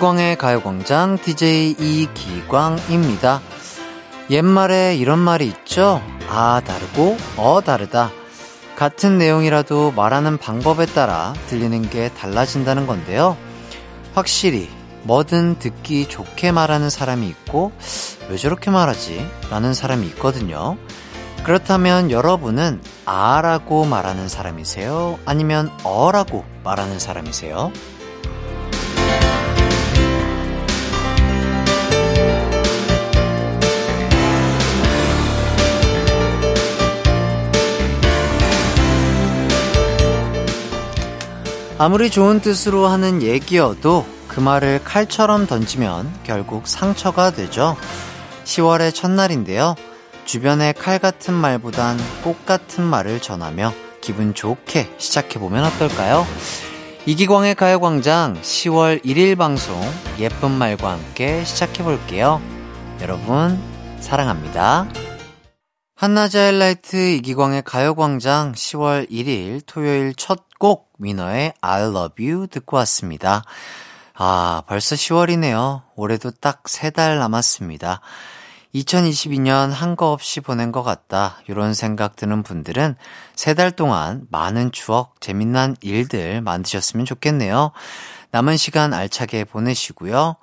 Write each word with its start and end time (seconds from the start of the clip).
이기광의 0.00 0.38
가요광장 0.38 1.18
DJ 1.18 1.72
이기광입니다. 1.78 3.42
옛말에 4.30 4.96
이런 4.96 5.18
말이 5.18 5.46
있죠? 5.46 6.02
아, 6.26 6.62
다르고, 6.66 7.18
어, 7.36 7.60
다르다. 7.60 8.10
같은 8.76 9.18
내용이라도 9.18 9.92
말하는 9.92 10.38
방법에 10.38 10.86
따라 10.86 11.34
들리는 11.48 11.88
게 11.90 12.08
달라진다는 12.14 12.86
건데요. 12.86 13.36
확실히, 14.14 14.70
뭐든 15.02 15.58
듣기 15.58 16.08
좋게 16.08 16.50
말하는 16.50 16.88
사람이 16.88 17.28
있고, 17.28 17.72
왜 18.30 18.38
저렇게 18.38 18.70
말하지? 18.70 19.28
라는 19.50 19.74
사람이 19.74 20.06
있거든요. 20.08 20.78
그렇다면 21.44 22.10
여러분은 22.10 22.80
아라고 23.04 23.84
말하는 23.84 24.28
사람이세요? 24.28 25.18
아니면 25.26 25.70
어라고 25.84 26.44
말하는 26.64 26.98
사람이세요? 26.98 27.70
아무리 41.82 42.10
좋은 42.10 42.40
뜻으로 42.40 42.88
하는 42.88 43.22
얘기여도 43.22 44.04
그 44.28 44.38
말을 44.38 44.84
칼처럼 44.84 45.46
던지면 45.46 46.12
결국 46.24 46.66
상처가 46.66 47.30
되죠. 47.30 47.74
10월의 48.44 48.94
첫날인데요. 48.94 49.76
주변에 50.26 50.74
칼 50.74 50.98
같은 50.98 51.32
말보단 51.32 51.96
꽃 52.22 52.44
같은 52.44 52.84
말을 52.84 53.22
전하며 53.22 53.72
기분 54.02 54.34
좋게 54.34 54.94
시작해보면 54.98 55.64
어떨까요? 55.64 56.26
이기광의 57.06 57.54
가요광장 57.54 58.42
10월 58.42 59.02
1일 59.02 59.38
방송 59.38 59.80
예쁜 60.18 60.50
말과 60.50 60.92
함께 60.92 61.42
시작해볼게요. 61.44 62.42
여러분, 63.00 63.58
사랑합니다. 64.00 64.86
한낮의 65.96 66.30
하이라이트 66.34 66.96
이기광의 67.14 67.62
가요광장 67.64 68.52
10월 68.52 69.10
1일 69.10 69.62
토요일 69.64 70.12
첫 70.14 70.49
곡 70.60 70.92
위너의 71.00 71.54
I 71.60 71.82
love 71.82 72.24
you 72.30 72.46
듣고 72.46 72.76
왔습니다. 72.76 73.42
아, 74.14 74.62
벌써 74.68 74.94
10월이네요. 74.94 75.82
올해도 75.96 76.30
딱 76.32 76.62
3달 76.64 77.18
남았습니다. 77.18 78.00
2022년 78.74 79.70
한 79.70 79.96
거 79.96 80.12
없이 80.12 80.40
보낸 80.40 80.70
것 80.70 80.82
같다. 80.84 81.38
이런 81.48 81.74
생각 81.74 82.14
드는 82.14 82.42
분들은 82.44 82.94
세 83.34 83.54
달 83.54 83.72
동안 83.72 84.26
많은 84.30 84.70
추억, 84.70 85.20
재미난 85.20 85.74
일들 85.80 86.40
만드셨으면 86.42 87.04
좋겠네요. 87.06 87.72
남은 88.30 88.56
시간 88.58 88.92
알차게 88.94 89.44
보내시고요. 89.44 90.36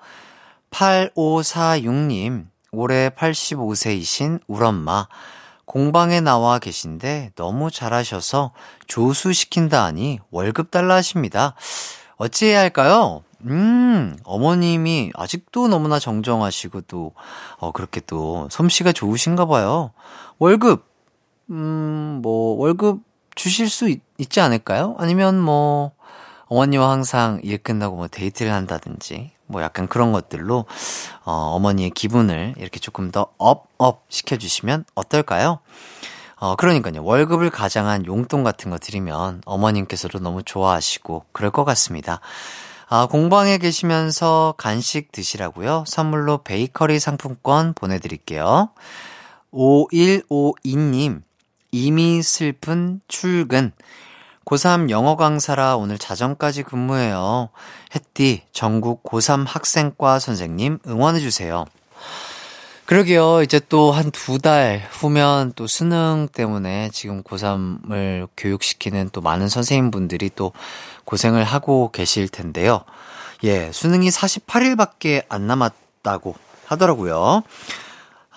8546님, 0.71 2.47
올해 2.71 3.09
85세이신 3.09 4.41
울엄마. 4.47 5.07
공방에 5.67 6.21
나와 6.21 6.59
계신데 6.59 7.33
너무 7.35 7.69
잘하셔서 7.69 8.51
조수시킨다 8.87 9.83
하니 9.83 10.19
월급 10.31 10.71
달라 10.71 10.95
하십니다. 10.95 11.55
어찌해야 12.15 12.61
할까요? 12.61 13.21
음, 13.41 14.17
어머님이 14.23 15.11
아직도 15.13 15.67
너무나 15.67 15.99
정정하시고 15.99 16.81
또, 16.81 17.11
어, 17.57 17.71
그렇게 17.73 17.99
또 17.99 18.47
솜씨가 18.49 18.93
좋으신가 18.93 19.45
봐요. 19.45 19.91
월급, 20.39 20.85
음, 21.51 22.21
뭐, 22.23 22.57
월급 22.57 23.01
주실 23.35 23.69
수 23.69 23.89
있, 23.89 24.01
있지 24.17 24.39
않을까요? 24.39 24.95
아니면 24.97 25.37
뭐, 25.37 25.91
어머니와 26.45 26.89
항상 26.89 27.41
일 27.43 27.57
끝나고 27.57 27.97
뭐 27.97 28.07
데이트를 28.07 28.53
한다든지, 28.53 29.31
뭐 29.47 29.61
약간 29.61 29.87
그런 29.87 30.11
것들로, 30.11 30.65
어, 31.23 31.31
어머니의 31.31 31.89
기분을 31.91 32.55
이렇게 32.57 32.79
조금 32.79 33.11
더 33.11 33.27
up, 33.37 33.67
up 33.77 34.05
시켜주시면 34.09 34.85
어떨까요? 34.95 35.59
어, 36.39 36.55
그러니까요. 36.55 37.03
월급을 37.03 37.49
가장한 37.49 38.05
용돈 38.05 38.43
같은 38.43 38.69
거 38.69 38.77
드리면 38.77 39.41
어머님께서도 39.45 40.19
너무 40.19 40.43
좋아하시고 40.43 41.25
그럴 41.31 41.49
것 41.51 41.65
같습니다. 41.65 42.19
아, 42.89 43.07
공방에 43.07 43.57
계시면서 43.57 44.53
간식 44.57 45.11
드시라고요. 45.11 45.83
선물로 45.87 46.43
베이커리 46.43 46.99
상품권 46.99 47.73
보내드릴게요. 47.73 48.69
5152님, 49.51 51.21
이미 51.71 52.21
슬픈 52.21 53.01
출근. 53.07 53.73
고3 54.47 54.89
영어 54.89 55.17
강사라 55.17 55.75
오늘 55.75 55.97
자정까지 55.97 56.63
근무해요. 56.63 57.49
햇띠, 57.93 58.43
전국 58.53 59.03
고3 59.03 59.45
학생과 59.45 60.19
선생님 60.19 60.79
응원해주세요. 60.87 61.65
그러게요. 62.85 63.41
이제 63.43 63.59
또 63.59 63.91
한 63.91 64.09
두 64.11 64.39
달 64.39 64.87
후면 64.89 65.51
또 65.57 65.67
수능 65.67 66.29
때문에 66.31 66.89
지금 66.93 67.23
고3을 67.23 68.29
교육시키는 68.37 69.09
또 69.11 69.19
많은 69.19 69.49
선생님분들이 69.49 70.29
또 70.33 70.53
고생을 71.03 71.43
하고 71.43 71.91
계실 71.91 72.29
텐데요. 72.29 72.85
예, 73.43 73.69
수능이 73.73 74.07
48일밖에 74.09 75.25
안 75.27 75.47
남았다고 75.47 76.35
하더라고요. 76.67 77.43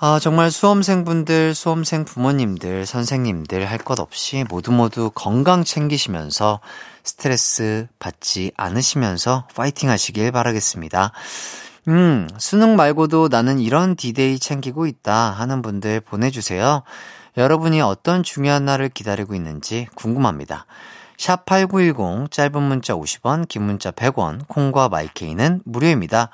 아, 0.03 0.19
정말 0.19 0.51
수험생분들, 0.51 1.55
수험생 1.55 2.07
부모님들, 2.07 2.87
선생님들 2.87 3.67
할 3.67 3.81
것 3.81 4.01
없이 4.01 4.47
모두 4.49 4.73
모두 4.73 5.11
건강 5.15 5.63
챙기시면서 5.63 6.61
스트레스 7.05 7.87
받지 7.99 8.51
않으시면서 8.57 9.47
파이팅 9.55 9.91
하시길 9.91 10.33
바라겠습니다. 10.33 11.13
음, 11.89 12.29
수능 12.39 12.77
말고도 12.77 13.29
나는 13.29 13.59
이런 13.59 13.95
디데이 13.95 14.39
챙기고 14.39 14.87
있다 14.87 15.33
하는 15.33 15.61
분들 15.61 16.01
보내주세요. 16.01 16.83
여러분이 17.37 17.83
어떤 17.83 18.23
중요한 18.23 18.65
날을 18.65 18.89
기다리고 18.89 19.35
있는지 19.35 19.87
궁금합니다. 19.97 20.65
샵 21.19 21.45
8910, 21.45 22.31
짧은 22.31 22.63
문자 22.63 22.95
50원, 22.95 23.47
긴 23.49 23.65
문자 23.65 23.91
100원, 23.91 24.49
콩과 24.49 24.89
마이케이는 24.89 25.61
무료입니다. 25.67 26.31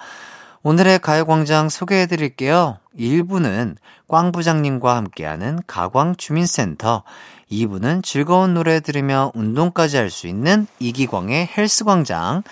오늘의 0.66 0.98
가요광장 0.98 1.68
소개해 1.68 2.06
드릴게요. 2.06 2.78
1부는 2.98 3.76
꽝 4.08 4.32
부장님과 4.32 4.96
함께하는 4.96 5.60
가광주민센터, 5.68 7.04
2부는 7.52 8.02
즐거운 8.02 8.52
노래 8.52 8.80
들으며 8.80 9.30
운동까지 9.36 9.96
할 9.96 10.10
수 10.10 10.26
있는 10.26 10.66
이기광의 10.80 11.50
헬스광장, 11.56 12.42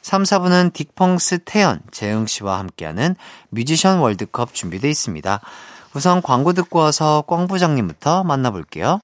3, 0.00 0.22
4부는 0.22 0.72
딕펑스 0.72 1.42
태연, 1.44 1.80
재흥씨와 1.90 2.58
함께하는 2.58 3.16
뮤지션 3.50 3.98
월드컵 3.98 4.54
준비되어 4.54 4.88
있습니다. 4.90 5.38
우선 5.92 6.22
광고 6.22 6.54
듣고 6.54 6.78
와서 6.78 7.22
꽝 7.26 7.48
부장님부터 7.48 8.24
만나볼게요. 8.24 9.00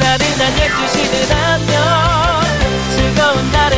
나른한 0.00 0.52
12시는 0.56 1.30
안녕 1.32 2.42
즐거운 2.96 3.52
반장 3.52 3.77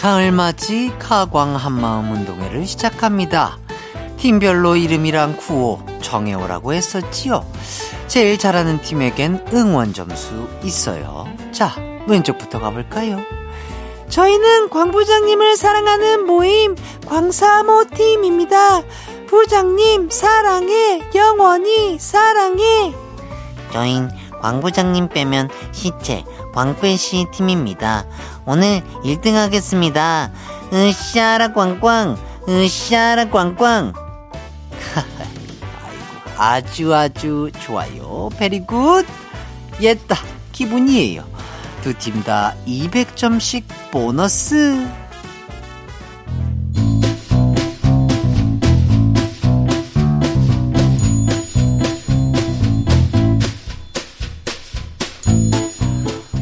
가을맞이 0.00 0.92
카광 0.98 1.56
한마음 1.56 2.10
운동회를 2.10 2.64
시작합니다. 2.64 3.58
팀별로 4.16 4.76
이름이랑 4.76 5.36
구호 5.36 5.82
정해오라고 6.00 6.72
했었지요. 6.72 7.44
제일 8.06 8.38
잘하는 8.38 8.80
팀에겐 8.80 9.44
응원 9.52 9.92
점수 9.92 10.48
있어요. 10.62 11.26
자, 11.52 11.74
왼쪽부터 12.06 12.60
가볼까요? 12.60 13.20
저희는 14.08 14.70
광 14.70 14.90
부장님을 14.90 15.58
사랑하는 15.58 16.24
모임 16.24 16.76
광사모 17.06 17.84
팀입니다. 17.94 18.80
부장님 19.26 20.08
사랑해 20.08 21.02
영원히 21.14 21.98
사랑해. 21.98 22.94
저흰 23.70 24.08
광 24.40 24.62
부장님 24.62 25.08
빼면 25.10 25.50
시체 25.72 26.24
광빼시 26.52 27.26
팀입니다. 27.32 28.04
오늘 28.46 28.82
1등 29.04 29.34
하겠습니다. 29.34 30.30
으쌰라 30.72 31.52
꽝꽝 31.52 32.16
으쌰라 32.48 33.28
꽝꽝 33.30 33.92
아이고, 34.94 36.04
아주 36.38 36.94
아주 36.94 37.50
좋아요. 37.60 38.28
베리굿. 38.38 39.06
옛다. 39.80 40.16
기분이에요. 40.52 41.24
두 41.82 41.94
팀 41.94 42.22
다 42.24 42.54
200점씩 42.66 43.64
보너스. 43.90 44.86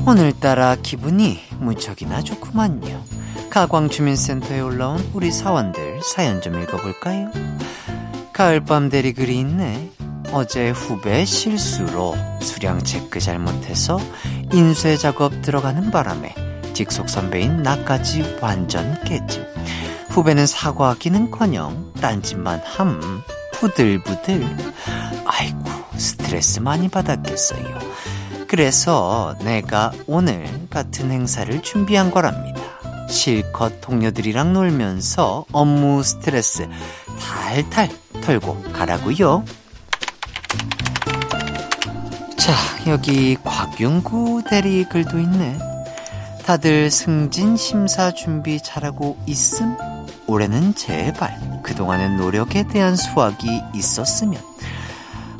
오늘따라 0.08 0.76
기분이 0.76 1.38
무척이나 1.58 2.22
좋구만요. 2.22 3.04
가광 3.50 3.90
주민센터에 3.90 4.58
올라온 4.58 5.06
우리 5.12 5.30
사원들 5.30 6.00
사연 6.02 6.40
좀 6.40 6.58
읽어볼까요? 6.62 7.30
가을밤 8.32 8.88
대리 8.88 9.12
글이 9.12 9.38
있네. 9.40 9.90
어제 10.32 10.70
후배 10.70 11.26
실수로 11.26 12.16
수량 12.40 12.82
체크 12.84 13.20
잘못해서 13.20 14.00
인쇄 14.54 14.96
작업 14.96 15.42
들어가는 15.42 15.90
바람에 15.90 16.34
직속 16.72 17.10
선배인 17.10 17.62
나까지 17.62 18.38
완전 18.40 18.98
깨짐. 19.04 19.44
후배는 20.08 20.46
사과하기는커녕 20.46 21.92
딴짓만 22.00 22.62
함 22.64 23.22
부들부들. 23.52 24.56
아이고 25.26 25.64
스트레스 25.98 26.60
많이 26.60 26.88
받았겠어요. 26.88 28.17
그래서 28.48 29.36
내가 29.42 29.92
오늘 30.06 30.48
같은 30.70 31.10
행사를 31.10 31.62
준비한 31.62 32.10
거랍니다. 32.10 32.60
실컷 33.08 33.82
동료들이랑 33.82 34.54
놀면서 34.54 35.44
업무 35.52 36.02
스트레스 36.02 36.66
탈탈 37.20 37.90
털고 38.22 38.62
가라고요. 38.72 39.44
자, 42.38 42.54
여기 42.86 43.36
곽윤구 43.44 44.44
대리 44.48 44.84
글도 44.84 45.18
있네. 45.18 45.58
다들 46.46 46.90
승진 46.90 47.58
심사 47.58 48.10
준비 48.12 48.62
잘하고 48.62 49.18
있음? 49.26 49.76
올해는 50.26 50.74
제발 50.74 51.60
그동안의 51.62 52.16
노력에 52.16 52.66
대한 52.66 52.96
수확이 52.96 53.62
있었으면. 53.74 54.40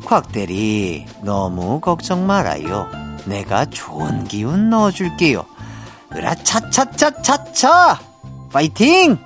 곽 0.09 0.31
대리, 0.31 1.05
너무 1.21 1.79
걱정 1.79 2.25
말아요. 2.25 2.89
내가 3.25 3.65
좋은 3.65 4.23
기운 4.23 4.71
넣어줄게요. 4.71 5.45
으라 6.15 6.33
차차차차차! 6.33 7.99
파이팅! 8.51 9.19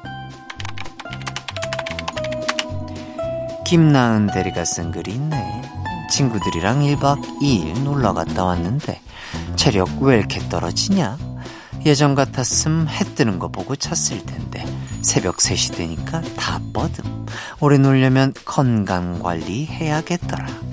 김나은 3.65 4.27
대리가 4.27 4.65
쓴 4.65 4.91
글이 4.91 5.13
있네. 5.13 5.61
친구들이랑 6.11 6.81
1박 6.81 7.39
2일 7.39 7.83
놀러 7.83 8.13
갔다 8.13 8.43
왔는데 8.43 8.99
체력 9.55 9.87
왜 10.01 10.17
이렇게 10.17 10.41
떨어지냐? 10.49 11.17
예전 11.85 12.13
같았음 12.13 12.89
해 12.89 13.05
뜨는 13.15 13.39
거 13.39 13.47
보고 13.47 13.77
찼을 13.77 14.25
텐데 14.25 14.65
새벽 15.01 15.37
3시 15.37 15.77
되니까 15.77 16.21
다 16.35 16.59
뻗음. 16.73 17.25
오래 17.61 17.77
놀려면 17.77 18.33
건강 18.43 19.19
관리 19.19 19.65
해야겠더라. 19.65 20.72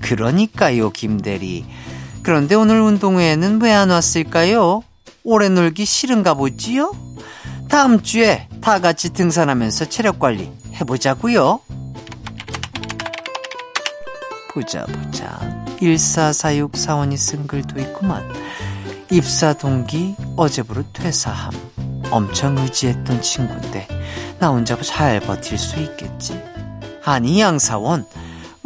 그러니까요, 0.00 0.90
김대리. 0.90 1.64
그런데 2.22 2.54
오늘 2.54 2.80
운동회에는 2.80 3.60
왜 3.62 3.72
안 3.72 3.90
왔을까요? 3.90 4.82
오래 5.24 5.48
놀기 5.48 5.84
싫은가 5.84 6.34
보지요? 6.34 6.92
다음 7.68 8.02
주에 8.02 8.48
다 8.60 8.80
같이 8.80 9.10
등산하면서 9.12 9.88
체력 9.88 10.18
관리 10.18 10.50
해보자고요. 10.80 11.60
보자 14.54 14.86
보자 14.86 15.38
1446 15.80 16.76
사원이 16.76 17.16
쓴 17.18 17.46
글도 17.46 17.78
있구만 17.80 18.24
입사 19.10 19.52
동기 19.52 20.14
어제부로 20.36 20.82
퇴사함 20.94 21.52
엄청 22.10 22.56
의지했던 22.56 23.20
친구인데 23.20 23.86
나 24.38 24.48
혼자 24.48 24.80
잘 24.80 25.20
버틸 25.20 25.58
수 25.58 25.78
있겠지 25.80 26.40
아니 27.04 27.38
양사원 27.40 28.06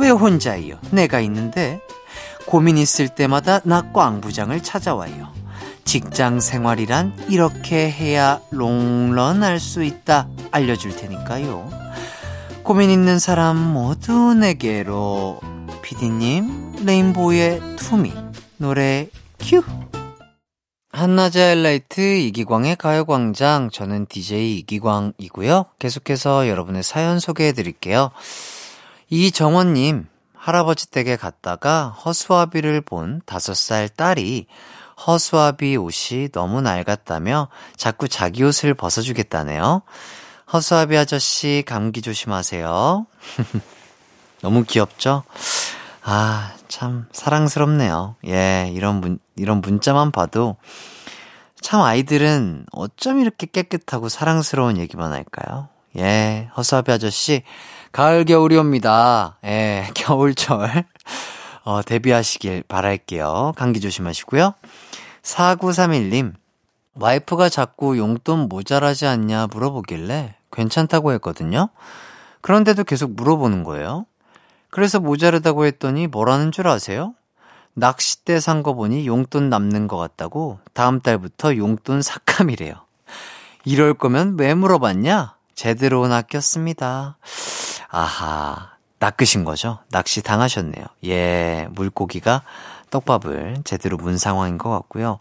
왜 0.00 0.10
혼자예요 0.10 0.78
내가 0.90 1.20
있는데 1.20 1.80
고민 2.46 2.78
있을 2.78 3.08
때마다 3.08 3.60
나 3.64 3.92
꽝부장을 3.92 4.62
찾아와요 4.62 5.28
직장 5.84 6.40
생활이란 6.40 7.26
이렇게 7.28 7.90
해야 7.90 8.40
롱런할 8.50 9.60
수 9.60 9.84
있다 9.84 10.28
알려줄 10.50 10.96
테니까요 10.96 11.70
고민 12.62 12.90
있는 12.90 13.18
사람 13.18 13.56
모두 13.56 14.34
내게로 14.34 15.40
피디님, 15.82 16.84
레인보우의 16.84 17.76
투미, 17.76 18.12
노래 18.58 19.08
큐! 19.40 19.62
한낮의 20.92 21.32
하이라이트 21.36 22.00
이기광의 22.00 22.76
가요광장, 22.76 23.70
저는 23.72 24.06
DJ 24.06 24.58
이기광이고요. 24.58 25.66
계속해서 25.80 26.46
여러분의 26.48 26.84
사연 26.84 27.18
소개해 27.18 27.52
드릴게요. 27.52 28.12
이정원님, 29.12 30.06
할아버지 30.36 30.88
댁에 30.88 31.16
갔다가 31.16 31.88
허수아비를 31.88 32.80
본 32.80 33.20
다섯 33.26 33.54
살 33.54 33.88
딸이 33.88 34.46
허수아비 35.04 35.76
옷이 35.76 36.28
너무 36.30 36.60
낡았다며 36.60 37.48
자꾸 37.76 38.08
자기 38.08 38.44
옷을 38.44 38.72
벗어주겠다네요. 38.74 39.82
허수아비 40.52 40.96
아저씨 40.96 41.64
감기 41.66 42.02
조심하세요. 42.02 43.06
너무 44.42 44.62
귀엽죠? 44.62 45.24
아, 46.04 46.54
참, 46.68 47.06
사랑스럽네요. 47.10 48.14
예, 48.28 48.70
이런 48.72 49.00
문, 49.00 49.18
이런 49.34 49.60
문자만 49.60 50.12
봐도 50.12 50.56
참 51.60 51.82
아이들은 51.82 52.66
어쩜 52.70 53.18
이렇게 53.18 53.48
깨끗하고 53.48 54.08
사랑스러운 54.08 54.78
얘기만 54.78 55.12
할까요? 55.12 55.68
예, 55.96 56.48
허수아비 56.56 56.92
아저씨, 56.92 57.42
가을, 57.92 58.24
겨울이 58.24 58.56
옵니다. 58.56 59.38
예, 59.44 59.88
겨울철. 59.94 60.84
어, 61.64 61.82
데뷔하시길 61.82 62.64
바랄게요. 62.68 63.52
감기 63.56 63.80
조심하시고요. 63.80 64.54
4931님, 65.22 66.34
와이프가 66.94 67.48
자꾸 67.48 67.98
용돈 67.98 68.48
모자라지 68.48 69.06
않냐 69.06 69.48
물어보길래 69.52 70.36
괜찮다고 70.52 71.12
했거든요. 71.12 71.68
그런데도 72.40 72.84
계속 72.84 73.12
물어보는 73.12 73.64
거예요. 73.64 74.06
그래서 74.70 75.00
모자르다고 75.00 75.66
했더니 75.66 76.06
뭐라는 76.06 76.52
줄 76.52 76.68
아세요? 76.68 77.14
낚싯대 77.74 78.40
산 78.40 78.62
거 78.62 78.74
보니 78.74 79.06
용돈 79.06 79.48
남는 79.50 79.88
것 79.88 79.96
같다고 79.96 80.58
다음 80.72 81.00
달부터 81.00 81.56
용돈 81.56 82.02
삭감이래요. 82.02 82.74
이럴 83.64 83.94
거면 83.94 84.36
왜 84.38 84.54
물어봤냐? 84.54 85.34
제대로 85.54 86.08
낚였습니다. 86.08 87.18
아하, 87.90 88.70
낚으신 88.98 89.44
거죠? 89.44 89.78
낚시 89.90 90.22
당하셨네요. 90.22 90.84
예, 91.06 91.68
물고기가 91.72 92.42
떡밥을 92.90 93.58
제대로 93.64 93.96
문 93.96 94.18
상황인 94.18 94.58
것 94.58 94.70
같고요. 94.70 95.18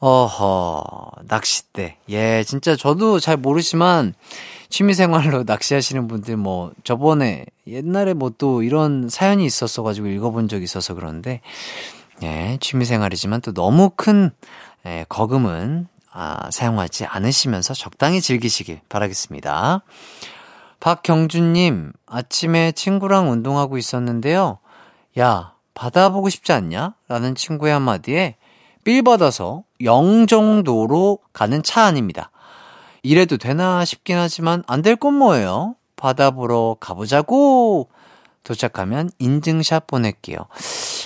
어허, 0.00 1.10
낚싯대. 1.24 1.96
예, 2.10 2.44
진짜 2.44 2.76
저도 2.76 3.18
잘 3.18 3.36
모르지만, 3.36 4.14
취미생활로 4.70 5.44
낚시하시는 5.44 6.06
분들 6.08 6.36
뭐, 6.36 6.70
저번에 6.84 7.46
옛날에 7.66 8.14
뭐 8.14 8.30
또 8.38 8.62
이런 8.62 9.08
사연이 9.08 9.44
있었어가지고 9.44 10.06
읽어본 10.08 10.48
적이 10.48 10.64
있어서 10.64 10.94
그런데, 10.94 11.40
예, 12.22 12.58
취미생활이지만 12.60 13.40
또 13.40 13.52
너무 13.52 13.90
큰, 13.96 14.30
예, 14.86 15.04
거금은, 15.08 15.88
아, 16.12 16.50
사용하지 16.50 17.06
않으시면서 17.06 17.74
적당히 17.74 18.20
즐기시길 18.20 18.80
바라겠습니다. 18.88 19.82
박경준님, 20.80 21.92
아침에 22.06 22.72
친구랑 22.72 23.30
운동하고 23.30 23.78
있었는데요. 23.78 24.58
야, 25.18 25.54
바다 25.74 26.10
보고 26.10 26.28
싶지 26.28 26.52
않냐? 26.52 26.94
라는 27.08 27.34
친구의 27.34 27.72
한마디에 27.72 28.36
삘 28.84 29.02
받아서 29.02 29.64
0 29.82 30.26
정도로 30.26 31.18
가는 31.32 31.62
차 31.62 31.82
안입니다. 31.82 32.30
이래도 33.02 33.36
되나 33.36 33.84
싶긴 33.84 34.16
하지만 34.18 34.62
안 34.66 34.82
될 34.82 34.96
건 34.96 35.14
뭐예요? 35.14 35.74
바다 35.96 36.30
보러 36.30 36.76
가보자고! 36.80 37.88
도착하면 38.44 39.10
인증샷 39.18 39.86
보낼게요. 39.86 40.38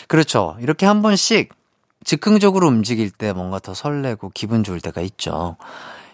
그렇죠. 0.07 0.57
이렇게 0.61 0.87
한 0.87 1.02
번씩 1.02 1.52
즉흥적으로 2.05 2.69
움직일 2.69 3.11
때 3.11 3.33
뭔가 3.33 3.59
더 3.59 3.75
설레고 3.75 4.31
기분 4.35 4.62
좋을 4.62 4.81
때가 4.81 5.00
있죠. 5.00 5.57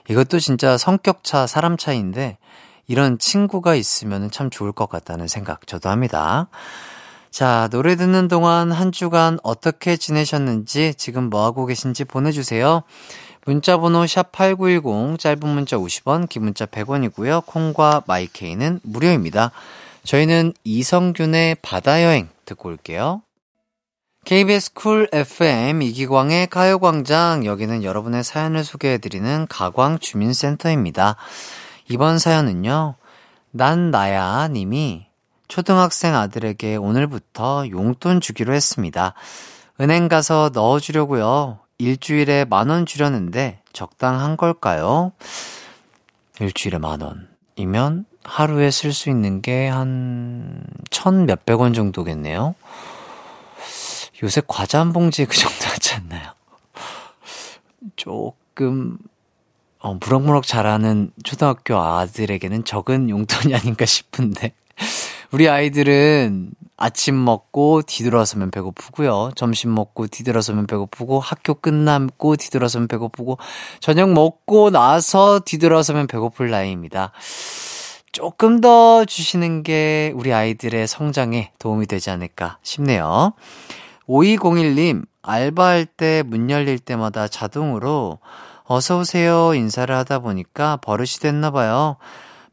이것도 0.08 0.38
진짜 0.38 0.78
성격차, 0.78 1.46
사람 1.46 1.76
차이인데 1.76 2.38
이런 2.88 3.18
친구가 3.18 3.74
있으면 3.76 4.30
참 4.30 4.50
좋을 4.50 4.72
것 4.72 4.88
같다는 4.88 5.28
생각 5.28 5.66
저도 5.66 5.90
합니다. 5.90 6.48
자, 7.30 7.68
노래 7.70 7.94
듣는 7.94 8.26
동안 8.26 8.72
한 8.72 8.90
주간 8.90 9.38
어떻게 9.42 9.96
지내셨는지 9.96 10.94
지금 10.94 11.30
뭐하고 11.30 11.66
계신지 11.66 12.04
보내주세요. 12.04 12.82
문자번호 13.44 14.04
샵8910, 14.04 15.18
짧은 15.18 15.48
문자 15.48 15.76
50원, 15.76 16.28
긴 16.28 16.44
문자 16.44 16.66
100원이고요. 16.66 17.44
콩과 17.46 18.02
마이케이는 18.06 18.80
무료입니다. 18.82 19.52
저희는 20.04 20.54
이성균의 20.64 21.56
바다여행 21.62 22.28
듣고 22.46 22.70
올게요. 22.70 23.22
KBS 24.24 24.74
쿨 24.74 25.08
FM 25.12 25.80
이기광의 25.82 26.48
가요광장 26.48 27.46
여기는 27.46 27.82
여러분의 27.84 28.24
사연을 28.24 28.64
소개해드리는 28.64 29.46
가광주민센터입니다. 29.48 31.16
이번 31.90 32.18
사연은요. 32.18 32.94
난 33.50 33.90
나야 33.90 34.48
님이 34.48 35.06
초등학생 35.48 36.14
아들에게 36.14 36.76
오늘부터 36.76 37.70
용돈 37.70 38.20
주기로 38.20 38.52
했습니다. 38.52 39.14
은행 39.80 40.08
가서 40.08 40.50
넣어주려고요. 40.52 41.60
일주일에 41.78 42.44
만 42.44 42.68
원 42.70 42.84
주려는데 42.86 43.62
적당한 43.72 44.36
걸까요? 44.36 45.12
일주일에 46.40 46.78
만 46.78 47.00
원이면 47.00 48.04
하루에 48.24 48.70
쓸 48.70 48.92
수 48.92 49.08
있는 49.08 49.40
게 49.40 49.68
한 49.68 50.64
천 50.90 51.26
몇백 51.26 51.60
원 51.60 51.72
정도겠네요. 51.72 52.54
요새 54.22 54.42
과자 54.46 54.80
한 54.80 54.92
봉지에 54.92 55.26
그 55.26 55.36
정도 55.36 55.64
하지 55.66 55.94
않나요? 55.94 56.32
조금, 57.94 58.98
어, 59.80 59.94
무럭무럭 59.94 60.46
자라는 60.46 61.12
초등학교 61.24 61.78
아들에게는 61.78 62.64
적은 62.64 63.10
용돈이 63.10 63.54
아닌가 63.56 63.86
싶은데. 63.86 64.52
우리 65.30 65.48
아이들은 65.48 66.52
아침 66.76 67.22
먹고 67.22 67.82
뒤돌아서면 67.82 68.50
배고프고요. 68.50 69.32
점심 69.34 69.74
먹고 69.74 70.06
뒤돌아서면 70.06 70.66
배고프고 70.66 71.20
학교 71.20 71.54
끝나고 71.54 72.36
뒤돌아서면 72.36 72.88
배고프고 72.88 73.38
저녁 73.80 74.10
먹고 74.12 74.70
나서 74.70 75.40
뒤돌아서면 75.40 76.06
배고플 76.06 76.50
나이입니다. 76.50 77.12
조금 78.12 78.60
더 78.60 79.04
주시는 79.04 79.64
게 79.64 80.12
우리 80.16 80.32
아이들의 80.32 80.86
성장에 80.88 81.52
도움이 81.58 81.86
되지 81.86 82.10
않을까 82.10 82.58
싶네요. 82.62 83.32
5201님, 84.08 85.04
알바할 85.22 85.84
때 85.84 86.22
문 86.22 86.48
열릴 86.48 86.78
때마다 86.78 87.28
자동으로 87.28 88.18
어서오세요 88.68 89.54
인사를 89.54 89.94
하다 89.94 90.18
보니까 90.20 90.76
버릇이 90.76 91.20
됐나 91.20 91.50
봐요. 91.50 91.96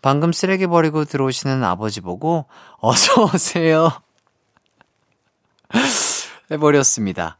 방금 0.01 0.31
쓰레기 0.31 0.65
버리고 0.65 1.03
들어오시는 1.03 1.63
아버지 1.63 1.99
보고 1.99 2.45
어서오세요. 2.79 3.91
해버렸습니다. 6.51 7.37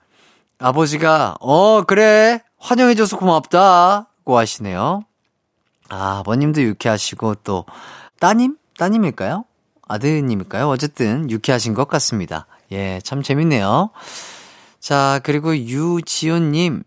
아버지가, 0.60 1.36
어, 1.40 1.84
그래. 1.84 2.42
환영해줘서 2.58 3.18
고맙다고 3.18 4.38
하시네요. 4.38 5.04
아, 5.90 6.18
아버님도 6.20 6.62
유쾌하시고 6.62 7.36
또 7.44 7.66
따님? 8.20 8.58
따님일까요? 8.78 9.46
아드님일까요? 9.88 10.68
어쨌든 10.68 11.30
유쾌하신 11.30 11.76
것 11.76 11.88
같습니다. 11.88 12.48
예, 12.72 13.00
참 13.04 13.22
재밌네요. 13.22 13.92
자, 14.80 15.20
그리고 15.24 15.56
유지훈님. 15.56 16.84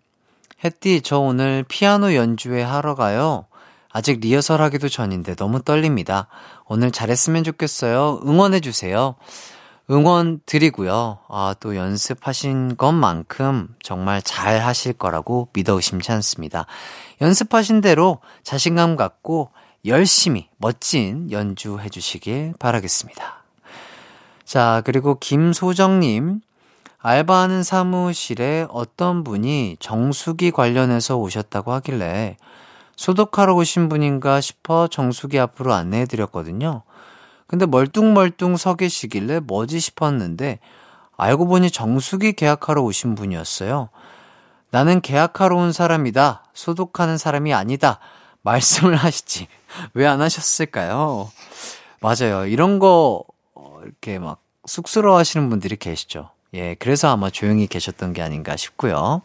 햇띠, 0.64 1.02
저 1.02 1.18
오늘 1.18 1.64
피아노 1.68 2.14
연주회 2.14 2.62
하러 2.62 2.94
가요. 2.94 3.46
아직 3.90 4.20
리허설 4.20 4.60
하기도 4.60 4.88
전인데 4.88 5.34
너무 5.36 5.62
떨립니다. 5.62 6.28
오늘 6.66 6.90
잘했으면 6.90 7.44
좋겠어요. 7.44 8.20
응원해주세요. 8.24 9.14
응원 9.90 10.40
드리고요. 10.44 11.18
아, 11.28 11.54
또 11.60 11.74
연습하신 11.74 12.76
것만큼 12.76 13.74
정말 13.82 14.20
잘 14.20 14.60
하실 14.60 14.92
거라고 14.92 15.48
믿어 15.54 15.74
의심치 15.74 16.12
않습니다. 16.12 16.66
연습하신 17.22 17.80
대로 17.80 18.18
자신감 18.42 18.96
갖고 18.96 19.50
열심히 19.86 20.48
멋진 20.58 21.30
연주해 21.30 21.88
주시길 21.88 22.54
바라겠습니다. 22.58 23.44
자, 24.44 24.82
그리고 24.84 25.18
김소정님. 25.18 26.40
알바하는 27.00 27.62
사무실에 27.62 28.66
어떤 28.70 29.22
분이 29.22 29.76
정수기 29.78 30.50
관련해서 30.50 31.16
오셨다고 31.16 31.72
하길래 31.72 32.36
소독하러 32.96 33.54
오신 33.54 33.88
분인가 33.88 34.40
싶어 34.40 34.88
정수기 34.88 35.38
앞으로 35.38 35.72
안내해 35.72 36.06
드렸거든요. 36.06 36.82
근데 37.46 37.66
멀뚱멀뚱 37.66 38.56
서 38.56 38.74
계시길래 38.74 39.40
뭐지 39.40 39.78
싶었는데 39.78 40.58
알고 41.16 41.46
보니 41.46 41.70
정수기 41.70 42.32
계약하러 42.32 42.82
오신 42.82 43.14
분이었어요. 43.14 43.88
나는 44.70 45.00
계약하러 45.00 45.56
온 45.56 45.72
사람이다. 45.72 46.44
소독하는 46.52 47.16
사람이 47.16 47.54
아니다. 47.54 48.00
말씀을 48.42 48.94
하시지. 48.96 49.46
왜 49.94 50.06
안 50.06 50.20
하셨을까요? 50.20 51.30
맞아요. 52.00 52.46
이런 52.46 52.78
거, 52.78 53.24
어, 53.54 53.80
이렇게 53.84 54.18
막 54.18 54.40
쑥스러워 54.66 55.16
하시는 55.18 55.48
분들이 55.48 55.76
계시죠. 55.76 56.30
예, 56.54 56.74
그래서 56.78 57.08
아마 57.08 57.30
조용히 57.30 57.66
계셨던 57.66 58.12
게 58.12 58.22
아닌가 58.22 58.56
싶고요. 58.56 59.22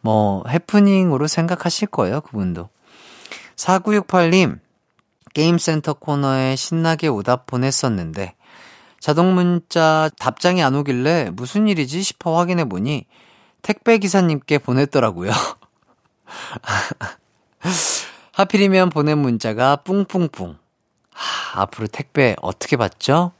뭐, 0.00 0.44
해프닝으로 0.48 1.26
생각하실 1.26 1.88
거예요, 1.88 2.20
그분도. 2.20 2.68
4968님, 3.56 4.60
게임센터 5.34 5.94
코너에 5.94 6.56
신나게 6.56 7.08
오답 7.08 7.46
보냈었는데, 7.46 8.34
자동 9.00 9.34
문자 9.34 10.10
답장이 10.18 10.62
안 10.62 10.74
오길래 10.74 11.30
무슨 11.32 11.68
일이지 11.68 12.02
싶어 12.02 12.36
확인해 12.36 12.64
보니, 12.64 13.06
택배 13.62 13.98
기사님께 13.98 14.58
보냈더라고요. 14.58 15.32
하필이면 18.32 18.90
보낸 18.90 19.18
문자가 19.18 19.76
뿡뿡뿡. 19.76 20.56
하, 21.12 21.62
앞으로 21.62 21.88
택배 21.88 22.36
어떻게 22.40 22.76
받죠? 22.76 23.32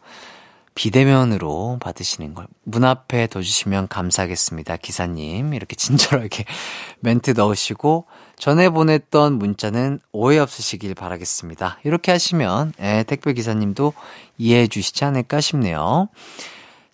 비대면으로 0.79 1.79
받으시는 1.81 2.35
걸 2.35 2.47
문 2.71 2.85
앞에 2.85 3.29
둬주시면 3.29 3.89
감사하겠습니다. 3.89 4.77
기사님. 4.77 5.55
이렇게 5.55 5.75
친절하게 5.75 6.45
멘트 7.01 7.31
넣으시고 7.31 8.05
전에 8.39 8.69
보냈던 8.69 9.39
문자는 9.39 10.01
오해 10.13 10.39
없으시길 10.39 10.95
바라겠습니다. 10.95 11.79
이렇게 11.85 12.13
하시면 12.13 12.75
예, 12.81 13.05
택배 13.09 13.33
기사님도 13.33 13.95
이해해 14.37 14.67
주시지 14.67 15.03
않을까 15.07 15.41
싶네요. 15.41 16.09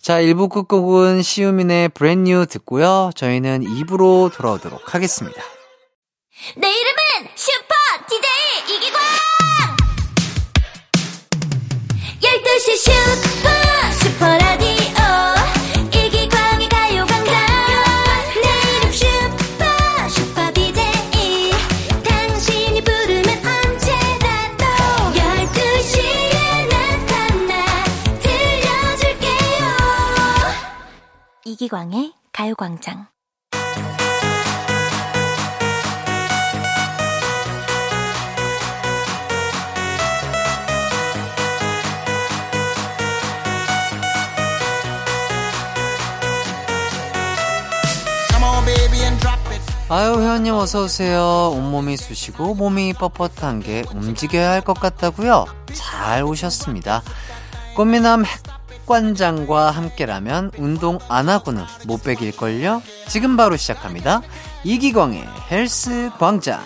자, 0.01 0.21
1부 0.21 0.49
끝곡은 0.49 1.21
시우민의 1.21 1.89
Brand 1.89 2.24
New 2.24 2.45
듣고요. 2.49 3.11
저희는 3.15 3.65
2부로 3.65 4.31
돌아오도록 4.33 4.95
하겠습니다. 4.95 5.41
내 6.55 6.67
이름은 6.69 7.29
슈퍼 7.35 7.75
DJ 8.07 8.77
이기광 8.77 9.01
12시 12.21 12.77
슈퍼 12.77 13.54
이기광의 31.65 32.13
가요광장 32.31 33.07
아유, 49.87 50.19
회원님 50.19 50.55
어서 50.55 50.83
오세요. 50.83 51.51
온몸이 51.55 51.95
쑤시고 51.97 52.55
몸이 52.55 52.93
뻣뻣한 52.93 53.63
게 53.63 53.83
움직여야 53.93 54.51
할 54.51 54.61
것 54.61 54.79
같다고요? 54.79 55.45
잘 55.73 56.23
오셨습니다. 56.23 57.03
꽃미남 57.75 58.23
핵관장과 58.85 59.71
함께라면 59.71 60.51
운동 60.57 60.99
안 61.09 61.27
하고는 61.27 61.63
못 61.85 62.03
빼길걸요? 62.03 62.81
지금 63.07 63.35
바로 63.35 63.57
시작합니다. 63.57 64.21
이기광의 64.63 65.27
헬스 65.51 66.11
광장. 66.19 66.61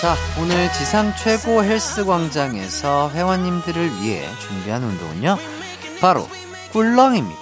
자, 0.00 0.16
오늘 0.40 0.72
지상 0.72 1.14
최고 1.14 1.62
헬스 1.62 2.04
광장에서 2.04 3.10
회원님들을 3.14 4.00
위해 4.00 4.28
준비한 4.40 4.82
운동은요. 4.82 5.38
바로 6.00 6.28
꿀렁입니다. 6.72 7.41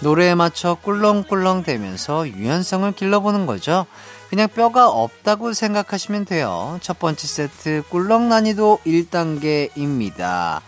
노래에 0.00 0.34
맞춰 0.34 0.76
꿀렁꿀렁 0.76 1.62
대면서 1.62 2.26
유연성을 2.28 2.90
길러보는 2.92 3.46
거죠. 3.46 3.86
그냥 4.28 4.48
뼈가 4.48 4.88
없다고 4.88 5.52
생각하시면 5.52 6.24
돼요. 6.24 6.78
첫 6.80 6.98
번째 6.98 7.26
세트 7.26 7.82
꿀렁 7.90 8.28
난이도 8.28 8.80
1단계입니다. 8.86 10.60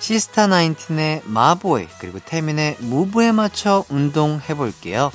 시스타 0.00 0.48
나인틴의 0.48 1.22
마보이, 1.24 1.86
그리고 1.98 2.18
태민의 2.18 2.76
무브에 2.80 3.32
맞춰 3.32 3.84
운동해 3.88 4.54
볼게요. 4.54 5.10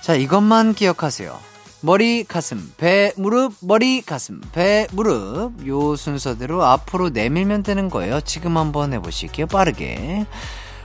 자, 0.00 0.14
이것만 0.14 0.74
기억하세요. 0.74 1.38
머리, 1.82 2.24
가슴, 2.24 2.72
배, 2.76 3.12
무릎, 3.16 3.54
머리, 3.60 4.00
가슴, 4.00 4.40
배, 4.52 4.88
무릎. 4.90 5.52
요 5.68 5.94
순서대로 5.94 6.64
앞으로 6.64 7.10
내밀면 7.10 7.62
되는 7.62 7.90
거예요. 7.90 8.20
지금 8.22 8.56
한번 8.56 8.92
해보실게요. 8.92 9.46
빠르게. 9.46 10.26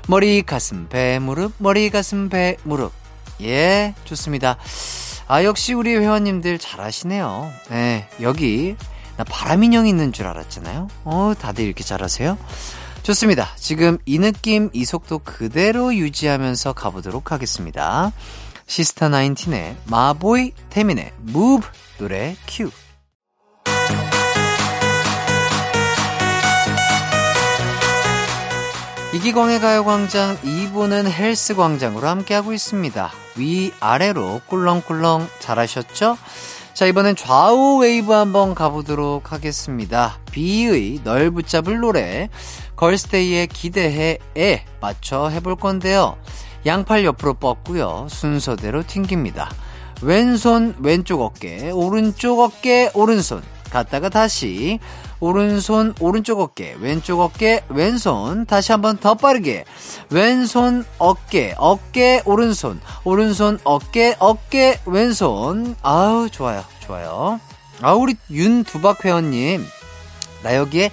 머리, 0.07 0.41
가슴, 0.41 0.89
배, 0.89 1.19
무릎, 1.19 1.53
머리, 1.57 1.89
가슴, 1.89 2.29
배, 2.29 2.57
무릎. 2.63 2.91
예, 3.41 3.93
좋습니다. 4.05 4.57
아, 5.27 5.43
역시 5.43 5.73
우리 5.73 5.95
회원님들 5.95 6.59
잘하시네요. 6.59 7.51
네, 7.69 8.09
여기, 8.21 8.75
나 9.17 9.23
바람인형 9.23 9.87
있는 9.87 10.11
줄 10.11 10.27
알았잖아요. 10.27 10.89
어, 11.05 11.33
다들 11.39 11.63
이렇게 11.65 11.83
잘하세요? 11.83 12.37
좋습니다. 13.03 13.49
지금 13.55 13.97
이 14.05 14.19
느낌, 14.19 14.69
이 14.73 14.85
속도 14.85 15.19
그대로 15.19 15.95
유지하면서 15.95 16.73
가보도록 16.73 17.31
하겠습니다. 17.31 18.11
시스타 18.67 19.09
나인틴의 19.09 19.77
마보이, 19.85 20.53
태민의 20.69 21.13
무브 21.19 21.67
노래 21.97 22.35
큐. 22.47 22.69
이기광의 29.13 29.59
가요광장 29.59 30.37
2부는 30.37 31.05
헬스광장으로 31.05 32.07
함께하고 32.07 32.53
있습니다. 32.53 33.11
위아래로 33.35 34.39
꿀렁꿀렁 34.47 35.27
잘하셨죠? 35.39 36.17
자, 36.73 36.85
이번엔 36.85 37.17
좌우 37.17 37.81
웨이브 37.81 38.13
한번 38.13 38.55
가보도록 38.55 39.33
하겠습니다. 39.33 40.17
비의 40.31 41.01
널 41.03 41.29
붙잡을 41.29 41.81
노래, 41.81 42.29
걸스데이의 42.77 43.47
기대해에 43.47 44.63
맞춰 44.79 45.27
해볼 45.27 45.57
건데요. 45.57 46.15
양팔 46.65 47.03
옆으로 47.03 47.33
뻗고요. 47.33 48.07
순서대로 48.09 48.87
튕깁니다. 48.87 49.51
왼손 50.01 50.73
왼쪽 50.79 51.21
어깨, 51.21 51.69
오른쪽 51.69 52.39
어깨 52.39 52.89
오른손. 52.93 53.43
갔다가 53.71 54.09
다시 54.09 54.79
오른손 55.21 55.93
오른쪽 55.99 56.39
어깨, 56.41 56.75
왼쪽 56.79 57.21
어깨 57.21 57.63
왼손. 57.69 58.45
다시 58.47 58.71
한번 58.71 58.97
더 58.97 59.13
빠르게. 59.13 59.65
왼손 60.09 60.83
어깨, 60.97 61.53
어깨 61.57 62.21
오른손, 62.25 62.81
오른손 63.03 63.59
어깨, 63.63 64.15
어깨 64.19 64.79
왼손. 64.85 65.75
아우 65.83 66.27
좋아요, 66.29 66.63
좋아요. 66.79 67.39
아 67.81 67.93
우리 67.93 68.15
윤두박 68.31 69.05
회원님, 69.05 69.65
나 70.43 70.55
여기에 70.55 70.91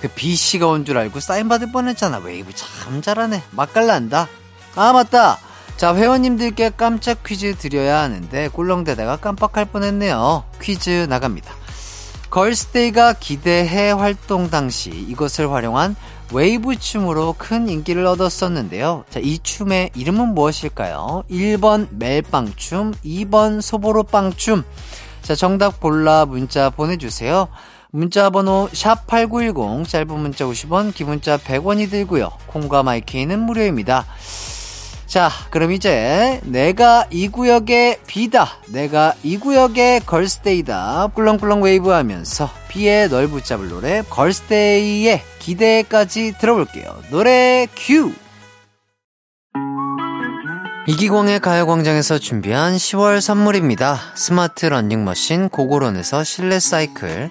그 0.00 0.08
비 0.08 0.34
씨가 0.34 0.66
온 0.66 0.84
줄 0.84 0.98
알고 0.98 1.20
사인 1.20 1.48
받을 1.48 1.70
뻔했잖아. 1.72 2.18
웨이브 2.18 2.52
참 2.54 3.00
잘하네. 3.00 3.42
맛깔난다. 3.52 4.28
아 4.74 4.92
맞다. 4.92 5.38
자 5.76 5.94
회원님들께 5.94 6.72
깜짝 6.76 7.22
퀴즈 7.22 7.54
드려야 7.56 8.00
하는데 8.00 8.48
꿀렁대다가 8.48 9.18
깜빡할 9.18 9.66
뻔했네요. 9.66 10.44
퀴즈 10.60 11.06
나갑니다. 11.08 11.54
걸스데이가 12.30 13.14
기대해 13.14 13.90
활동 13.90 14.50
당시 14.50 14.90
이것을 14.90 15.50
활용한 15.50 15.96
웨이브 16.32 16.78
춤으로 16.78 17.34
큰 17.38 17.68
인기를 17.68 18.04
얻었었는데요. 18.06 19.04
자, 19.08 19.18
이 19.22 19.38
춤의 19.38 19.92
이름은 19.94 20.34
무엇일까요? 20.34 21.24
1번 21.30 21.88
멜빵춤, 21.90 22.94
2번 23.04 23.62
소보로빵춤. 23.62 24.62
자, 25.22 25.34
정답 25.34 25.80
골라 25.80 26.26
문자 26.26 26.68
보내주세요. 26.68 27.48
문자 27.90 28.28
번호 28.28 28.68
샵8910, 28.72 29.88
짧은 29.88 30.20
문자 30.20 30.44
50원, 30.44 30.94
긴 30.94 31.06
문자 31.06 31.38
100원이 31.38 31.90
들고요. 31.90 32.30
콩과 32.48 32.82
마이케이는 32.82 33.40
무료입니다. 33.40 34.04
자, 35.08 35.30
그럼 35.48 35.72
이제 35.72 36.38
내가 36.44 37.06
이 37.10 37.28
구역의 37.28 38.00
비다. 38.06 38.58
내가 38.68 39.14
이 39.22 39.38
구역의 39.38 40.00
걸스데이다. 40.00 41.08
꿀렁꿀렁 41.14 41.62
웨이브 41.62 41.88
하면서 41.88 42.50
비의 42.68 43.08
널 43.08 43.26
붙잡을 43.26 43.70
노래 43.70 44.02
걸스데이의 44.10 45.22
기대해까지 45.38 46.34
들어볼게요. 46.38 46.94
노래 47.10 47.66
큐! 47.74 48.12
이기광의 50.86 51.40
가요광장에서 51.40 52.18
준비한 52.18 52.76
10월 52.76 53.22
선물입니다. 53.22 53.98
스마트 54.14 54.66
러닝머신 54.66 55.48
고고론에서 55.48 56.22
실내 56.22 56.60
사이클 56.60 57.30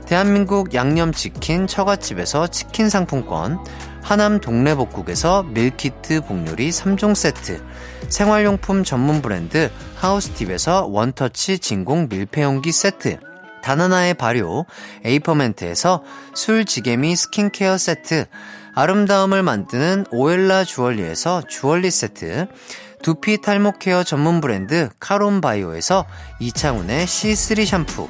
대한민국 0.11 0.73
양념치킨 0.73 1.67
처갓집에서 1.67 2.47
치킨 2.47 2.89
상품권, 2.89 3.63
하남 4.01 4.41
동래복국에서 4.41 5.43
밀키트 5.43 6.25
복요리 6.25 6.69
3종 6.69 7.15
세트, 7.15 7.63
생활용품 8.09 8.83
전문 8.83 9.21
브랜드 9.21 9.71
하우스팁에서 9.95 10.87
원터치 10.87 11.59
진공 11.59 12.09
밀폐용기 12.09 12.73
세트, 12.73 13.19
다나나의 13.63 14.15
발효 14.15 14.65
에이퍼멘트에서 15.05 16.03
술지개미 16.35 17.15
스킨케어 17.15 17.77
세트, 17.77 18.25
아름다움을 18.75 19.43
만드는 19.43 20.07
오엘라 20.11 20.65
주얼리에서 20.65 21.43
주얼리 21.47 21.89
세트, 21.89 22.47
두피 23.01 23.39
탈모 23.41 23.79
케어 23.79 24.03
전문 24.03 24.41
브랜드 24.41 24.89
카론바이오에서 24.99 26.05
이창훈의 26.41 27.05
C3 27.07 27.65
샴푸, 27.65 28.09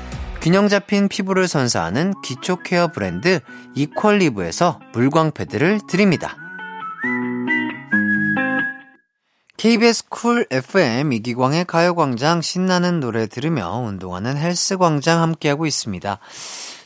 균형 0.41 0.67
잡힌 0.69 1.07
피부를 1.07 1.47
선사하는 1.47 2.15
기초 2.23 2.55
케어 2.63 2.87
브랜드 2.87 3.41
이퀄리브에서 3.75 4.79
물광 4.91 5.33
패드를 5.33 5.81
드립니다. 5.87 6.35
KBS 9.57 10.09
쿨 10.09 10.47
FM 10.49 11.13
이기광의 11.13 11.65
가요광장 11.65 12.41
신나는 12.41 12.99
노래 12.99 13.27
들으며 13.27 13.69
운동하는 13.85 14.35
헬스광장 14.35 15.21
함께하고 15.21 15.67
있습니다. 15.67 16.17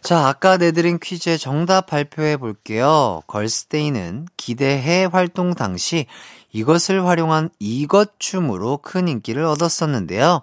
자, 0.02 0.28
아까 0.28 0.58
내드린 0.58 1.00
퀴즈의 1.00 1.39
정답 1.39 1.86
발표해 1.86 2.36
볼게요. 2.36 3.22
걸스데이는 3.28 4.28
기대해 4.36 5.06
활동 5.06 5.54
당시 5.54 6.08
이것을 6.52 7.06
활용한 7.06 7.52
이것 7.60 8.20
춤으로 8.20 8.80
큰 8.80 9.08
인기를 9.08 9.46
얻었었는데요. 9.46 10.41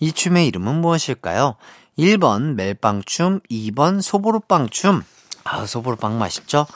이 0.00 0.12
춤의 0.12 0.46
이름은 0.46 0.76
무엇일까요? 0.76 1.56
1번 1.98 2.54
멜빵춤, 2.54 3.40
2번 3.50 4.00
소보루빵춤. 4.00 5.02
아, 5.44 5.66
소보루빵 5.66 6.16
맛있죠? 6.16 6.66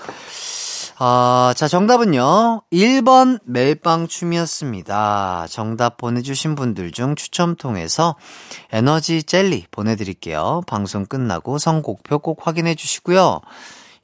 아, 0.99 1.55
자, 1.57 1.69
정답은요. 1.69 2.63
1번 2.73 3.39
멜빵춤이었습니다. 3.45 5.47
정답 5.49 5.97
보내주신 5.97 6.57
분들 6.57 6.91
중 6.91 7.15
추첨 7.15 7.55
통해서 7.55 8.17
에너지 8.73 9.23
젤리 9.23 9.67
보내드릴게요. 9.71 10.63
방송 10.67 11.07
끝나고 11.07 11.59
선곡표 11.59 12.19
꼭 12.19 12.47
확인해 12.47 12.75
주시고요. 12.75 13.41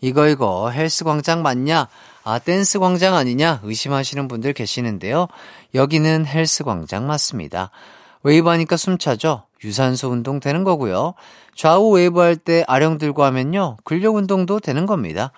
이거, 0.01 0.29
이거, 0.29 0.71
헬스 0.71 1.03
광장 1.03 1.43
맞냐? 1.43 1.89
아, 2.23 2.39
댄스 2.39 2.79
광장 2.79 3.17
아니냐? 3.17 3.61
의심하시는 3.65 4.29
분들 4.29 4.53
계시는데요. 4.53 5.27
여기는 5.75 6.27
헬스 6.27 6.63
광장 6.63 7.09
맞습니다. 7.09 7.71
웨이브 8.23 8.49
하니까 8.51 8.77
숨 8.77 8.99
차죠? 8.99 9.48
유산소 9.65 10.09
운동 10.09 10.41
되는 10.41 10.65
거고요. 10.65 11.15
좌우 11.55 11.91
웨이브 11.91 12.21
할 12.21 12.37
때 12.37 12.65
아령 12.69 12.99
들고 12.99 13.25
하면요. 13.25 13.77
근력 13.85 14.15
운동도 14.17 14.61
되는 14.61 14.87
겁니다. 14.87 15.33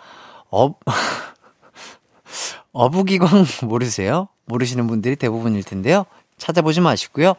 어, 0.50 0.74
어부기광 2.72 3.28
모르세요? 3.62 4.28
모르시는 4.46 4.86
분들이 4.86 5.16
대부분일 5.16 5.64
텐데요. 5.64 6.04
찾아보지 6.38 6.80
마시고요. 6.80 7.34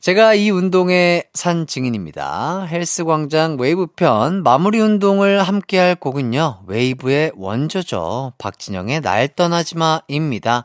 제가 0.00 0.34
이 0.34 0.50
운동의 0.50 1.24
산 1.34 1.66
증인입니다. 1.66 2.66
헬스광장 2.70 3.56
웨이브편 3.58 4.44
마무리 4.44 4.78
운동을 4.78 5.42
함께 5.42 5.76
할 5.76 5.96
곡은요. 5.96 6.60
웨이브의 6.66 7.32
원조죠. 7.34 8.32
박진영의 8.38 9.00
날 9.00 9.28
떠나지 9.28 9.76
마입니다. 9.76 10.64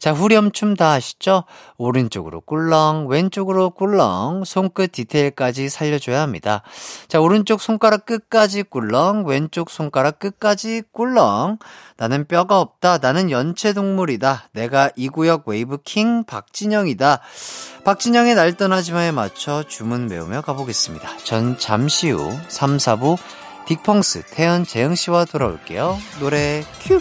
자, 0.00 0.12
후렴춤 0.12 0.74
다 0.74 0.92
아시죠? 0.92 1.44
오른쪽으로 1.78 2.40
꿀렁, 2.40 3.06
왼쪽으로 3.06 3.70
꿀렁, 3.70 4.42
손끝 4.44 4.90
디테일까지 4.90 5.68
살려줘야 5.68 6.20
합니다. 6.20 6.62
자, 7.06 7.20
오른쪽 7.20 7.60
손가락 7.60 8.04
끝까지 8.04 8.64
꿀렁, 8.64 9.26
왼쪽 9.26 9.70
손가락 9.70 10.18
끝까지 10.18 10.82
꿀렁. 10.90 11.58
나는 11.96 12.26
뼈가 12.26 12.58
없다. 12.58 12.98
나는 12.98 13.30
연체동물이다. 13.30 14.48
내가 14.54 14.90
이 14.96 15.08
구역 15.08 15.46
웨이브 15.46 15.78
king 15.84 16.24
박진영이다. 16.24 17.20
박진영의 17.84 18.36
날 18.36 18.56
떠나지마에 18.56 19.10
맞춰 19.10 19.64
주문 19.66 20.08
외우며 20.08 20.42
가보겠습니다. 20.42 21.16
전 21.24 21.58
잠시 21.58 22.10
후 22.10 22.30
3, 22.46 22.76
4부 22.76 23.18
딕펑스 23.66 24.24
태연 24.30 24.64
재영 24.64 24.94
씨와 24.94 25.24
돌아올게요. 25.24 25.98
노래 26.20 26.64
큐! 26.80 27.00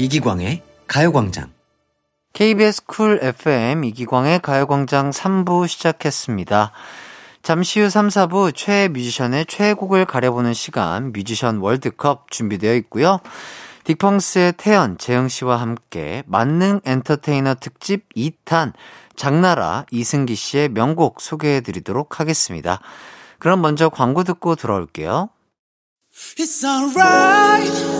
이기광의 0.00 0.62
가요광장. 0.86 1.52
KBS 2.32 2.86
쿨 2.86 3.20
FM 3.22 3.84
이기광의 3.84 4.40
가요광장 4.40 5.10
3부 5.10 5.68
시작했습니다. 5.68 6.72
잠시 7.42 7.80
후 7.80 7.90
3, 7.90 8.08
4부 8.08 8.56
최애 8.56 8.88
뮤지션의 8.88 9.44
최애곡을 9.44 10.06
가려보는 10.06 10.54
시간 10.54 11.12
뮤지션 11.12 11.58
월드컵 11.58 12.30
준비되어 12.30 12.76
있고요. 12.76 13.20
딕펑스의 13.84 14.56
태연, 14.56 14.96
재영씨와 14.96 15.60
함께 15.60 16.22
만능 16.26 16.80
엔터테이너 16.86 17.56
특집 17.60 18.08
2탄 18.16 18.72
장나라 19.16 19.84
이승기 19.90 20.34
씨의 20.34 20.70
명곡 20.70 21.20
소개해드리도록 21.20 22.20
하겠습니다. 22.20 22.80
그럼 23.38 23.60
먼저 23.60 23.90
광고 23.90 24.24
듣고 24.24 24.56
돌아올게요. 24.56 25.28
It's 26.38 26.64
alright 26.64 27.99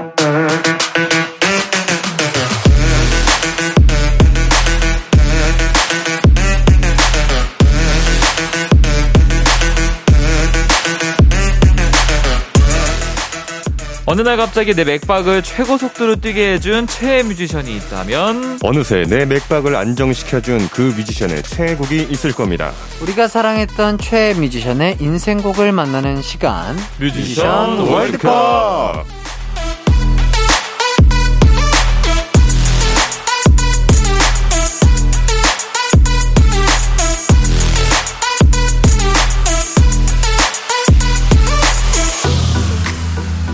어느 14.11 14.23
날 14.23 14.35
갑자기 14.35 14.75
내 14.75 14.83
맥박을 14.83 15.41
최고 15.41 15.77
속도로 15.77 16.17
뛰게 16.17 16.55
해준 16.55 16.85
최애 16.85 17.23
뮤지션이 17.23 17.77
있다면 17.77 18.59
어느새 18.61 19.05
내 19.07 19.23
맥박을 19.23 19.73
안정시켜준 19.73 20.67
그 20.67 20.81
뮤지션의 20.97 21.43
최애곡이 21.43 22.07
있을 22.09 22.33
겁니다. 22.33 22.73
우리가 23.01 23.29
사랑했던 23.29 23.99
최애 23.99 24.33
뮤지션의 24.33 24.97
인생곡을 24.99 25.71
만나는 25.71 26.21
시간 26.21 26.75
뮤지션 26.99 27.87
월드컵! 27.87 29.20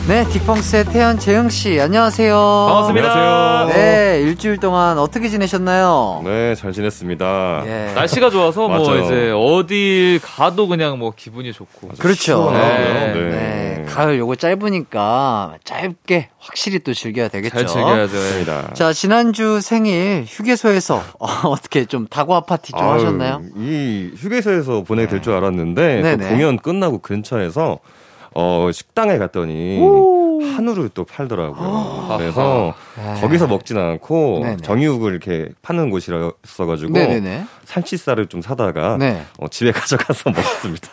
네, 0.08 0.24
딕펑스의 0.24 0.90
태연 0.90 1.20
재영 1.20 1.50
씨, 1.50 1.82
안녕하세요. 1.82 2.34
반갑습니다. 2.70 3.12
안녕하세요. 3.12 3.76
네, 3.76 4.22
일주일 4.22 4.58
동안 4.58 4.98
어떻게 5.00 5.28
지내셨나요? 5.28 6.22
네, 6.24 6.56
잘 6.56 6.72
지냈습니다. 6.72 7.64
예. 7.66 7.92
날씨가 7.94 8.30
좋아서 8.30 8.70
뭐. 8.70 8.96
이제 8.96 9.34
어딜 9.36 10.22
가도 10.24 10.70
그냥 10.70 10.98
뭐 10.98 11.12
기분이 11.14 11.52
좋고 11.52 11.90
그렇죠. 12.00 12.52
네. 12.54 13.14
네. 13.14 13.14
네, 13.22 13.86
가을 13.90 14.18
요거 14.18 14.36
짧으니까 14.36 15.56
짧게 15.66 16.30
확실히 16.40 16.80
또 16.80 16.94
즐겨야 16.94 17.28
되겠죠. 17.28 17.58
잘 17.58 17.66
즐겨야죠. 17.68 18.16
예. 18.18 18.22
맞습니다. 18.22 18.74
자, 18.76 18.94
지난주 18.94 19.60
생일 19.60 20.24
휴게소에서 20.26 21.04
어, 21.20 21.28
어떻게 21.52 21.84
좀 21.84 22.08
다고아 22.08 22.42
파티 22.42 22.72
좀 22.72 22.80
아유, 22.82 22.92
하셨나요? 22.94 23.42
이 23.58 24.12
휴게소에서 24.16 24.84
보내게 24.84 25.10
될 25.10 25.22
줄 25.22 25.34
알았는데. 25.34 26.16
공연 26.30 26.58
끝나고 26.58 27.00
근처에서 27.00 27.80
어, 28.40 28.72
식당에 28.72 29.18
갔더니 29.18 29.80
한우를 30.42 30.90
또 30.94 31.04
팔더라고요. 31.06 32.16
그래서 32.18 32.74
네. 32.96 33.22
거기서 33.22 33.48
먹진 33.48 33.78
않고 33.78 34.40
네네. 34.44 34.58
정육을 34.64 35.12
이렇게 35.12 35.50
파는 35.62 35.90
곳이라서가지고. 35.90 36.94
산치살을 37.68 38.28
좀 38.28 38.42
사다가 38.42 38.96
네. 38.98 39.24
어, 39.40 39.48
집에 39.50 39.72
가져가서 39.74 40.30
먹었습니다. 40.30 40.88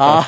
아, 0.00 0.24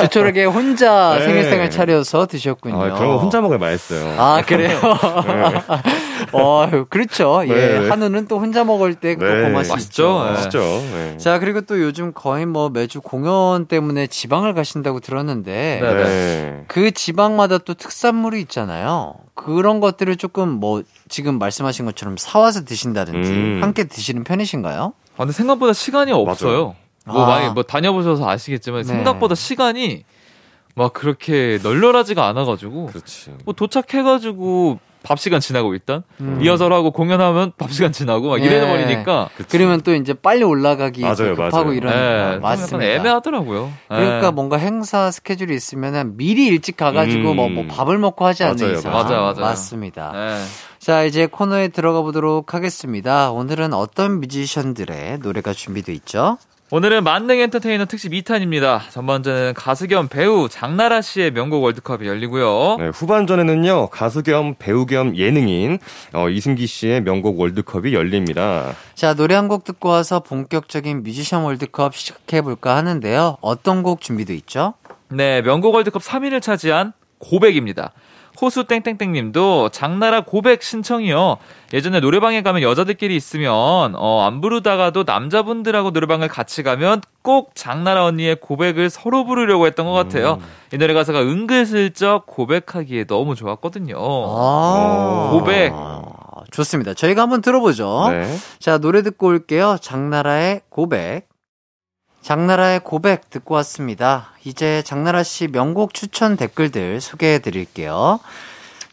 조촐하게 0.00 0.44
혼자 0.46 1.16
네. 1.20 1.26
생일상을 1.26 1.70
차려서 1.70 2.26
드셨군요. 2.26 2.82
아, 2.82 2.94
그런 2.94 3.08
거 3.08 3.18
혼자 3.18 3.40
먹어야 3.40 3.58
맛있어요. 3.58 4.14
아, 4.18 4.42
그래요? 4.46 4.78
어, 6.32 6.66
그렇죠. 6.88 7.42
예. 7.46 7.52
네, 7.52 7.80
네. 7.80 7.88
한우는 7.88 8.26
또 8.28 8.38
혼자 8.38 8.64
먹을 8.64 8.94
때 8.94 9.14
그거 9.14 9.26
네. 9.30 9.48
맛이 9.50 9.70
맛있죠? 9.70 10.02
있죠. 10.02 10.24
네. 10.24 10.30
맛있죠. 10.32 10.58
네. 10.60 11.16
자, 11.18 11.38
그리고 11.38 11.60
또 11.60 11.80
요즘 11.82 12.12
거의 12.14 12.46
뭐 12.46 12.70
매주 12.70 13.02
공연 13.02 13.66
때문에 13.66 14.06
지방을 14.06 14.54
가신다고 14.54 15.00
들었는데. 15.00 16.64
그 16.68 16.90
지방마다 16.92 17.58
또 17.58 17.74
특산 17.74 18.11
물이 18.14 18.40
있잖아요. 18.42 19.14
그런 19.34 19.80
것들을 19.80 20.16
조금 20.16 20.48
뭐 20.48 20.82
지금 21.08 21.38
말씀하신 21.38 21.84
것처럼 21.86 22.16
사와서 22.16 22.64
드신다든지 22.64 23.30
음. 23.30 23.58
함께 23.62 23.84
드시는 23.84 24.24
편이신가요? 24.24 24.92
아, 25.14 25.16
근데 25.16 25.32
생각보다 25.32 25.72
시간이 25.72 26.12
없어요. 26.12 26.74
뭐 27.06 27.24
아. 27.24 27.26
많이 27.26 27.50
뭐 27.50 27.62
다녀보셔서 27.62 28.28
아시겠지만 28.28 28.82
네. 28.82 28.88
생각보다 28.88 29.34
시간이 29.34 30.04
막 30.74 30.92
그렇게 30.92 31.58
널널하지가 31.62 32.26
않아가지고 32.28 32.86
그렇지. 32.86 33.34
뭐 33.44 33.54
도착해가지고 33.54 34.78
밥 35.02 35.18
시간 35.18 35.40
지나고 35.40 35.74
일단 35.74 36.02
음. 36.20 36.38
리허설하고 36.40 36.92
공연하면 36.92 37.52
밥 37.58 37.72
시간 37.72 37.92
지나고 37.92 38.28
막 38.28 38.40
예. 38.40 38.44
이래는 38.44 38.68
버리니까 38.68 39.30
그러면 39.48 39.80
또 39.82 39.94
이제 39.94 40.14
빨리 40.14 40.44
올라가기 40.44 41.00
맞아요, 41.02 41.34
급하고 41.34 41.56
맞아요. 41.64 41.72
이러니까 41.74 42.00
네, 42.00 42.16
좀 42.16 42.26
약간 42.26 42.40
맞습니다. 42.40 42.84
애매하더라고요. 42.90 43.72
그러니까 43.88 44.26
예. 44.26 44.30
뭔가 44.30 44.56
행사 44.56 45.10
스케줄이 45.10 45.54
있으면은 45.54 46.16
미리 46.16 46.46
일찍 46.46 46.76
가가지고 46.76 47.30
음. 47.32 47.36
뭐, 47.36 47.48
뭐 47.48 47.66
밥을 47.66 47.98
먹고 47.98 48.24
하지 48.24 48.44
않는 48.44 48.56
맞아요, 48.64 48.78
이상 48.78 48.92
맞아요, 48.92 49.20
맞아요. 49.22 49.40
맞습니다. 49.40 50.12
네. 50.12 50.44
자 50.78 51.04
이제 51.04 51.26
코너에 51.26 51.68
들어가 51.68 52.02
보도록 52.02 52.54
하겠습니다. 52.54 53.30
오늘은 53.30 53.72
어떤 53.72 54.20
뮤지션들의 54.20 55.18
노래가 55.18 55.52
준비돼 55.52 55.92
있죠? 55.94 56.38
오늘은 56.74 57.04
만능 57.04 57.38
엔터테이너 57.38 57.84
특집 57.84 58.12
2탄입니다. 58.12 58.80
전반전에는 58.90 59.52
가수 59.52 59.86
겸 59.88 60.08
배우 60.08 60.48
장나라 60.48 61.02
씨의 61.02 61.32
명곡 61.32 61.62
월드컵이 61.62 62.08
열리고요. 62.08 62.76
네, 62.78 62.88
후반전에는요 62.88 63.88
가수 63.88 64.22
겸 64.22 64.54
배우 64.58 64.86
겸 64.86 65.14
예능인 65.14 65.78
어, 66.14 66.30
이승기 66.30 66.66
씨의 66.66 67.02
명곡 67.02 67.38
월드컵이 67.38 67.92
열립니다. 67.92 68.74
자 68.94 69.12
노래 69.12 69.34
한 69.34 69.48
곡 69.48 69.64
듣고 69.64 69.90
와서 69.90 70.20
본격적인 70.20 71.02
뮤지션 71.02 71.42
월드컵 71.42 71.94
시작해 71.94 72.40
볼까 72.40 72.74
하는데요. 72.76 73.36
어떤 73.42 73.82
곡 73.82 74.00
준비돼 74.00 74.34
있죠? 74.36 74.72
네, 75.10 75.42
명곡 75.42 75.74
월드컵 75.74 76.00
3위를 76.00 76.40
차지한 76.40 76.94
고백입니다. 77.18 77.92
호수 78.42 78.64
땡땡땡님도 78.64 79.68
장나라 79.68 80.22
고백 80.22 80.64
신청이요. 80.64 81.36
예전에 81.72 82.00
노래방에 82.00 82.42
가면 82.42 82.62
여자들끼리 82.62 83.14
있으면 83.14 83.94
어, 83.94 84.26
안 84.26 84.40
부르다가도 84.40 85.04
남자분들하고 85.04 85.90
노래방을 85.90 86.26
같이 86.26 86.64
가면 86.64 87.02
꼭 87.22 87.52
장나라 87.54 88.04
언니의 88.04 88.36
고백을 88.40 88.90
서로 88.90 89.24
부르려고 89.24 89.66
했던 89.66 89.86
것 89.86 89.92
같아요. 89.92 90.40
이 90.72 90.76
노래 90.76 90.92
가사가 90.92 91.22
은근슬쩍 91.22 92.26
고백하기에 92.26 93.04
너무 93.04 93.36
좋았거든요. 93.36 93.96
아, 93.96 95.28
고백. 95.30 95.72
좋습니다. 96.50 96.94
저희가 96.94 97.22
한번 97.22 97.42
들어보죠. 97.42 98.08
네. 98.10 98.36
자 98.58 98.78
노래 98.78 99.02
듣고 99.02 99.28
올게요. 99.28 99.78
장나라의 99.80 100.62
고백. 100.68 101.31
장나라의 102.22 102.80
고백 102.80 103.30
듣고 103.30 103.54
왔습니다. 103.56 104.30
이제 104.44 104.82
장나라 104.82 105.22
씨 105.24 105.48
명곡 105.48 105.92
추천 105.92 106.36
댓글들 106.36 107.00
소개해 107.00 107.40
드릴게요. 107.40 108.20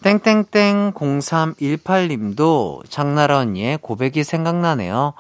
땡땡땡 0.01 0.93
0318님도 0.93 2.89
장나라 2.89 3.37
언니의 3.37 3.77
고백이 3.81 4.23
생각나네요. 4.23 5.13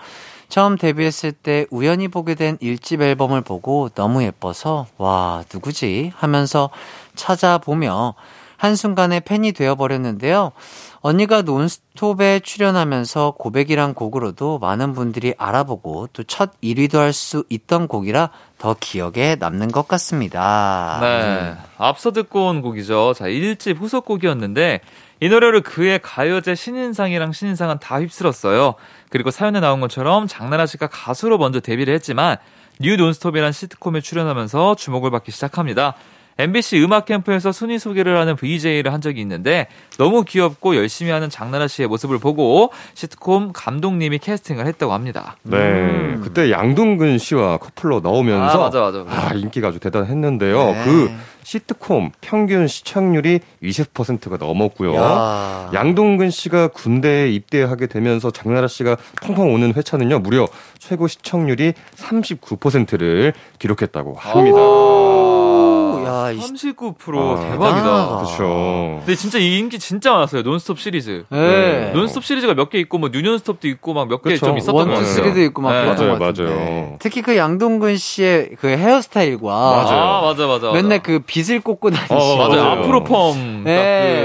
처음 0.47 0.77
데뷔했을 0.77 1.31
때 1.31 1.67
우연히 1.69 2.07
보게 2.07 2.33
된 2.33 2.57
1집 2.57 3.01
앨범을 3.01 3.41
보고 3.41 3.89
너무 3.89 4.23
예뻐서 4.23 4.87
와 4.97 5.43
누구지 5.53 6.11
하면서 6.15 6.71
찾아보며 7.15 8.15
한순간에 8.59 9.21
팬이 9.21 9.53
되어버렸는데요. 9.53 10.51
언니가 10.99 11.41
논스톱에 11.43 12.41
출연하면서 12.41 13.35
고백이란 13.37 13.93
곡으로도 13.93 14.59
많은 14.59 14.93
분들이 14.93 15.33
알아보고 15.37 16.09
또 16.11 16.23
첫 16.27 16.51
1위도 16.61 16.97
할 16.97 17.13
수 17.13 17.45
있던 17.49 17.87
곡이라 17.87 18.31
더 18.57 18.75
기억에 18.77 19.37
남는 19.39 19.71
것 19.71 19.87
같습니다. 19.87 20.99
네. 21.01 21.55
앞서 21.77 22.11
듣고 22.11 22.47
온 22.47 22.61
곡이죠. 22.61 23.13
자, 23.15 23.25
1집 23.25 23.77
후속곡이었는데 23.77 24.81
이 25.21 25.29
노래를 25.29 25.61
그해 25.61 25.99
가요제 25.99 26.55
신인상이랑 26.55 27.31
신인상은 27.31 27.79
다 27.79 27.99
휩쓸었어요. 27.99 28.75
그리고 29.09 29.31
사연에 29.31 29.61
나온 29.61 29.79
것처럼 29.79 30.27
장나라 30.27 30.65
씨가 30.65 30.87
가수로 30.87 31.37
먼저 31.37 31.61
데뷔를 31.61 31.93
했지만 31.93 32.35
뉴 32.81 32.97
논스톱이란 32.97 33.53
시트콤에 33.53 34.01
출연하면서 34.01 34.75
주목을 34.75 35.11
받기 35.11 35.31
시작합니다. 35.31 35.95
MBC 36.39 36.81
음악 36.81 37.05
캠프에서 37.05 37.51
순위 37.51 37.77
소개를 37.77 38.17
하는 38.17 38.37
VJ를 38.37 38.93
한 38.93 39.01
적이 39.01 39.19
있는데 39.21 39.67
너무 39.97 40.23
귀엽고 40.23 40.77
열심히 40.77 41.11
하는 41.11 41.29
장나라 41.29 41.67
씨의 41.67 41.89
모습을 41.89 42.17
보고 42.17 42.71
시트콤 42.93 43.51
감독님이 43.53 44.19
캐스팅을 44.19 44.65
했다고 44.65 44.93
합니다. 44.93 45.35
네. 45.43 46.15
그때 46.23 46.49
양동근 46.49 47.17
씨와 47.17 47.57
커플로 47.57 47.99
나오면서 47.99 48.57
아, 48.57 48.57
맞아, 48.57 48.79
맞아, 48.79 49.03
맞아. 49.03 49.27
아, 49.27 49.33
인기가 49.33 49.67
아주 49.67 49.79
대단했는데요. 49.79 50.57
네. 50.63 50.83
그 50.85 51.11
시트콤 51.43 52.11
평균 52.21 52.67
시청률이 52.67 53.39
20%가 53.63 54.37
넘었고요. 54.37 54.95
야. 54.95 55.71
양동근 55.73 56.29
씨가 56.29 56.67
군대에 56.69 57.31
입대하게 57.31 57.87
되면서 57.87 58.31
장나라 58.31 58.67
씨가 58.67 58.97
펑펑 59.21 59.51
오는 59.53 59.73
회차는요, 59.73 60.19
무려 60.19 60.47
최고 60.77 61.07
시청률이 61.07 61.73
39%를 61.95 63.33
기록했다고 63.57 64.13
합니다. 64.15 64.57
오, 64.57 65.78
야, 66.09 66.33
이39% 66.33 67.37
아, 67.37 67.49
대박이다. 67.51 68.17
그렇죠. 68.17 68.97
근데 69.05 69.15
진짜 69.15 69.37
이 69.37 69.57
인기 69.59 69.77
진짜 69.79 70.11
많았어요. 70.13 70.41
논스톱 70.41 70.79
시리즈. 70.79 71.23
네. 71.29 71.91
논스톱 71.93 72.23
시리즈가 72.23 72.53
몇 72.55 72.69
개 72.69 72.79
있고 72.79 72.97
뭐 72.97 73.09
뉴논스톱도 73.11 73.67
있고 73.67 73.93
막 73.93 74.07
몇 74.09 74.21
개. 74.23 74.35
좀 74.37 74.57
있었던 74.57 74.75
것 74.87 74.93
같아요. 74.93 75.05
쓰리도 75.05 75.41
있고 75.43 75.61
막 75.61 75.71
네. 75.73 75.85
맞아요, 75.85 76.17
것 76.17 76.19
같은데. 76.19 76.43
맞아요. 76.53 76.95
특히 76.99 77.21
그 77.21 77.35
양동근 77.37 77.97
씨의 77.97 78.51
그 78.59 78.67
헤어스타일과 78.67 79.47
맞아요. 79.47 80.01
아, 80.03 80.21
맞아, 80.21 80.47
맞아. 80.47 80.71
맨날 80.71 80.99
맞아. 80.99 81.01
그 81.03 81.19
빗을 81.25 81.61
꽂고 81.61 81.89
다니시고 81.91 82.15
어, 82.15 82.37
맞아요. 82.37 82.63
맞아요. 82.63 82.79
앞으로 82.81 83.03
펌. 83.03 83.63
네. 83.63 83.75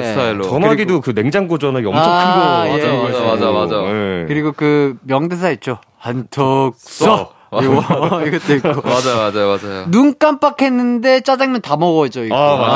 딱그 0.01 0.09
스타일로. 0.09 0.43
전화기도 0.45 1.01
그 1.01 1.15
냉장고 1.15 1.59
전화기 1.59 1.87
엄청 1.87 2.03
아, 2.05 2.65
큰 2.65 2.71
거. 2.73 2.79
예, 2.79 2.83
예. 2.83 3.03
맞아, 3.13 3.21
맞아, 3.25 3.51
맞아. 3.53 3.77
예. 3.87 4.25
그리고 4.29 4.53
그 4.53 4.97
명대사 5.03 5.51
있죠. 5.53 5.79
한턱 5.99 6.75
써. 6.77 7.34
이거 7.63 8.23
이것도 8.27 8.55
있고. 8.57 8.83
맞아, 8.89 9.17
맞아, 9.17 9.39
맞아요. 9.47 9.87
눈 9.91 10.17
깜빡했는데 10.19 11.21
짜장면 11.21 11.61
다 11.61 11.77
먹어져 11.77 12.25
있고. 12.25 12.35
아, 12.35 12.57
맞아. 12.57 12.75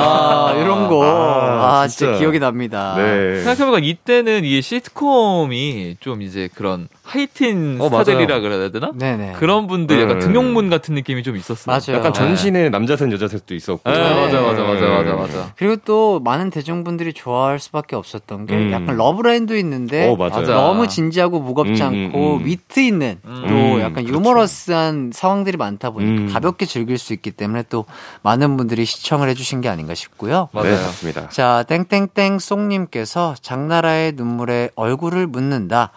아, 0.48 0.52
이런 0.60 0.88
거. 0.88 1.04
아, 1.04 1.80
아, 1.82 1.88
진짜 1.88 2.06
진짜. 2.06 2.18
기억이 2.18 2.38
납니다. 2.38 2.94
네. 2.96 3.42
생각해보니까 3.42 3.78
이때는 3.86 4.44
이 4.44 4.60
시트콤이 4.62 5.96
좀 6.00 6.22
이제 6.22 6.48
그런 6.54 6.88
하이틴 7.02 7.78
어, 7.80 7.88
스타들이라 7.88 8.40
그래야 8.40 8.70
되나? 8.70 8.90
네네. 8.94 9.32
그런 9.38 9.66
분들 9.66 10.00
약간 10.02 10.18
네. 10.18 10.26
등용문 10.26 10.68
같은 10.70 10.94
느낌이 10.94 11.22
좀 11.22 11.36
있었어요. 11.36 11.66
맞아요. 11.74 11.98
약간 11.98 12.12
전신에 12.12 12.68
남자셋 12.68 13.10
여자셋도 13.12 13.54
있었고. 13.54 13.90
네, 13.90 13.98
맞아, 13.98 14.40
맞아, 14.42 14.62
맞아, 14.62 14.80
네. 14.80 14.88
맞아, 14.88 15.14
맞아. 15.14 15.52
그리고 15.56 15.76
또 15.84 16.20
많은 16.20 16.50
대중분들이 16.50 17.12
좋아할 17.12 17.58
수밖에 17.58 17.96
없었던 17.96 18.46
게 18.46 18.54
음. 18.54 18.72
약간 18.72 18.96
러브라인도 18.96 19.56
있는데 19.56 20.08
어, 20.08 20.16
맞아요. 20.16 20.46
너무 20.46 20.86
진지하고 20.88 21.40
무겁지 21.40 21.82
음, 21.82 21.86
않고 21.86 22.34
음, 22.36 22.40
음. 22.40 22.44
위트 22.46 22.80
있는 22.80 23.18
또 23.24 23.30
음, 23.30 23.80
약간 23.80 24.04
그렇죠. 24.04 24.12
유머러스 24.14 24.67
한 24.72 25.10
상황들이 25.14 25.56
많다 25.56 25.90
보니까 25.90 26.22
음. 26.22 26.32
가볍게 26.32 26.66
즐길 26.66 26.98
수 26.98 27.12
있기 27.12 27.30
때문에 27.30 27.64
또 27.68 27.84
많은 28.22 28.56
분들이 28.56 28.84
시청을 28.84 29.28
해주신 29.30 29.60
게 29.60 29.68
아닌가 29.68 29.94
싶고요. 29.94 30.48
맞아요. 30.52 30.76
네, 30.76 30.82
맞습니다. 30.82 31.28
자, 31.28 31.64
땡땡땡 31.68 32.38
송님께서 32.38 33.34
장나라의 33.40 34.12
눈물에 34.12 34.70
얼굴을 34.74 35.26
묻는다. 35.26 35.92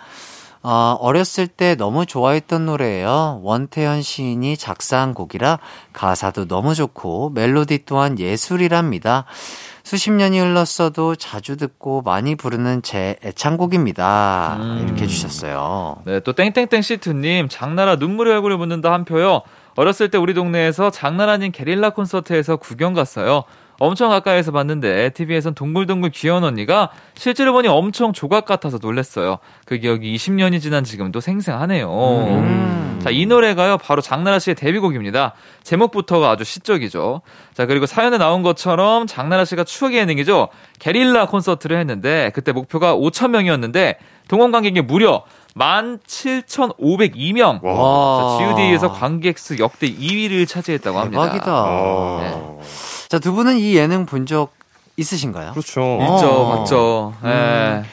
어, 0.64 0.96
어렸을 1.00 1.48
때 1.48 1.76
너무 1.76 2.06
좋아했던 2.06 2.68
노래예요. 2.68 3.40
원태현 3.44 4.04
시인이 4.04 4.58
작사한 4.58 5.14
곡이라 5.14 5.60
가사도 5.92 6.48
너무 6.48 6.76
좋고 6.76 7.32
멜로디 7.32 7.86
또한 7.86 8.20
예술이랍니다. 8.20 9.26
수십 9.84 10.12
년이 10.12 10.40
흘렀어도 10.40 11.16
자주 11.16 11.58
듣고 11.58 12.02
많이 12.02 12.36
부르는 12.36 12.82
제 12.82 13.18
애창곡입니다. 13.24 14.58
음. 14.60 14.84
이렇게 14.86 15.04
해주셨어요. 15.04 16.04
네, 16.06 16.20
또 16.22 16.34
땡땡땡 16.34 16.82
시트님 16.82 17.48
장나라 17.50 17.96
눈물의 17.96 18.34
얼굴을 18.34 18.58
묻는다 18.58 18.92
한 18.92 19.06
표요. 19.06 19.42
어렸을 19.76 20.10
때 20.10 20.18
우리 20.18 20.34
동네에서 20.34 20.92
장나라님 20.92 21.52
게릴라 21.52 21.92
콘서트에서 21.92 22.58
구경 22.58 22.94
갔어요. 22.94 23.44
엄청 23.82 24.10
가까이에서 24.10 24.52
봤는데 24.52 25.10
TV에선 25.10 25.56
동글동글 25.56 26.12
귀여운 26.12 26.44
언니가 26.44 26.92
실제로 27.16 27.52
보니 27.52 27.68
엄청 27.68 28.14
조각 28.14 28.46
같아서 28.46 28.78
놀랬어요. 28.80 29.40
그 29.66 29.80
기억이 29.80 30.16
20년이 30.16 30.62
지난 30.62 30.84
지금도 30.84 31.20
생생하네요. 31.20 31.90
음. 31.90 33.00
자, 33.02 33.10
이 33.10 33.26
노래가요, 33.26 33.80
바로 33.80 34.00
장나라 34.00 34.38
씨의 34.38 34.54
데뷔곡입니다. 34.54 35.34
제목부터가 35.64 36.30
아주 36.30 36.44
시적이죠. 36.44 37.22
자, 37.56 37.66
그리고 37.66 37.88
사연에 37.88 38.20
나온 38.20 38.44
것처럼 38.44 39.08
장나라 39.08 39.44
씨가 39.44 39.64
추억의 39.64 39.98
예능이죠. 39.98 40.50
게릴라 40.78 41.26
콘서트를 41.26 41.80
했는데, 41.80 42.30
그때 42.36 42.52
목표가 42.52 42.96
5,000명이었는데, 42.96 43.96
동원 44.28 44.52
관객이 44.52 44.82
무려 44.82 45.24
17,502명. 45.56 47.60
와. 47.64 48.38
자, 48.40 48.46
GOD에서 48.46 48.92
관객 48.92 49.38
수 49.38 49.58
역대 49.60 49.88
2위를 49.88 50.48
차지했다고 50.48 51.00
합니다. 51.00 51.24
대박이다. 51.24 51.52
아, 51.52 52.58
자, 53.10 53.20
두 53.20 53.34
분은 53.34 53.58
이 53.58 53.76
예능 53.76 54.06
본 54.06 54.26
적 54.26 54.52
있으신가요? 54.98 55.52
그렇죠. 55.52 55.98
있죠, 56.02 56.28
어. 56.30 56.56
맞죠. 56.60 57.14
예. 57.26 57.84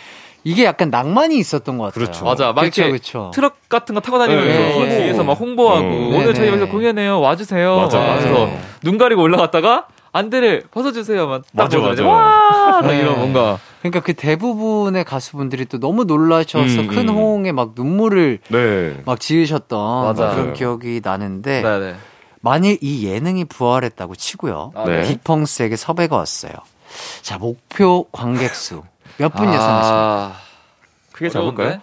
이게 0.44 0.64
약간 0.64 0.90
낭만이 0.90 1.38
있었던 1.38 1.78
것 1.78 1.84
같아요. 1.84 2.04
그렇죠. 2.04 2.24
맞아. 2.24 2.52
막 2.52 2.62
그쵸, 2.62 2.82
이렇게 2.82 2.98
그쵸. 2.98 3.30
트럭 3.34 3.68
같은 3.68 3.94
거 3.94 4.00
타고 4.00 4.18
다니면서 4.18 4.46
네, 4.48 4.86
네. 4.86 4.98
뒤에서 5.04 5.24
막 5.24 5.32
홍보하고 5.34 5.80
음. 5.86 6.08
오늘 6.14 6.26
네, 6.28 6.34
저희 6.34 6.46
네. 6.46 6.52
여기서 6.52 6.66
공연해요. 6.70 7.20
와주세요. 7.20 7.76
맞아, 7.76 7.98
막 7.98 8.06
맞아. 8.14 8.28
그래서 8.28 8.48
눈 8.82 8.98
가리고 8.98 9.22
올라갔다가 9.22 9.86
안대를 10.18 10.64
벗어주세요. 10.70 11.26
막딱 11.26 11.50
맞아, 11.54 11.78
맞아. 11.78 12.06
와! 12.06 12.80
막 12.82 12.86
네. 12.88 13.00
이런 13.00 13.18
뭔가 13.18 13.58
그러니까 13.80 14.00
그 14.00 14.14
대부분의 14.14 15.04
가수분들이 15.04 15.66
또 15.66 15.78
너무 15.78 16.04
놀라셔서 16.04 16.80
음, 16.80 16.88
큰 16.88 17.08
음. 17.08 17.14
호응에 17.14 17.52
막 17.52 17.72
눈물을 17.74 18.40
네. 18.48 19.02
막 19.04 19.20
지으셨던 19.20 20.16
맞아요. 20.16 20.34
그런 20.34 20.52
기억이 20.54 21.00
나는데 21.02 21.62
네네. 21.62 21.94
만일 22.40 22.78
이 22.80 23.06
예능이 23.06 23.44
부활했다고 23.46 24.16
치고요. 24.16 24.72
아, 24.74 24.84
네. 24.84 25.06
빅펑스에게 25.08 25.76
섭외가 25.76 26.16
왔어요. 26.16 26.52
자 27.22 27.38
목표 27.38 28.04
관객 28.10 28.54
수몇 28.54 29.34
분 29.34 29.52
예상하십니까? 29.52 30.47
크게 31.18 31.30
잡을까요? 31.30 31.80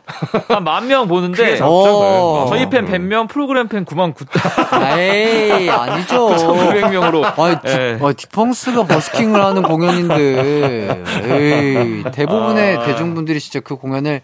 한 0.48 0.63
만 0.63 0.88
명 0.88 1.08
보는데 1.08 1.58
잡- 1.58 1.67
오. 1.67 2.45
저희 2.50 2.69
팬 2.69 2.86
100명, 2.86 3.28
프로그램 3.28 3.67
팬 3.67 3.84
9만 3.86 4.13
9천 4.15 4.98
에이 4.98 5.69
아니죠. 5.69 6.28
900명으로 6.36 7.39
아니, 7.39 7.56
디, 7.62 7.67
예. 7.67 8.00
아니, 8.02 8.13
딕펑스가 8.13 8.88
버스킹을 8.88 9.43
하는 9.43 9.62
공연인데, 9.63 11.04
에이, 11.24 12.04
대부분의 12.12 12.78
아. 12.78 12.86
대중분들이 12.86 13.39
진짜 13.39 13.60
그 13.60 13.76
공연을 13.76 14.21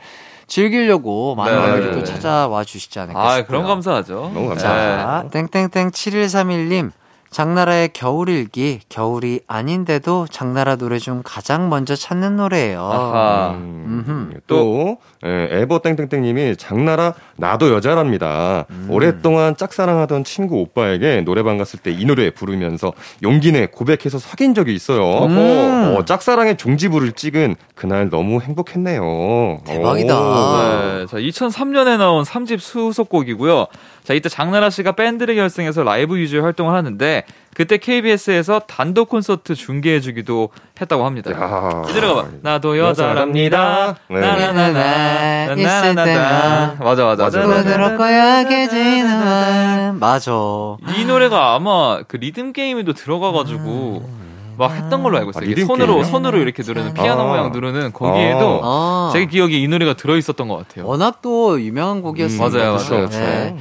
즐기려고 0.47 1.35
많은 1.35 1.55
네. 1.61 1.71
분들이 1.71 1.93
또 1.93 2.03
찾아와 2.03 2.63
주시지 2.63 2.99
않을까 2.99 3.19
아, 3.21 3.35
싶고요. 3.37 3.47
그런 3.59 3.67
감사하죠. 3.67 4.31
너무 4.33 4.49
감사합니다. 4.49 5.23
자, 5.23 5.29
땡땡땡 5.31 5.91
7131님. 5.91 6.91
장나라의 7.31 7.91
겨울일기, 7.93 8.81
겨울이 8.89 9.39
아닌데도 9.47 10.27
장나라 10.29 10.75
노래 10.75 10.99
중 10.99 11.21
가장 11.23 11.69
먼저 11.69 11.95
찾는 11.95 12.35
노래예요. 12.35 13.53
음, 13.55 14.03
음흠. 14.05 14.39
또 14.47 14.97
예, 15.25 15.47
에버 15.61 15.79
땡땡땡님이 15.79 16.57
장나라 16.57 17.13
나도 17.37 17.71
여자랍니다. 17.73 18.65
음. 18.69 18.87
오랫동안 18.89 19.55
짝사랑하던 19.55 20.25
친구 20.25 20.57
오빠에게 20.57 21.21
노래방 21.21 21.57
갔을 21.57 21.79
때 21.79 21.91
이 21.91 22.05
노래 22.05 22.31
부르면서 22.31 22.93
용기 23.23 23.51
내 23.51 23.65
고백해서 23.67 24.17
사귄 24.19 24.53
적이 24.53 24.73
있어요. 24.75 25.25
음. 25.25 25.95
어, 25.97 26.03
짝사랑의 26.05 26.57
종지부를 26.57 27.11
찍은 27.13 27.55
그날 27.75 28.09
너무 28.09 28.41
행복했네요. 28.41 29.59
대박이다. 29.65 30.19
오. 30.19 30.57
네. 30.57 31.05
자, 31.07 31.17
2003년에 31.17 31.97
나온 31.97 32.23
3집 32.23 32.59
후속곡이고요. 32.59 33.67
자, 34.03 34.13
이때 34.13 34.29
장나라 34.29 34.69
씨가 34.69 34.93
밴드를 34.93 35.35
결성해서 35.35 35.83
라이브 35.83 36.17
위주의 36.17 36.41
활동을 36.41 36.73
하는데 36.73 37.23
그때 37.53 37.77
KBS에서 37.77 38.59
단독 38.59 39.09
콘서트 39.09 39.53
중계해주기도 39.55 40.49
했다고 40.79 41.05
합니다. 41.05 41.31
야. 41.31 41.83
이 41.89 41.93
노래가 41.93 42.15
봐. 42.15 42.27
나도 42.41 42.77
여자랍니다. 42.79 43.95
네. 44.09 44.19
나나나나 44.19 45.53
있을 45.53 45.65
나나나나. 45.95 46.03
때만 46.05 46.77
맞아 46.79 47.05
맞아 47.05 47.23
맞아. 47.23 47.41
거야 47.97 48.47
맞아. 49.99 50.31
이 50.97 51.05
노래가 51.05 51.53
아마 51.53 52.01
그 52.07 52.15
리듬 52.17 52.53
게임에도 52.53 52.93
들어가가지고 52.93 54.20
막 54.57 54.71
했던 54.73 55.03
걸로 55.03 55.17
알고 55.17 55.31
있어요. 55.31 55.43
아, 55.43 55.45
이게 55.49 55.65
손으로? 55.65 56.03
손으로 56.03 56.37
이렇게 56.39 56.63
누르는 56.63 56.93
피아노 56.93 57.21
아. 57.21 57.27
모양 57.27 57.51
누르는 57.51 57.93
거기에도 57.93 58.61
아. 58.63 59.09
제 59.13 59.25
기억에 59.25 59.53
이 59.53 59.67
노래가 59.67 59.93
들어 59.93 60.17
있었던 60.17 60.47
것 60.47 60.57
같아요. 60.57 60.85
워낙 60.87 61.21
또 61.21 61.61
유명한 61.61 62.01
곡이었으니까. 62.01 62.47
음, 62.47 62.51
맞아요? 62.53 62.73
맞아요. 62.75 63.09
네. 63.09 63.57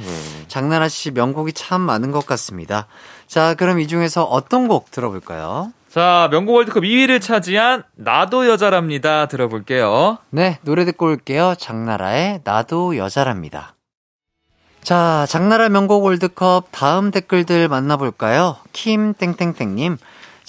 장나라 0.47 0.87
씨 0.89 1.11
명곡이 1.11 1.53
참 1.53 1.81
많은 1.81 2.11
것 2.11 2.25
같습니다. 2.25 2.87
자, 3.27 3.53
그럼 3.53 3.79
이 3.79 3.87
중에서 3.87 4.23
어떤 4.23 4.67
곡 4.67 4.91
들어볼까요? 4.91 5.71
자, 5.89 6.29
명곡 6.31 6.55
월드컵 6.55 6.83
2위를 6.83 7.21
차지한 7.21 7.83
나도 7.95 8.47
여자랍니다. 8.47 9.25
들어볼게요. 9.27 10.17
네, 10.29 10.57
노래 10.61 10.85
듣고 10.85 11.07
올게요. 11.07 11.55
장나라의 11.57 12.41
나도 12.43 12.95
여자랍니다. 12.97 13.75
자, 14.83 15.25
장나라 15.29 15.69
명곡 15.69 16.03
월드컵 16.03 16.65
다음 16.71 17.11
댓글들 17.11 17.67
만나볼까요? 17.67 18.57
킴 18.73 19.13
땡땡땡님, 19.13 19.97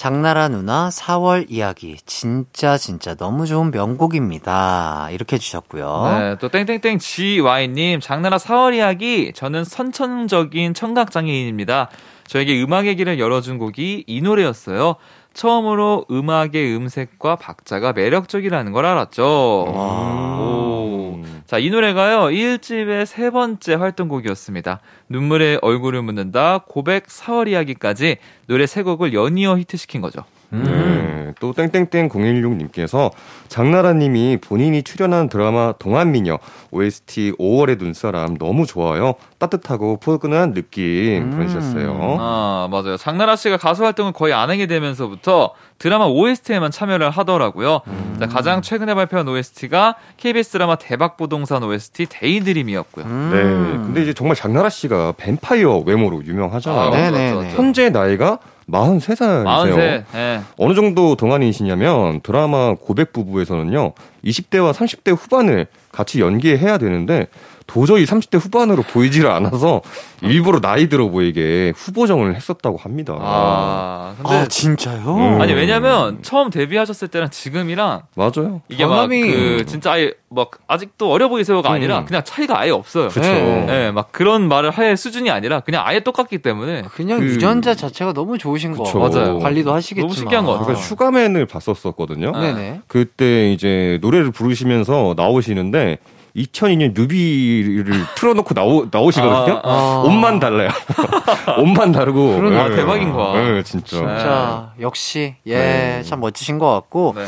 장나라 0.02 0.48
누나 0.48 0.88
4월 0.88 1.46
이야기 1.48 1.96
진짜 2.06 2.76
진짜 2.76 3.14
너무 3.14 3.46
좋은 3.46 3.70
명곡입니다. 3.70 5.10
이렇게 5.12 5.36
해주셨고요. 5.36 6.18
네, 6.18 6.36
또 6.40 6.48
땡땡땡 6.48 6.98
GY님 6.98 8.00
장나라 8.00 8.36
4월 8.38 8.74
이야기 8.74 9.32
저는 9.32 9.62
선천적인 9.62 10.74
청각 10.74 11.12
장애인입니다. 11.12 11.88
저에게 12.26 12.60
음악의 12.60 12.96
길을 12.96 13.20
열어준 13.20 13.58
곡이 13.58 14.02
이 14.08 14.22
노래였어요. 14.22 14.96
처음으로 15.34 16.06
음악의 16.10 16.76
음색과 16.76 17.36
박자가 17.36 17.92
매력적이라는 17.92 18.72
걸 18.72 18.86
알았죠. 18.86 19.24
오. 19.24 21.22
자, 21.46 21.58
이 21.58 21.68
노래가요, 21.70 22.30
1집의 22.30 23.04
세 23.06 23.30
번째 23.30 23.74
활동곡이었습니다. 23.74 24.80
눈물에 25.08 25.58
얼굴을 25.60 26.02
묻는다, 26.02 26.64
고백 26.66 27.06
4월 27.06 27.48
이야기까지 27.48 28.16
노래 28.46 28.66
세 28.66 28.82
곡을 28.82 29.12
연이어 29.12 29.58
히트시킨 29.58 30.00
거죠. 30.00 30.24
네, 30.52 31.32
또 31.40 31.52
땡땡땡 31.52 32.08
016님께서 32.10 33.10
장나라님이 33.48 34.38
본인이 34.42 34.82
출연한 34.82 35.28
드라마 35.28 35.72
동안미녀 35.72 36.38
OST 36.70 37.32
5월의 37.38 37.78
눈사람 37.78 38.36
너무 38.36 38.66
좋아요. 38.66 39.14
따뜻하고 39.38 39.98
포근한 39.98 40.52
느낌 40.52 41.30
보내주셨어요. 41.30 42.18
아, 42.20 42.68
맞아요. 42.70 42.96
장나라 42.96 43.36
씨가 43.36 43.56
가수 43.56 43.84
활동을 43.84 44.12
거의 44.12 44.34
안 44.34 44.50
하게 44.50 44.66
되면서부터 44.66 45.52
드라마 45.78 46.06
OST에만 46.06 46.70
참여를 46.70 47.10
하더라고요. 47.10 47.80
자, 48.20 48.26
가장 48.28 48.62
최근에 48.62 48.94
발표한 48.94 49.26
OST가 49.26 49.96
KBS 50.16 50.50
드라마 50.50 50.76
대박부동산 50.76 51.62
OST 51.64 52.06
Daydream이었고요. 52.08 53.04
네, 53.04 53.42
근데 53.42 54.02
이제 54.02 54.12
정말 54.14 54.36
장나라 54.36 54.68
씨가 54.68 55.14
뱀파이어 55.16 55.78
외모로 55.78 56.24
유명하잖아요. 56.24 56.80
아, 56.80 56.90
맞죠, 56.90 56.96
네네네. 56.96 57.34
맞죠, 57.34 57.42
맞죠. 57.42 57.56
현재 57.56 57.90
나이가 57.90 58.38
43살이세요. 58.70 59.44
43. 59.44 60.05
예. 60.14 60.40
어느 60.57 60.75
정도 60.75 61.14
동안이시냐면 61.16 62.20
드라마 62.22 62.75
고백 62.75 63.12
부부에서는요 63.12 63.92
20대와 64.25 64.72
30대 64.72 65.16
후반을 65.16 65.66
같이 65.90 66.20
연기해야 66.20 66.79
되는데 66.79 67.27
도저히 67.66 68.05
30대 68.05 68.38
후반으로 68.40 68.83
보이지를 68.83 69.31
않아서 69.31 69.83
일부러 70.22 70.61
나이 70.61 70.88
들어 70.88 71.09
보이게 71.09 71.72
후보정을 71.77 72.35
했었다고 72.37 72.77
합니다. 72.79 73.16
아, 73.20 74.14
근데 74.16 74.35
아, 74.37 74.46
진짜요? 74.46 75.14
음. 75.16 75.40
아니 75.40 75.53
왜냐면 75.53 76.18
처음 76.22 76.51
데뷔하셨을 76.51 77.09
때랑 77.09 77.31
지금이랑 77.31 78.03
맞아요. 78.16 78.62
이게 78.68 78.85
변함이- 78.85 79.27
막그 79.27 79.66
진짜 79.66 79.92
아예 79.92 80.12
막 80.29 80.51
아직도 80.66 81.11
어려 81.12 81.29
보이세요가 81.29 81.70
음. 81.70 81.75
아니라 81.75 82.05
그냥 82.05 82.22
차이가 82.25 82.59
아예 82.61 82.70
없어요. 82.70 83.09
그쵸. 83.09 83.20
네. 83.20 83.66
예, 83.68 83.90
막 83.90 84.12
그런 84.12 84.48
말을 84.48 84.70
할 84.70 84.96
수준이 84.96 85.31
아니라 85.31 85.61
그냥 85.61 85.83
아예 85.85 86.01
똑같기 86.01 86.38
때문에 86.38 86.83
그냥 86.94 87.20
그- 87.20 87.27
유전자 87.27 87.75
자체가 87.75 88.12
너무 88.12 88.38
좋으신 88.38 88.77
거 88.77 88.85
그쵸. 88.85 88.98
맞아요. 88.98 89.38
관리도 89.38 89.72
하시겠지만. 89.72 90.09
너무 90.09 90.14
신기한 90.14 90.44
것 90.44 90.53
같아요. 90.53 90.66
그러니까 90.66 90.87
슈가맨을 90.87 91.46
봤었었거든요. 91.46 92.33
네네. 92.33 92.81
그때 92.87 93.53
이제 93.53 93.98
노래를 94.01 94.31
부르시면서 94.31 95.14
나오시는데 95.16 95.98
2002년 96.36 96.94
뉴비를 96.94 98.04
틀어놓고 98.16 98.54
나오, 98.54 98.86
나오시거든요. 98.90 99.60
아, 99.64 99.68
아. 99.68 100.02
옷만 100.06 100.40
달라요. 100.40 100.70
옷만 101.58 101.92
다르고. 101.92 102.36
그러네. 102.36 102.58
아, 102.58 102.68
대박인 102.70 103.12
거야. 103.12 103.42
네, 103.42 103.62
진짜. 103.62 104.00
네. 104.00 104.18
자, 104.18 104.72
역시, 104.80 105.36
예, 105.46 105.56
네. 105.56 106.02
참 106.02 106.20
멋지신 106.20 106.58
것 106.58 106.72
같고. 106.72 107.14
네. 107.16 107.26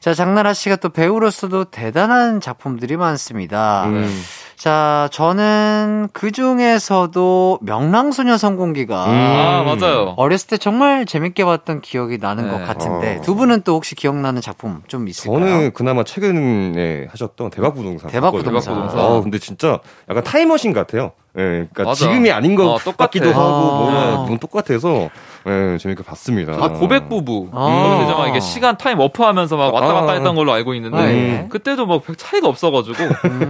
자, 0.00 0.14
장나라 0.14 0.54
씨가 0.54 0.76
또 0.76 0.90
배우로서도 0.90 1.64
대단한 1.64 2.40
작품들이 2.40 2.96
많습니다. 2.96 3.86
음. 3.86 4.22
자, 4.56 5.08
저는 5.12 6.08
그 6.14 6.32
중에서도 6.32 7.58
명랑소녀 7.60 8.38
성공기가 8.38 9.04
아, 9.06 9.62
맞아요. 9.62 10.14
어렸을 10.16 10.48
때 10.48 10.56
정말 10.56 11.04
재밌게 11.04 11.44
봤던 11.44 11.82
기억이 11.82 12.16
나는 12.18 12.44
네. 12.46 12.50
것 12.50 12.64
같은데 12.64 13.18
어. 13.18 13.20
두 13.20 13.34
분은 13.34 13.62
또 13.62 13.74
혹시 13.74 13.94
기억나는 13.94 14.40
작품 14.40 14.82
좀 14.88 15.08
있을까요? 15.08 15.38
저는 15.40 15.72
그나마 15.74 16.04
최근에 16.04 17.06
하셨던 17.10 17.50
대박부동산. 17.50 18.10
대박부동산. 18.10 18.74
대박부동산. 18.74 18.98
아, 18.98 19.20
근데 19.20 19.38
진짜 19.38 19.78
약간 20.08 20.24
타임머신 20.24 20.72
같아요. 20.72 21.12
예, 21.38 21.42
그러니까 21.42 21.84
맞아. 21.84 21.94
지금이 22.06 22.30
아닌 22.30 22.54
것 22.54 22.64
어, 22.66 22.78
똑같아. 22.78 23.06
같기도 23.06 23.28
하고 23.30 23.88
아. 23.90 24.26
똑같아서 24.40 25.10
예, 25.48 25.78
재밌게 25.78 26.02
봤습니다. 26.02 26.54
아, 26.60 26.68
고백 26.70 27.08
부부. 27.08 27.48
아. 27.52 28.14
막 28.18 28.28
이게 28.28 28.40
시간 28.40 28.76
타임 28.76 28.98
어프하면서 28.98 29.56
막 29.56 29.72
왔다 29.72 29.92
갔다 29.92 30.12
아. 30.12 30.14
했던 30.14 30.34
걸로 30.34 30.52
알고 30.52 30.74
있는데 30.74 30.96
아, 30.98 31.08
예. 31.08 31.46
그때도 31.48 31.86
뭐별 31.86 32.16
차이가 32.16 32.48
없어가지고 32.48 32.96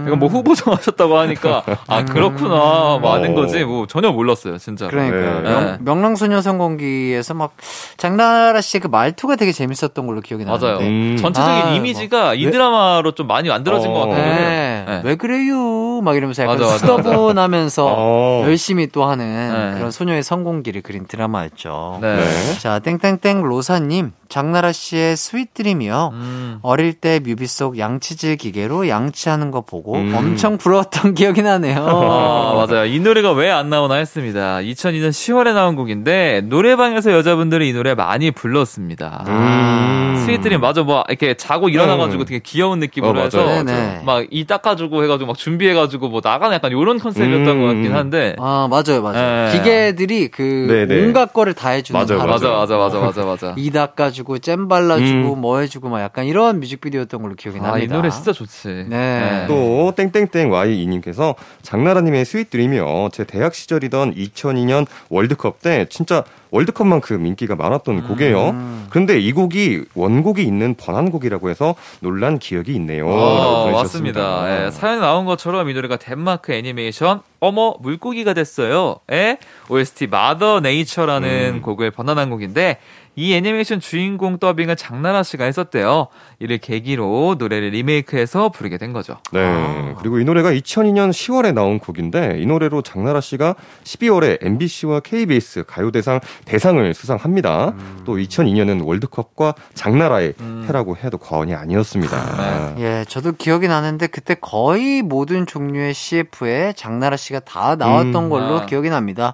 이거 0.05 0.15
뭐 0.15 0.29
후보 0.29 0.53
정 0.53 0.73
하셨다고 0.73 1.17
하니까 1.17 1.63
아 1.87 2.05
그렇구나 2.05 2.99
뭐 3.01 3.13
아는 3.13 3.31
어. 3.31 3.35
거지 3.35 3.63
뭐 3.63 3.87
전혀 3.87 4.11
몰랐어요 4.11 4.57
진짜. 4.59 4.87
그러니까요. 4.89 5.41
네. 5.41 5.49
명, 5.49 5.65
네. 5.65 5.77
명랑소녀 5.79 6.41
성공기에서 6.41 7.33
막 7.33 7.53
장나라 7.97 8.61
씨의 8.61 8.81
그 8.81 8.87
말투가 8.87 9.35
되게 9.37 9.51
재밌었던 9.51 10.05
걸로 10.05 10.21
기억이 10.21 10.45
맞아요. 10.45 10.59
나는데. 10.79 10.87
음. 10.87 11.17
전체적인 11.19 11.63
아, 11.63 11.69
이미지가 11.71 12.33
이 12.35 12.45
왜- 12.45 12.51
드라마로 12.51 13.13
좀 13.13 13.25
많이 13.27 13.49
만들어진 13.49 13.89
어. 13.89 13.93
것 13.93 13.99
같아요. 14.07 14.23
네. 14.35 14.83
네. 14.87 15.01
왜 15.03 15.15
그래요? 15.15 16.01
막 16.01 16.15
이러면서 16.15 16.43
약간 16.43 16.57
맞아, 16.59 16.65
맞아, 16.73 16.77
수더분하면서 16.77 17.76
어. 17.85 18.43
열심히 18.45 18.87
또 18.87 19.05
하는 19.05 19.25
네. 19.51 19.77
그런 19.77 19.91
소녀의 19.91 20.23
성공기를 20.23 20.81
그린 20.81 21.05
드라마였죠. 21.05 21.99
네. 22.01 22.15
네. 22.17 22.59
자, 22.59 22.79
땡땡땡 22.79 23.43
로사님, 23.43 24.13
장나라 24.29 24.71
씨의 24.71 25.15
Sweet 25.17 25.50
Dream이요. 25.50 26.09
음. 26.13 26.59
어릴 26.61 26.93
때 26.93 27.19
뮤비 27.23 27.47
속 27.47 27.77
양치질 27.79 28.37
기계로 28.37 28.87
양치하는 28.87 29.51
거 29.51 29.61
보고 29.61 29.95
음. 29.95 30.13
엄청 30.15 30.57
부러웠던 30.57 31.13
기억이 31.15 31.41
나네요. 31.41 31.85
아, 31.87 32.65
맞아요. 32.67 32.85
이 32.85 32.99
노래가 32.99 33.31
왜 33.31 33.47
안 33.57 33.69
나오나 33.69 33.95
했습니다. 33.95 34.57
2002년 34.57 35.09
10월에 35.09 35.53
나온 35.53 35.75
곡인데 35.75 36.41
노래방에서 36.45 37.11
여자분들이 37.13 37.69
이 37.69 37.73
노래 37.73 37.95
많이 37.95 38.29
불렀습니다. 38.31 39.23
음. 39.27 40.23
Sweet 40.25 40.39
Dream이 40.39 40.57
맞아 40.57 40.83
뭐 40.83 41.03
이렇게 41.07 41.35
자고 41.35 41.69
일어나가지고 41.69 42.23
음. 42.23 42.25
되게 42.25 42.39
귀여운 42.43 42.79
느낌으로 42.79 43.19
어, 43.19 43.23
해서. 43.23 43.63
막 44.05 44.27
이 44.29 44.45
닦아주고 44.45 45.03
해가지고 45.05 45.27
막 45.27 45.37
준비해가지고 45.37 46.09
뭐 46.09 46.21
나가는 46.23 46.53
약간 46.53 46.71
이런 46.71 46.99
컨셉이었던 46.99 47.47
음. 47.47 47.61
것 47.61 47.67
같긴 47.67 47.95
한데 47.95 48.35
아, 48.39 48.67
맞아요, 48.69 49.01
맞아요. 49.01 49.51
네. 49.51 49.57
기계들이 49.57 50.27
그 50.29 50.67
네네. 50.87 51.05
온갖 51.05 51.31
거를 51.33 51.53
다 51.53 51.69
해주는 51.69 51.99
맞아요. 52.05 52.25
맞아 52.27 52.49
맞아 52.49 52.77
맞아 52.77 52.99
맞아 52.99 53.25
맞아. 53.25 53.53
이 53.57 53.71
닦아주 53.71 54.16
고 54.23 54.37
잼 54.39 54.67
발라주고 54.67 55.33
음. 55.33 55.41
뭐 55.41 55.59
해주고 55.59 55.89
막 55.89 56.01
약간 56.01 56.25
이런 56.25 56.59
뮤직비디오였던 56.59 57.21
걸로 57.21 57.35
기억이 57.35 57.57
아, 57.59 57.69
이 57.77 57.87
납니다. 57.87 57.95
노래 57.95 58.09
진짜 58.09 58.31
좋지. 58.31 58.85
네. 58.89 59.45
또 59.47 59.91
땡땡땡 59.95 60.49
Y2님께서 60.49 61.35
장나라님의 61.61 62.23
Sweet 62.25 62.55
Dream이요. 62.55 63.09
제 63.11 63.23
대학 63.23 63.53
시절이던 63.55 64.15
2002년 64.15 64.85
월드컵 65.09 65.61
때 65.61 65.85
진짜 65.89 66.23
월드컵만큼 66.51 67.25
인기가 67.25 67.55
많았던 67.55 68.07
곡이에요. 68.07 68.87
그런데 68.89 69.19
이 69.19 69.33
곡이 69.33 69.83
원곡이 69.95 70.43
있는 70.43 70.75
번안곡이라고 70.75 71.49
해서 71.49 71.75
놀란 71.99 72.39
기억이 72.39 72.73
있네요. 72.75 73.05
라고 73.05 73.17
어. 73.17 73.71
맞습니다. 73.71 74.67
예, 74.67 74.71
사연에 74.71 75.01
나온 75.01 75.25
것처럼 75.25 75.69
이 75.69 75.73
노래가 75.73 75.97
덴마크 75.97 76.53
애니메이션 76.53 77.21
어머 77.41 77.75
물고기가 77.81 78.33
됐어요의 78.33 79.37
OST 79.69 80.07
마더 80.07 80.61
네이처라는 80.61 81.61
곡을 81.61 81.91
번안한 81.91 82.29
곡인데 82.29 82.77
이 83.17 83.33
애니메이션 83.33 83.79
주인공 83.79 84.37
더빙을 84.37 84.75
장나라 84.75 85.23
씨가 85.23 85.45
했었대요. 85.45 86.07
이를 86.37 86.59
계기로 86.59 87.37
노래를 87.39 87.69
리메이크해서 87.69 88.49
부르게 88.49 88.77
된 88.77 88.93
거죠. 88.93 89.17
네. 89.33 89.95
그리고 89.97 90.19
이 90.19 90.23
노래가 90.23 90.51
2002년 90.51 91.09
10월에 91.09 91.51
나온 91.51 91.79
곡인데 91.79 92.37
이 92.39 92.45
노래로 92.45 92.83
장나라 92.83 93.19
씨가 93.19 93.55
12월에 93.83 94.37
MBC와 94.45 94.99
KBS 94.99 95.63
가요대상 95.65 96.19
대상을 96.45 96.93
수상합니다. 96.93 97.73
또 98.05 98.17
2002년은 98.17 98.85
월드컵과 98.85 99.55
장나라의 99.73 100.35
해라고 100.67 100.95
해도 100.95 101.17
과언이 101.17 101.55
아니었습니다. 101.55 102.75
예, 102.77 103.03
저도 103.09 103.31
기억이 103.31 103.67
나는데 103.67 104.05
그때 104.05 104.35
거의 104.35 105.01
모든 105.01 105.47
종류의 105.47 105.95
CF에 105.95 106.73
장나라 106.73 107.17
씨가 107.17 107.39
다 107.39 107.75
나왔던 107.75 108.15
음. 108.25 108.29
걸로 108.29 108.59
아. 108.59 108.65
기억이 108.67 108.89
납니다. 108.91 109.33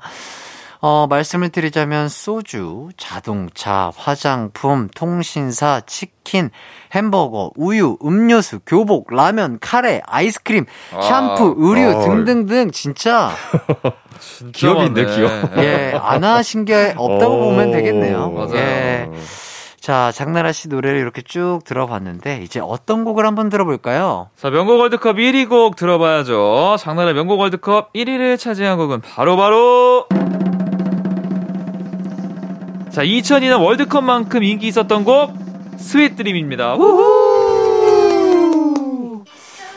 어, 0.86 1.08
말씀을 1.08 1.48
드리자면 1.48 2.10
소주, 2.10 2.90
자동차, 2.98 3.90
화장품, 3.96 4.90
통신사, 4.94 5.80
치킨, 5.86 6.50
햄버거, 6.92 7.52
우유, 7.56 7.98
음료수, 8.04 8.60
교복, 8.66 9.08
라면, 9.16 9.60
카레, 9.62 10.02
아이스크림, 10.06 10.66
샴푸, 10.92 11.56
의류 11.58 11.88
아. 11.90 12.00
등등등 12.02 12.72
진짜 12.72 13.32
기업인데, 14.52 15.04
많네. 15.04 15.16
기업. 15.16 15.58
예, 15.60 15.98
안 16.02 16.26
하신 16.26 16.66
게 16.66 16.94
없다고 16.98 17.34
오. 17.34 17.40
보면 17.46 17.72
되겠네요. 17.72 18.30
맞아요. 18.32 18.56
예. 18.56 19.10
자, 19.80 20.12
장나라 20.14 20.52
씨 20.52 20.68
노래를 20.68 21.00
이렇게 21.00 21.22
쭉 21.22 21.62
들어봤는데 21.66 22.42
이제 22.44 22.60
어떤 22.62 23.06
곡을 23.06 23.26
한번 23.26 23.48
들어볼까요? 23.48 24.30
자, 24.36 24.50
명곡 24.50 24.82
월드컵 24.82 25.16
1위 25.16 25.48
곡 25.48 25.78
들어봐야죠. 25.78 26.76
장나라 26.78 27.14
명곡 27.14 27.40
월드컵 27.40 27.94
1위를 27.94 28.38
차지한 28.38 28.78
곡은 28.78 29.00
바로 29.02 29.38
바로 29.38 30.08
자, 32.94 33.04
2002년 33.04 33.60
월드컵만큼 33.60 34.44
인기 34.44 34.68
있었던 34.68 35.04
곡 35.04 35.34
Sweet 35.78 36.16
Dream입니다. 36.16 36.76
우후! 36.76 38.04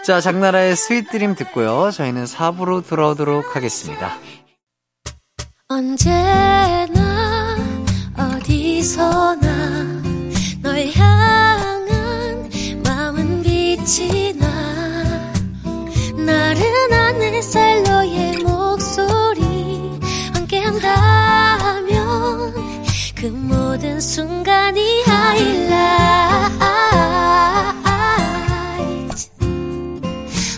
자, 0.05 0.21
장나라의 0.21 0.77
Sweet 0.77 1.11
Dream 1.11 1.35
듣고요. 1.35 1.91
저희는 1.93 2.25
4부로 2.25 2.87
돌아오도록 2.87 3.57
하겠습니다. 3.57 4.19
언제나 5.69 7.57
어디서나 8.19 9.47
널 10.63 10.87
향한 10.95 12.51
마음은 12.85 13.43
빛이 13.43 14.35
나 14.35 14.47
나른한 16.19 17.23
햇살 17.23 17.83
너의 17.83 18.37
목 18.45 18.56
그 23.27 23.31
모든 23.31 24.01
순간이 24.01 25.03
하이라이트. 25.03 25.75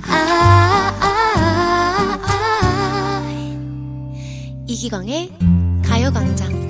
아, 0.07 0.93
이기광의 4.67 5.33
가요광장 5.83 6.68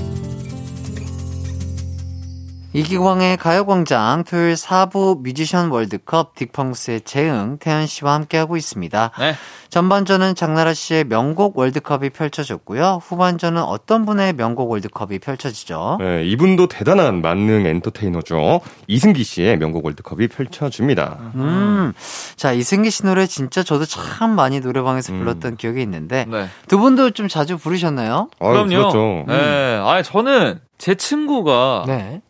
이기광의 2.78 3.38
가요광장 3.38 4.22
토요일 4.22 4.54
4부 4.54 5.22
뮤지션 5.22 5.68
월드컵 5.68 6.36
딕펑스의 6.36 7.04
재응, 7.04 7.58
태연 7.58 7.88
씨와 7.88 8.14
함께하고 8.14 8.56
있습니다. 8.56 9.10
네. 9.18 9.34
전반전은 9.68 10.36
장나라 10.36 10.72
씨의 10.72 11.04
명곡 11.04 11.58
월드컵이 11.58 12.10
펼쳐졌고요. 12.10 13.00
후반전은 13.02 13.60
어떤 13.62 14.06
분의 14.06 14.34
명곡 14.34 14.70
월드컵이 14.70 15.18
펼쳐지죠. 15.18 15.96
네, 15.98 16.24
이분도 16.26 16.68
대단한 16.68 17.20
만능 17.20 17.66
엔터테이너죠. 17.66 18.60
이승기 18.86 19.24
씨의 19.24 19.58
명곡 19.58 19.84
월드컵이 19.84 20.28
펼쳐집니다. 20.28 21.18
음, 21.34 21.92
자, 22.36 22.52
이승기 22.52 22.90
씨 22.90 23.04
노래 23.04 23.26
진짜 23.26 23.64
저도 23.64 23.86
참 23.86 24.30
많이 24.30 24.60
노래방에서 24.60 25.14
음. 25.14 25.18
불렀던 25.18 25.56
기억이 25.56 25.82
있는데, 25.82 26.26
네. 26.28 26.46
두 26.68 26.78
분도 26.78 27.10
좀 27.10 27.26
자주 27.26 27.58
부르셨나요? 27.58 28.30
아유, 28.38 28.50
그럼요. 28.52 28.68
그렇죠. 28.68 29.24
네. 29.26 29.82
아니, 29.84 30.04
저는 30.04 30.60
제 30.78 30.94
친구가 30.94 31.84
네. 31.88 32.22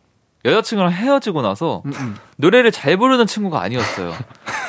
여자친구랑 0.44 0.92
헤어지고 0.92 1.42
나서 1.42 1.82
음, 1.86 1.92
음. 1.94 2.16
노래를 2.36 2.72
잘 2.72 2.96
부르는 2.96 3.26
친구가 3.26 3.60
아니었어요. 3.60 4.14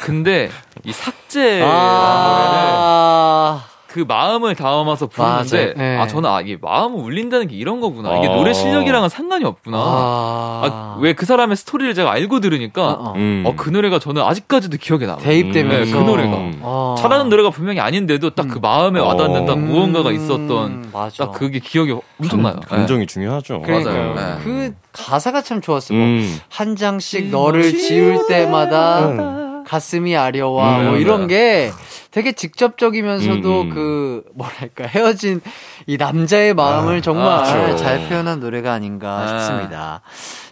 근데 0.03 0.49
이 0.83 0.91
노래를 0.91 1.61
아, 1.63 3.65
그 3.89 4.05
마음을 4.07 4.53
담아서 4.55 5.07
부르는데. 5.07 5.73
네. 5.75 5.97
아 5.97 6.05
저는 6.05 6.29
아 6.29 6.41
이게 6.41 6.57
마음을 6.61 6.99
울린다는 7.01 7.47
게 7.47 7.55
이런 7.55 7.81
거구나. 7.81 8.17
이게 8.17 8.27
아. 8.27 8.35
노래 8.35 8.53
실력이랑은 8.53 9.09
상관이 9.09 9.43
없구나. 9.45 9.77
아, 9.77 10.61
아, 10.63 10.97
왜그 11.01 11.25
사람의 11.25 11.55
스토리를 11.57 11.93
제가 11.95 12.11
알고 12.11 12.39
들으니까 12.39 12.83
어, 12.91 13.09
어. 13.09 13.13
음. 13.15 13.43
어, 13.47 13.53
그 13.55 13.69
노래가 13.71 13.97
저는 13.97 14.21
아직까지도 14.21 14.77
기억에 14.77 15.05
남아요. 15.07 15.23
대입되면서 15.23 15.85
네, 15.85 15.91
그 15.91 16.09
노래가. 16.09 16.37
어. 16.61 16.95
잘하는 16.99 17.29
노래가 17.29 17.49
분명히 17.49 17.79
아닌데도 17.79 18.31
딱 18.31 18.49
그 18.49 18.57
마음에 18.59 18.99
와닿는다 18.99 19.53
어. 19.53 19.55
무언가가 19.55 20.09
음, 20.09 20.15
있었던 20.15 20.89
맞아. 20.91 21.25
딱 21.25 21.31
그게 21.33 21.59
기억이 21.59 21.95
엄청나요. 22.19 22.55
네. 22.55 22.61
감정이 22.67 23.05
중요하죠. 23.07 23.61
그러니까요. 23.61 24.13
맞아요. 24.13 24.37
네. 24.37 24.43
그 24.43 24.73
가사가 24.91 25.41
참 25.43 25.61
좋았어. 25.61 25.93
뭐 25.93 26.03
음. 26.03 26.39
한 26.49 26.75
장씩 26.75 27.29
너를 27.29 27.77
지울 27.77 28.25
때마다 28.27 29.07
음. 29.07 29.38
가슴이 29.69 30.17
아려와 30.17 30.79
음, 30.79 30.85
뭐 30.85 30.97
이런 30.97 31.17
맞아요. 31.17 31.27
게 31.27 31.71
되게 32.09 32.31
직접적이면서도 32.31 33.61
음, 33.61 33.67
음. 33.67 33.69
그 33.69 34.23
뭐랄까 34.33 34.85
헤어진 34.87 35.41
이 35.85 35.97
남자의 35.97 36.55
마음을 36.55 36.97
아, 36.97 37.01
정말 37.01 37.43
그렇죠. 37.43 37.77
잘 37.77 38.09
표현한 38.09 38.39
노래가 38.39 38.73
아닌가 38.73 39.19
아. 39.19 39.27
싶습니다. 39.27 40.01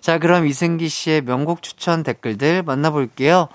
자, 0.02 0.20
그럼 0.20 0.46
이승기 0.46 0.88
씨의 0.88 1.22
명곡 1.22 1.64
추천 1.64 2.04
댓글들 2.04 2.62
만나볼게요. 2.62 3.50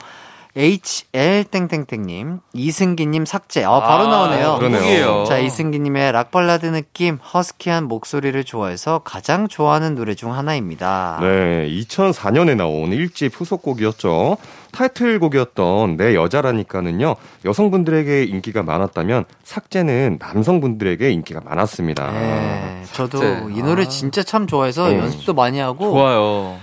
HL 0.54 1.44
땡땡땡님, 1.44 2.40
이승기님 2.52 3.24
삭제. 3.24 3.64
아, 3.64 3.80
바로 3.80 4.04
아, 4.04 4.08
나오네요. 4.08 4.58
그러네요. 4.58 5.24
자, 5.24 5.38
이승기님의 5.38 6.12
락발라드 6.12 6.66
느낌, 6.66 7.16
허스키한 7.16 7.84
목소리를 7.84 8.44
좋아해서 8.44 8.98
가장 8.98 9.48
좋아하는 9.48 9.94
노래 9.94 10.14
중 10.14 10.34
하나입니다. 10.34 11.20
네, 11.22 11.70
2004년에 11.70 12.56
나온 12.56 12.90
1집 12.90 13.30
후속곡이었죠. 13.34 14.36
타이틀곡이었던 14.72 15.96
내 15.96 16.14
여자라니까는요, 16.14 17.16
여성분들에게 17.44 18.24
인기가 18.24 18.62
많았다면 18.62 19.24
삭제는 19.44 20.18
남성분들에게 20.20 21.10
인기가 21.10 21.40
많았습니다. 21.44 22.10
네, 22.10 22.82
저도 22.92 23.18
삭제. 23.18 23.46
이 23.54 23.62
노래 23.62 23.82
아. 23.82 23.88
진짜 23.88 24.22
참 24.22 24.46
좋아해서 24.46 24.90
음. 24.90 24.98
연습도 24.98 25.34
많이 25.34 25.58
하고 25.60 25.92
좋아요. 25.92 26.56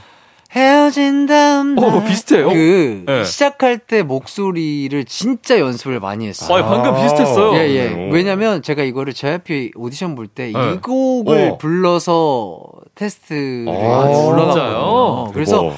헤어진 0.51 1.28
다음 1.28 1.76
날 1.76 1.86
어, 1.93 2.03
비슷해요. 2.03 2.49
그 2.49 3.03
네. 3.05 3.24
시작할 3.24 3.78
때 3.78 4.01
목소리를 4.01 5.05
진짜 5.05 5.60
연습을 5.60 5.99
많이 5.99 6.28
했어요. 6.28 6.64
아, 6.64 6.68
방금 6.68 7.03
비슷했어요. 7.03 7.53
예, 7.55 7.70
예. 7.70 7.89
그래요? 7.91 8.10
왜냐면 8.12 8.64
제가 8.64 8.82
이거를 8.82 9.14
JYP 9.14 9.74
오디션 9.76 10.16
볼 10.16 10.26
때이 10.26 10.53
네. 10.53 10.78
곡을 10.82 11.51
어. 11.51 11.57
불러서 11.60 12.64
테스트를 12.95 13.68
아. 13.70 14.07
진짜요? 14.07 15.32
그래서 15.34 15.62
대박. 15.62 15.78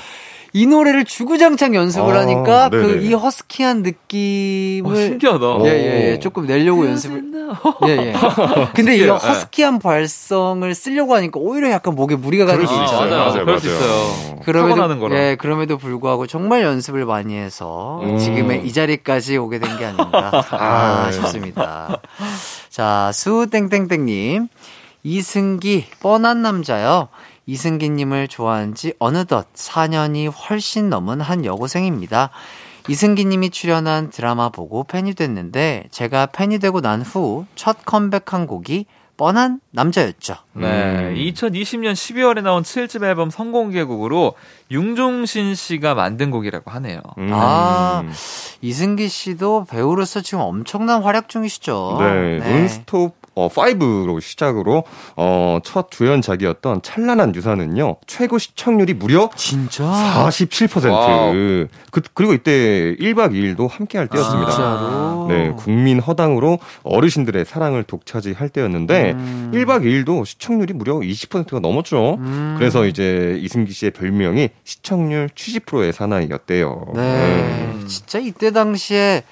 이 0.53 0.65
노래를 0.67 1.05
주구장창 1.05 1.75
연습을 1.75 2.15
아, 2.15 2.21
하니까 2.21 2.69
그. 2.69 2.99
이 3.03 3.13
허스키한 3.13 3.77
어, 3.77 3.81
느낌을 3.81 4.95
신기하다. 4.95 5.45
어. 5.45 5.61
예, 5.65 5.69
예, 5.69 6.11
예. 6.11 6.19
조금 6.19 6.45
내려고 6.45 6.85
연습을. 6.85 7.23
예, 7.87 7.91
예. 7.91 8.13
근데 8.75 8.97
이. 8.97 9.03
허스키한 9.07 9.79
발성을 9.79 10.75
쓰려고 10.75 11.15
하니까 11.15 11.39
오히려 11.39 11.71
약간 11.71 11.95
목에 11.95 12.15
무리가 12.15 12.45
가는 12.45 12.59
게수 12.61 12.73
아, 12.73 12.83
있어요. 12.83 13.05
있어요. 13.07 13.19
맞아요. 13.25 13.45
그럴 13.45 13.59
수 13.59 13.67
있어요. 13.67 14.39
그럼에도, 14.43 14.75
타고나는 14.75 14.99
거라. 14.99 15.15
예, 15.17 15.35
그럼에도 15.35 15.77
불구하고 15.77 16.27
정말 16.27 16.63
연습을 16.63 17.05
많이 17.05 17.35
해서 17.37 18.01
음. 18.03 18.17
지금의 18.17 18.65
이 18.65 18.73
자리까지 18.73 19.37
오게 19.37 19.59
된 19.59 19.77
게 19.77 19.85
아닌가 19.85 20.31
아, 20.51 21.05
아, 21.07 21.11
싶습니다. 21.11 22.01
자, 22.69 23.11
수땡땡땡님. 23.13 24.47
이승기, 25.03 25.85
뻔한 25.99 26.41
남자요. 26.43 27.07
이승기님을 27.45 28.27
좋아한 28.27 28.75
지 28.75 28.93
어느덧 28.99 29.51
4년이 29.53 30.31
훨씬 30.49 30.89
넘은 30.89 31.21
한 31.21 31.43
여고생입니다. 31.45 32.29
이승기님이 32.87 33.51
출연한 33.51 34.09
드라마 34.09 34.49
보고 34.49 34.83
팬이 34.83 35.13
됐는데 35.13 35.85
제가 35.91 36.27
팬이 36.27 36.59
되고 36.59 36.81
난 36.81 37.01
후 37.01 37.45
첫 37.55 37.77
컴백한 37.85 38.47
곡이 38.47 38.85
뻔한 39.17 39.59
남자였죠. 39.69 40.33
네. 40.53 40.65
음. 40.65 41.15
2020년 41.15 41.93
12월에 41.93 42.41
나온 42.41 42.63
7집 42.63 43.03
앨범 43.03 43.29
성공개곡으로 43.29 44.33
융종신 44.71 45.53
씨가 45.53 45.93
만든 45.93 46.31
곡이라고 46.31 46.71
하네요. 46.71 47.01
음. 47.19 47.29
아, 47.31 48.03
이승기 48.61 49.09
씨도 49.09 49.65
배우로서 49.69 50.21
지금 50.21 50.39
엄청난 50.39 51.03
활약 51.03 51.29
중이시죠. 51.29 51.97
네, 51.99 52.37
논스톱 52.39 53.20
어, 53.33 53.47
5로 53.49 54.19
시작으로 54.19 54.83
어, 55.15 55.59
첫 55.63 55.89
주연작이었던 55.89 56.81
찬란한 56.81 57.33
유산은요 57.33 57.97
최고 58.05 58.37
시청률이 58.37 58.93
무려 58.93 59.29
진짜 59.35 59.83
47%. 59.83 60.91
와우. 60.91 61.33
그, 61.91 62.01
그리고 62.13 62.33
이때 62.33 62.95
1박 62.99 63.31
2일도 63.31 63.69
함께할 63.69 64.07
때였습니다. 64.07 64.51
진짜로. 64.51 65.27
네, 65.29 65.53
국민 65.57 65.99
허당으로 65.99 66.59
어르신들의 66.83 67.45
사랑을 67.45 67.83
독차지할 67.83 68.49
때였는데 68.49 69.11
음. 69.11 69.51
1박 69.53 69.83
2일도 69.83 70.25
시청률이 70.25 70.73
무려 70.73 70.95
20%가 70.95 71.59
넘었죠. 71.59 72.15
음. 72.15 72.55
그래서 72.57 72.85
이제 72.85 73.37
이승기 73.41 73.71
씨의 73.71 73.91
별명이 73.91 74.49
시청률 74.63 75.29
70%의 75.29 75.93
사나이였대요. 75.93 76.93
네. 76.95 77.73
진짜 77.87 78.19
이때 78.19 78.51
당시에 78.51 79.23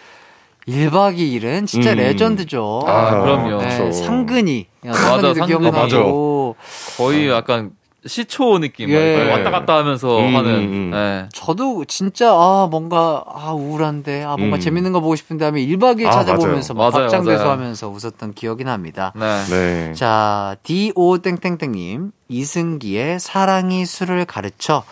1박 0.69 1.17
2일은 1.17 1.67
진짜 1.67 1.91
음. 1.91 1.97
레전드죠. 1.97 2.83
아, 2.85 3.21
그럼요. 3.21 3.61
네, 3.61 3.77
그렇죠. 3.77 3.91
상근이. 3.91 4.67
맞아, 4.85 5.33
상근이도 5.33 5.33
상근이. 5.35 5.47
기억나고. 5.89 6.55
거의 6.97 7.29
약간 7.29 7.71
시초 8.05 8.59
느낌. 8.59 8.89
예. 8.91 9.25
막 9.25 9.31
왔다 9.33 9.51
갔다 9.51 9.77
하면서 9.77 10.19
음, 10.19 10.35
하는. 10.35 10.51
음. 10.53 10.91
예. 10.93 11.29
저도 11.33 11.83
진짜 11.85 12.31
아 12.31 12.67
뭔가 12.71 13.23
아 13.27 13.51
우울한데 13.51 14.23
아 14.23 14.37
뭔가 14.37 14.55
음. 14.55 14.59
재밌는 14.61 14.93
거 14.93 15.01
보고 15.01 15.15
싶은데 15.17 15.43
하면 15.45 15.61
1박 15.61 15.99
2일 15.99 16.07
아, 16.07 16.11
찾아보면서 16.11 16.73
막 16.73 16.91
맞아요. 16.93 17.07
박장대소 17.07 17.43
맞아요. 17.43 17.51
하면서 17.51 17.89
웃었던 17.89 18.33
기억이 18.35 18.63
납니다. 18.63 19.11
네. 19.15 19.43
네. 19.49 19.93
자, 19.95 20.55
D5땡땡땡님, 20.63 22.11
이승기의 22.29 23.19
사랑이 23.19 23.85
술을 23.85 24.23
가르쳐. 24.25 24.83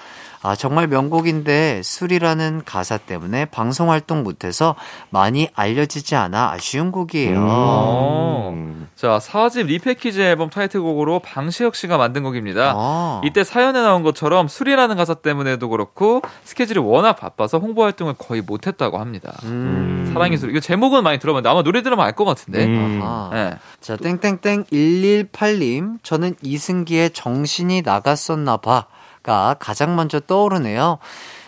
아, 0.41 0.55
정말 0.55 0.87
명곡인데 0.87 1.81
술이라는 1.83 2.61
가사 2.65 2.97
때문에 2.97 3.45
방송 3.45 3.91
활동 3.91 4.23
못해서 4.23 4.75
많이 5.09 5.49
알려지지 5.55 6.15
않아 6.15 6.51
아쉬운 6.51 6.91
곡이에요. 6.91 7.45
어. 7.47 8.51
음. 8.53 8.87
자, 8.95 9.19
4집 9.19 9.67
리패키지 9.67 10.21
앨범 10.21 10.49
타이틀곡으로 10.49 11.19
방시혁 11.19 11.75
씨가 11.75 11.97
만든 11.97 12.23
곡입니다. 12.23 12.73
아. 12.75 13.21
이때 13.23 13.43
사연에 13.43 13.81
나온 13.81 14.03
것처럼 14.03 14.47
술이라는 14.47 14.95
가사 14.95 15.13
때문에도 15.13 15.69
그렇고 15.69 16.21
스케줄이 16.43 16.79
워낙 16.79 17.13
바빠서 17.13 17.59
홍보 17.59 17.83
활동을 17.83 18.15
거의 18.17 18.41
못했다고 18.41 18.97
합니다. 18.97 19.33
음. 19.43 20.09
사랑의 20.13 20.37
술. 20.37 20.49
이거 20.49 20.59
제목은 20.59 21.03
많이 21.03 21.19
들어봤는데 21.19 21.49
아마 21.49 21.63
노래 21.63 21.81
들으면 21.81 22.05
알 22.05 22.17
것 22.17 22.25
같은데. 22.25 22.65
음. 22.65 22.99
아하. 23.03 23.29
네. 23.31 23.57
자, 23.79 23.95
땡땡땡 23.95 24.63
118님, 24.65 25.99
저는 26.01 26.35
이승기의 26.41 27.11
정신이 27.11 27.83
나갔었나 27.83 28.57
봐 28.57 28.87
가 29.27 29.57
가장 29.59 29.97
먼저 29.97 30.21
떠오르네요. 30.21 30.99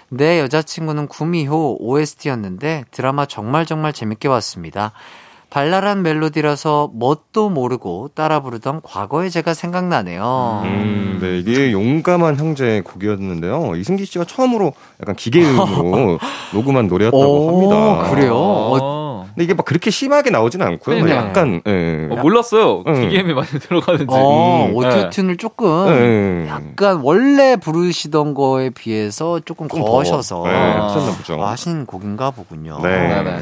내 0.09 0.41
여자친구는 0.41 1.07
구미호 1.07 1.77
OST였는데 1.79 2.83
드라마 2.91 3.25
정말 3.25 3.65
정말 3.65 3.93
재밌게 3.93 4.27
봤습니다. 4.27 4.91
발랄한 5.49 6.03
멜로디라서 6.03 6.91
뭣도 6.93 7.49
모르고 7.49 8.09
따라 8.13 8.41
부르던 8.41 8.81
과거의 8.83 9.31
제가 9.31 9.53
생각나네요. 9.53 10.61
음, 10.65 11.19
네, 11.21 11.39
이게 11.39 11.71
용감한 11.71 12.35
형제의 12.35 12.81
곡이었는데요. 12.81 13.75
이승기 13.77 14.05
씨가 14.05 14.25
처음으로 14.25 14.73
약간 15.01 15.15
기계음으로 15.15 16.19
녹음한 16.53 16.87
노래였다고 16.87 17.17
오, 17.17 17.49
합니다. 17.49 18.09
그래요? 18.11 18.35
어, 18.35 18.77
어. 18.77 18.98
근데 19.39 19.45
이게 19.45 19.53
막 19.53 19.65
그렇게 19.65 19.89
심하게 19.89 20.31
나오진 20.31 20.61
않고요. 20.61 20.97
네네. 20.97 21.15
약간, 21.15 21.61
예. 21.65 22.09
어, 22.11 22.15
몰랐어요. 22.17 22.83
응. 22.85 22.93
기계음이 22.93 23.33
많이 23.33 23.47
들어가는지. 23.47 24.07
어, 24.09 24.65
음, 24.65 24.73
오토튠을 24.73 25.39
조금 25.39 25.87
예. 25.87 26.49
약간 26.49 26.99
원래 27.01 27.55
부르시던 27.55 28.33
거에 28.33 28.69
비해서 28.69 29.39
조금 29.45 29.69
거셔서 29.69 30.43
네, 30.45 30.51
하셨나 30.51 31.15
보죠. 31.15 31.41
하신 31.41 31.85
곡인가 31.85 32.31
보군요. 32.31 32.79
네. 32.83 32.89
네네. 32.89 33.39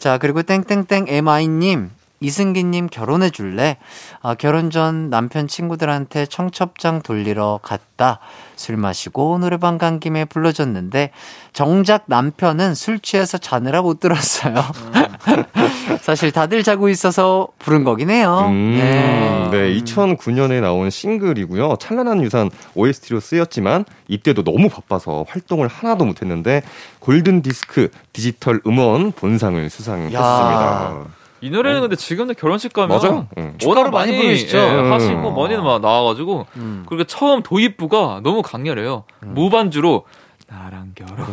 자, 0.00 0.18
그리고 0.18 0.42
땡땡땡 0.42 1.06
MI님, 1.08 1.90
이승기님 2.20 2.88
결혼해 2.88 3.30
줄래? 3.30 3.76
아, 4.22 4.34
결혼 4.34 4.70
전 4.70 5.10
남편 5.10 5.48
친구들한테 5.48 6.26
청첩장 6.26 7.02
돌리러 7.02 7.60
갔다. 7.62 8.20
술 8.56 8.76
마시고 8.76 9.38
노래방 9.38 9.78
간 9.78 10.00
김에 10.00 10.24
불러줬는데, 10.24 11.10
정작 11.52 12.04
남편은 12.06 12.74
술 12.74 13.00
취해서 13.00 13.38
자느라 13.38 13.82
못 13.82 14.00
들었어요. 14.00 14.54
사실 16.00 16.32
다들 16.32 16.62
자고 16.62 16.88
있어서 16.88 17.48
부른 17.58 17.84
거긴 17.84 18.10
해요. 18.10 18.46
음, 18.48 18.76
네. 18.78 19.48
네. 19.50 19.80
2009년에 19.80 20.60
나온 20.60 20.90
싱글이고요. 20.90 21.76
찬란한 21.80 22.22
유산 22.22 22.50
OST로 22.74 23.20
쓰였지만 23.20 23.84
이때도 24.08 24.44
너무 24.44 24.68
바빠서 24.68 25.24
활동을 25.28 25.68
하나도 25.68 26.04
못했는데 26.04 26.62
골든 27.00 27.42
디스크 27.42 27.90
디지털 28.12 28.60
음원 28.66 29.12
본상을 29.12 29.68
수상했습니다. 29.70 31.25
이 31.40 31.50
노래는 31.50 31.82
근데 31.82 31.96
지금도 31.96 32.34
결혼식 32.34 32.72
가면 32.72 32.98
맞아요. 32.98 33.26
응. 33.38 33.54
축가로 33.58 33.90
많이 33.90 34.16
부르시죠? 34.16 34.56
예, 34.56 34.74
음. 34.74 34.92
하시고 34.92 35.32
많이는 35.32 35.62
막 35.62 35.80
나와가지고 35.80 36.46
음. 36.56 36.86
그리고 36.88 37.04
처음 37.04 37.42
도입부가 37.42 38.20
너무 38.22 38.42
강렬해요. 38.42 39.04
무반주로 39.20 40.04
나랑 40.48 40.92
결혼. 40.94 41.26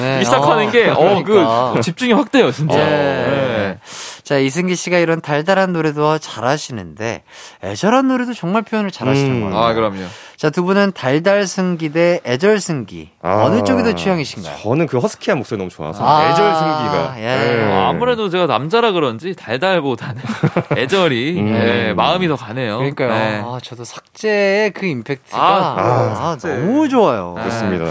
네. 0.00 0.20
이 0.20 0.24
시작하는 0.24 0.68
어, 0.68 0.70
게, 0.70 0.88
어, 0.88 1.22
그러니까. 1.22 1.72
그, 1.74 1.80
집중이 1.80 2.12
확 2.12 2.32
돼요, 2.32 2.50
진짜. 2.50 2.76
네. 2.76 2.84
네. 2.84 3.78
자, 4.22 4.38
이승기 4.38 4.76
씨가 4.76 4.98
이런 4.98 5.20
달달한 5.20 5.72
노래도 5.72 6.18
잘하시는데, 6.18 7.22
애절한 7.64 8.08
노래도 8.08 8.34
정말 8.34 8.62
표현을 8.62 8.90
잘하시는 8.90 9.30
음. 9.30 9.40
것 9.40 9.46
같아요. 9.48 9.62
아, 9.64 9.72
그럼요. 9.74 10.06
자, 10.36 10.48
두 10.48 10.64
분은 10.64 10.92
달달 10.94 11.46
승기 11.46 11.90
대 11.92 12.20
애절 12.24 12.60
승기. 12.60 13.10
아, 13.22 13.42
어느 13.44 13.62
쪽이 13.62 13.82
더 13.82 13.94
취향이신가요? 13.94 14.56
저는 14.62 14.86
그 14.86 14.98
허스키한 14.98 15.38
목소리 15.38 15.58
너무 15.58 15.68
좋아서 15.70 16.02
아, 16.02 16.30
애절 16.30 16.54
승기가. 16.54 17.14
예. 17.18 17.22
네. 17.56 17.72
어, 17.72 17.88
아무래도 17.88 18.30
제가 18.30 18.46
남자라 18.46 18.92
그런지 18.92 19.34
달달보다는 19.34 20.22
애절이 20.78 21.40
음. 21.40 21.48
예, 21.54 21.92
마음이 21.92 22.26
더 22.28 22.36
가네요. 22.36 22.78
그러니까요. 22.78 23.08
네. 23.10 23.42
아, 23.44 23.58
저도 23.62 23.84
삭제의 23.84 24.70
그 24.70 24.86
임팩트가 24.86 25.38
아, 25.38 25.74
아, 25.78 26.38
삭제. 26.38 26.56
너무 26.56 26.88
좋아요. 26.88 27.34
네. 27.36 27.44
좋습니다. 27.44 27.84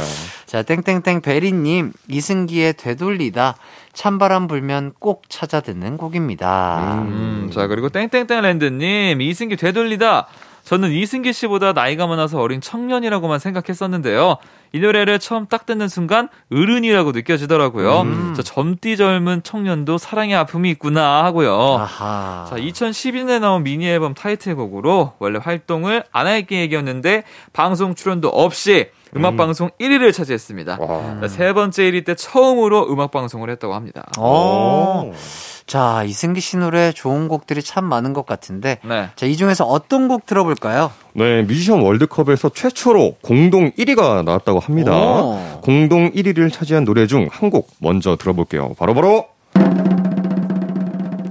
자, 0.47 0.63
땡땡땡 0.63 1.21
베리님, 1.21 1.93
이승기의 2.07 2.73
되돌리다. 2.73 3.55
찬바람 3.93 4.47
불면 4.47 4.93
꼭 4.99 5.23
찾아 5.29 5.59
듣는 5.61 5.97
곡입니다. 5.97 6.99
음, 7.03 7.49
자, 7.53 7.67
그리고 7.67 7.89
땡땡땡랜드님, 7.89 9.21
이승기 9.21 9.55
되돌리다. 9.55 10.27
저는 10.65 10.91
이승기 10.91 11.33
씨보다 11.33 11.73
나이가 11.73 12.05
많아서 12.05 12.39
어린 12.39 12.61
청년이라고만 12.61 13.39
생각했었는데요. 13.39 14.37
이 14.71 14.79
노래를 14.79 15.17
처음 15.17 15.47
딱 15.47 15.65
듣는 15.65 15.87
순간 15.87 16.29
어른이라고 16.51 17.11
느껴지더라고요. 17.11 18.01
음. 18.01 18.33
저 18.35 18.43
젊디 18.43 18.95
젊은 18.95 19.41
청년도 19.41 19.97
사랑의 19.97 20.35
아픔이 20.35 20.69
있구나 20.69 21.23
하고요. 21.23 21.77
아하. 21.79 22.45
자, 22.47 22.55
2012년에 22.57 23.39
나온 23.39 23.63
미니 23.63 23.87
앨범 23.87 24.13
타이틀곡으로 24.13 25.13
원래 25.17 25.39
활동을 25.41 26.03
안 26.11 26.27
할 26.27 26.43
계획이었는데 26.43 27.23
방송 27.51 27.95
출연도 27.95 28.29
없이 28.29 28.89
음악 29.15 29.37
방송 29.37 29.69
1위를 29.79 30.13
차지했습니다. 30.13 30.77
와. 30.79 31.17
자, 31.21 31.27
세 31.27 31.53
번째 31.53 31.83
1위 31.83 32.05
때 32.05 32.15
처음으로 32.15 32.91
음악 32.91 33.11
방송을 33.11 33.49
했다고 33.49 33.73
합니다. 33.73 34.05
어. 34.17 35.11
자, 35.65 36.03
이승기 36.03 36.41
씨 36.41 36.57
노래 36.57 36.91
좋은 36.91 37.27
곡들이 37.27 37.61
참 37.63 37.85
많은 37.85 38.13
것 38.13 38.25
같은데. 38.25 38.79
네. 38.83 39.09
자, 39.15 39.25
이 39.25 39.35
중에서 39.35 39.65
어떤 39.65 40.07
곡 40.07 40.25
들어볼까요? 40.25 40.91
네, 41.13 41.41
뮤지션 41.43 41.81
월드컵에서 41.81 42.49
최초로 42.49 43.15
공동 43.21 43.71
1위가 43.71 44.23
나왔다고 44.23 44.59
합니다. 44.59 44.91
오. 44.93 45.39
공동 45.61 46.11
1위를 46.11 46.51
차지한 46.51 46.85
노래 46.85 47.05
중 47.07 47.27
한 47.31 47.49
곡 47.49 47.69
먼저 47.79 48.15
들어볼게요. 48.15 48.73
바로바로 48.77 49.27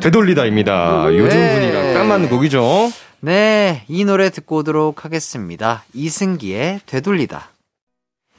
되돌리다입니다. 0.01 1.07
요즘 1.15 1.39
네. 1.39 1.55
분위기랑 1.55 1.95
딱 1.95 2.07
맞는 2.07 2.29
곡이죠. 2.29 2.91
네, 3.21 3.83
이 3.89 4.05
노래 4.05 4.31
듣고 4.31 4.59
오도록 4.59 5.05
하겠습니다. 5.05 5.83
이승기의 5.93 6.81
되돌리다. 6.87 7.49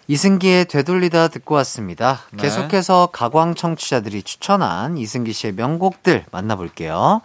이승기의 0.09 0.65
되돌리다 0.65 1.27
듣고 1.27 1.53
왔습니다. 1.55 2.21
네. 2.31 2.41
계속해서 2.41 3.09
가광 3.13 3.53
청취자들이 3.53 4.23
추천한 4.23 4.97
이승기 4.97 5.31
씨의 5.31 5.53
명곡들 5.53 6.25
만나볼게요. 6.31 7.21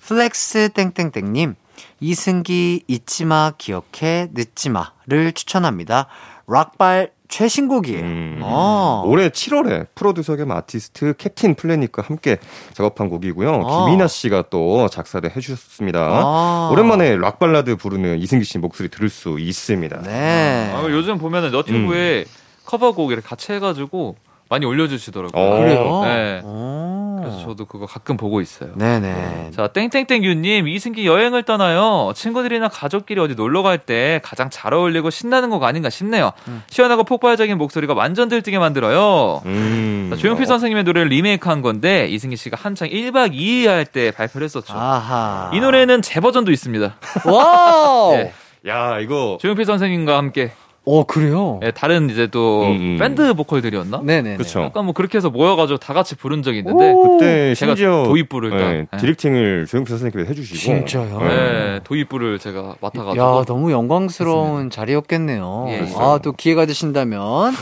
Flex 0.00 0.70
땡땡땡님, 0.74 1.54
이승기 2.00 2.82
잊지마 2.88 3.52
기억해 3.56 4.30
늦지마를 4.32 5.32
추천합니다. 5.32 6.08
락발 6.48 7.12
최신곡이에요. 7.28 8.00
음. 8.00 8.40
어. 8.42 9.02
올해 9.06 9.28
7월에 9.28 9.86
프로듀서 9.94 10.36
겸 10.36 10.50
아티스트 10.50 11.14
캡틴 11.18 11.54
플래닛과 11.54 12.02
함께 12.02 12.38
작업한 12.72 13.08
곡이고요. 13.08 13.62
아. 13.66 13.84
김이나 13.86 14.08
씨가 14.08 14.44
또 14.50 14.88
작사를 14.88 15.28
해주셨습니다. 15.36 16.00
아. 16.00 16.70
오랜만에 16.72 17.16
락 17.16 17.38
발라드 17.38 17.76
부르는 17.76 18.18
이승기 18.18 18.44
씨 18.44 18.58
목소리 18.58 18.88
들을 18.88 19.08
수 19.08 19.38
있습니다. 19.38 20.02
네. 20.02 20.72
아, 20.74 20.84
요즘 20.88 21.18
보면은 21.18 21.50
너튜브에 21.52 22.24
커버곡 22.64 23.12
이렇게 23.12 23.26
같이 23.26 23.52
해가지고 23.52 24.16
많이 24.50 24.64
올려주시더라고요. 24.66 25.42
어. 25.44 25.58
그래요? 25.58 26.00
네. 26.04 26.40
오. 26.44 27.20
그래서 27.20 27.40
저도 27.42 27.64
그거 27.66 27.84
가끔 27.86 28.16
보고 28.16 28.40
있어요. 28.40 28.70
네네. 28.76 29.50
자, 29.54 29.66
땡땡땡유님, 29.68 30.68
이승기 30.68 31.06
여행을 31.06 31.42
떠나요. 31.42 32.12
친구들이나 32.14 32.68
가족끼리 32.68 33.20
어디 33.20 33.34
놀러 33.34 33.62
갈 33.62 33.78
때 33.78 34.20
가장 34.24 34.50
잘 34.50 34.72
어울리고 34.74 35.10
신나는 35.10 35.50
곡 35.50 35.62
아닌가 35.64 35.90
싶네요. 35.90 36.32
음. 36.48 36.62
시원하고 36.70 37.04
폭발적인 37.04 37.56
목소리가 37.58 37.94
완전 37.94 38.28
들뜨게 38.28 38.58
만들어요. 38.58 39.42
음. 39.46 40.08
자, 40.10 40.16
조용필 40.16 40.46
선생님의 40.46 40.84
노래를 40.84 41.08
리메이크 41.08 41.48
한 41.48 41.60
건데, 41.62 42.06
이승기 42.08 42.36
씨가 42.36 42.56
한창 42.60 42.88
1박 42.88 43.32
2일 43.34 43.66
할 43.66 43.84
때 43.84 44.10
발표를 44.10 44.44
했었죠. 44.44 44.72
아하. 44.74 45.50
이 45.54 45.60
노래는 45.60 46.02
제 46.02 46.20
버전도 46.20 46.50
있습니다. 46.52 46.96
와우! 47.24 48.14
예. 48.14 48.32
야, 48.68 48.98
이거 49.00 49.38
조용필 49.40 49.64
선생님과 49.64 50.16
함께 50.16 50.52
오, 50.90 51.04
그래요? 51.04 51.60
예, 51.62 51.70
다른 51.70 52.08
이제 52.08 52.28
또 52.28 52.62
음, 52.62 52.94
음. 52.94 52.96
밴드 52.98 53.34
보컬들이었나? 53.34 54.00
네네. 54.02 54.38
그쵸. 54.38 54.62
약간 54.62 54.86
뭐 54.86 54.94
그렇게 54.94 55.18
해서 55.18 55.28
모여 55.28 55.54
가지고 55.54 55.78
다 55.78 55.92
같이 55.92 56.14
부른 56.14 56.42
적이 56.42 56.60
있는데, 56.60 56.94
그때 56.94 57.54
제가 57.54 57.72
심지어 57.76 58.04
도입부를 58.06 58.50
네, 58.50 58.86
딱, 58.90 58.96
예. 58.96 58.98
directing을 58.98 59.66
조용필 59.66 59.90
선생님께서 59.90 60.26
해 60.30 60.34
주시고 60.34 60.58
진짜요? 60.58 61.18
네. 61.18 61.28
네, 61.28 61.80
도입부를 61.84 62.38
제가 62.38 62.76
맡아 62.80 63.04
가지고. 63.04 63.22
야, 63.22 63.44
너무 63.44 63.70
영광스러운 63.70 64.70
자리였겠네요. 64.70 65.66
예, 65.68 65.72
예. 65.74 65.94
아, 65.98 66.20
또 66.22 66.32
기회가 66.32 66.64
되신다면, 66.64 67.52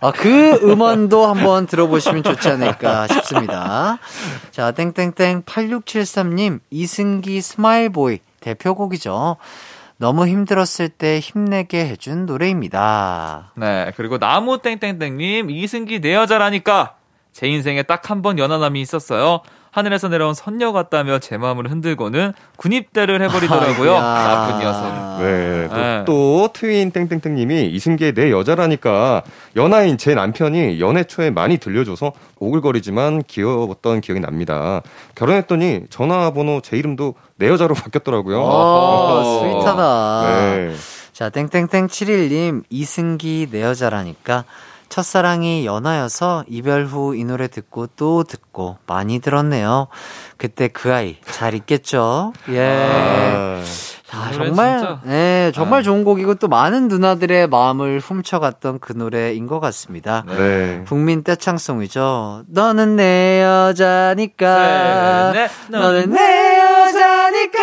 아, 0.00 0.12
그 0.12 0.60
음원도 0.62 1.26
한번 1.26 1.66
들어보시면 1.66 2.22
좋지 2.22 2.48
않을까 2.48 3.08
싶습니다. 3.08 3.98
자, 4.52 4.70
땡땡땡 4.70 5.42
8673님, 5.42 6.60
이승기 6.70 7.40
Smile 7.40 7.90
Boy 7.90 8.20
대표곡이죠. 8.38 9.36
너무 9.98 10.26
힘들었을 10.28 10.90
때 10.90 11.18
힘내게 11.18 11.86
해준 11.88 12.24
노래입니다. 12.26 13.52
네, 13.56 13.90
그리고 13.96 14.18
나무 14.18 14.58
땡땡땡님 14.58 15.50
이승기 15.50 16.00
내 16.00 16.14
여자라니까 16.14 16.96
제 17.32 17.48
인생에 17.48 17.82
딱 17.82 18.08
한 18.10 18.22
번 18.22 18.38
연하남이 18.38 18.80
있었어요. 18.80 19.40
하늘에서 19.70 20.08
내려온 20.08 20.34
선녀 20.34 20.72
같다며 20.72 21.18
제 21.18 21.36
마음을 21.36 21.70
흔들고는 21.70 22.32
군입대를 22.56 23.22
해버리더라고요. 23.22 23.94
아이고야. 23.94 24.00
나쁜 24.00 24.60
녀석. 24.60 25.22
네, 25.22 25.68
또, 25.68 25.76
네. 25.76 26.02
또 26.06 26.48
트윈 26.52 26.90
땡땡땡님이 26.92 27.66
이승기의 27.66 28.14
내 28.14 28.30
여자라니까 28.30 29.22
연하인 29.56 29.98
제 29.98 30.14
남편이 30.14 30.80
연애 30.80 31.04
초에 31.04 31.30
많이 31.30 31.58
들려줘서 31.58 32.12
오글거리지만 32.38 33.22
귀여웠던 33.26 34.00
기억이 34.00 34.20
납니다. 34.20 34.82
결혼했더니 35.14 35.82
전화번호 35.90 36.60
제 36.62 36.76
이름도 36.76 37.14
내 37.36 37.48
여자로 37.48 37.74
바뀌었더라고요. 37.74 38.40
오, 38.40 39.40
스윗하다. 39.42 40.22
네. 40.24 40.74
자, 41.12 41.30
땡땡땡 41.30 41.88
71님, 41.88 42.62
이승기 42.70 43.48
내 43.50 43.62
여자라니까. 43.62 44.44
첫사랑이 44.88 45.66
연하여서 45.66 46.44
이별 46.48 46.86
후 46.86 47.14
이 47.14 47.24
노래 47.24 47.48
듣고 47.48 47.86
또 47.96 48.22
듣고 48.24 48.76
많이 48.86 49.18
들었네요. 49.20 49.88
그때 50.36 50.68
그 50.68 50.92
아이 50.94 51.16
잘 51.30 51.54
있겠죠? 51.54 52.32
예. 52.50 52.88
아, 52.90 53.62
자, 54.06 54.30
이 54.30 54.32
노래 54.32 54.46
정말, 54.46 54.78
진짜. 54.78 55.00
네, 55.04 55.52
정말 55.54 55.80
아. 55.80 55.82
좋은 55.82 56.04
곡이고 56.04 56.36
또 56.36 56.48
많은 56.48 56.88
누나들의 56.88 57.48
마음을 57.48 57.98
훔쳐갔던 58.00 58.78
그 58.80 58.92
노래인 58.94 59.46
것 59.46 59.60
같습니다. 59.60 60.24
네. 60.26 60.84
국민 60.88 61.22
떼창송이죠. 61.24 62.44
너는 62.48 62.96
내 62.96 63.42
여자니까. 63.42 65.32
네, 65.32 65.48
네. 65.68 65.78
너는 65.78 66.10
내 66.12 66.58
여자니까. 66.58 67.60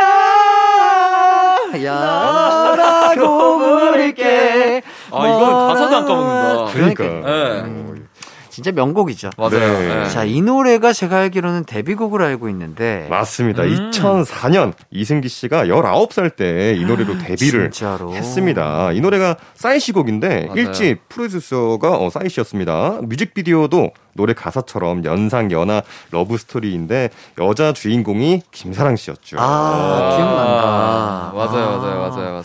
야라고 1.84 3.58
부를게. 3.60 4.82
아, 5.22 5.28
이건 5.28 5.68
가사도 5.68 5.96
안 5.96 6.06
까먹는다. 6.06 6.74
그러니까. 6.74 7.04
네. 7.04 7.62
음, 7.62 8.08
진짜 8.50 8.72
명곡이죠. 8.72 9.32
맞아요. 9.38 9.52
네. 9.52 10.04
네. 10.04 10.10
자, 10.10 10.24
이 10.24 10.42
노래가 10.42 10.94
제가 10.94 11.18
알기로는 11.18 11.66
데뷔곡으로 11.66 12.24
알고 12.24 12.48
있는데. 12.48 13.06
맞습니다. 13.10 13.64
음. 13.64 13.92
2004년 13.92 14.72
이승기 14.92 15.28
씨가 15.28 15.66
19살 15.66 16.38
때 16.38 16.76
이 16.78 16.86
노래로 16.86 17.18
데뷔를 17.18 17.70
진짜로. 17.72 18.14
했습니다. 18.14 18.94
이 18.94 19.02
노래가 19.02 19.36
싸이 19.56 19.82
씨 19.82 19.92
곡인데 19.92 20.46
맞아요. 20.48 20.54
일집 20.62 21.10
프로듀서가 21.10 21.98
어, 21.98 22.10
싸이 22.10 22.30
씨였습니다. 22.30 23.00
뮤직비디오도 23.02 23.90
노래 24.14 24.34
가사처럼 24.34 25.04
연상 25.04 25.52
연하 25.52 25.82
러브 26.12 26.38
스토리인데 26.38 27.10
여자 27.42 27.74
주인공이 27.74 28.44
김사랑 28.52 28.96
씨였죠. 28.96 29.36
아, 29.38 30.14
기억난다. 30.16 31.32
맞아요, 31.36 31.68
아. 31.68 31.78
맞아요, 31.78 32.00
맞아요, 32.00 32.30
맞아요. 32.32 32.44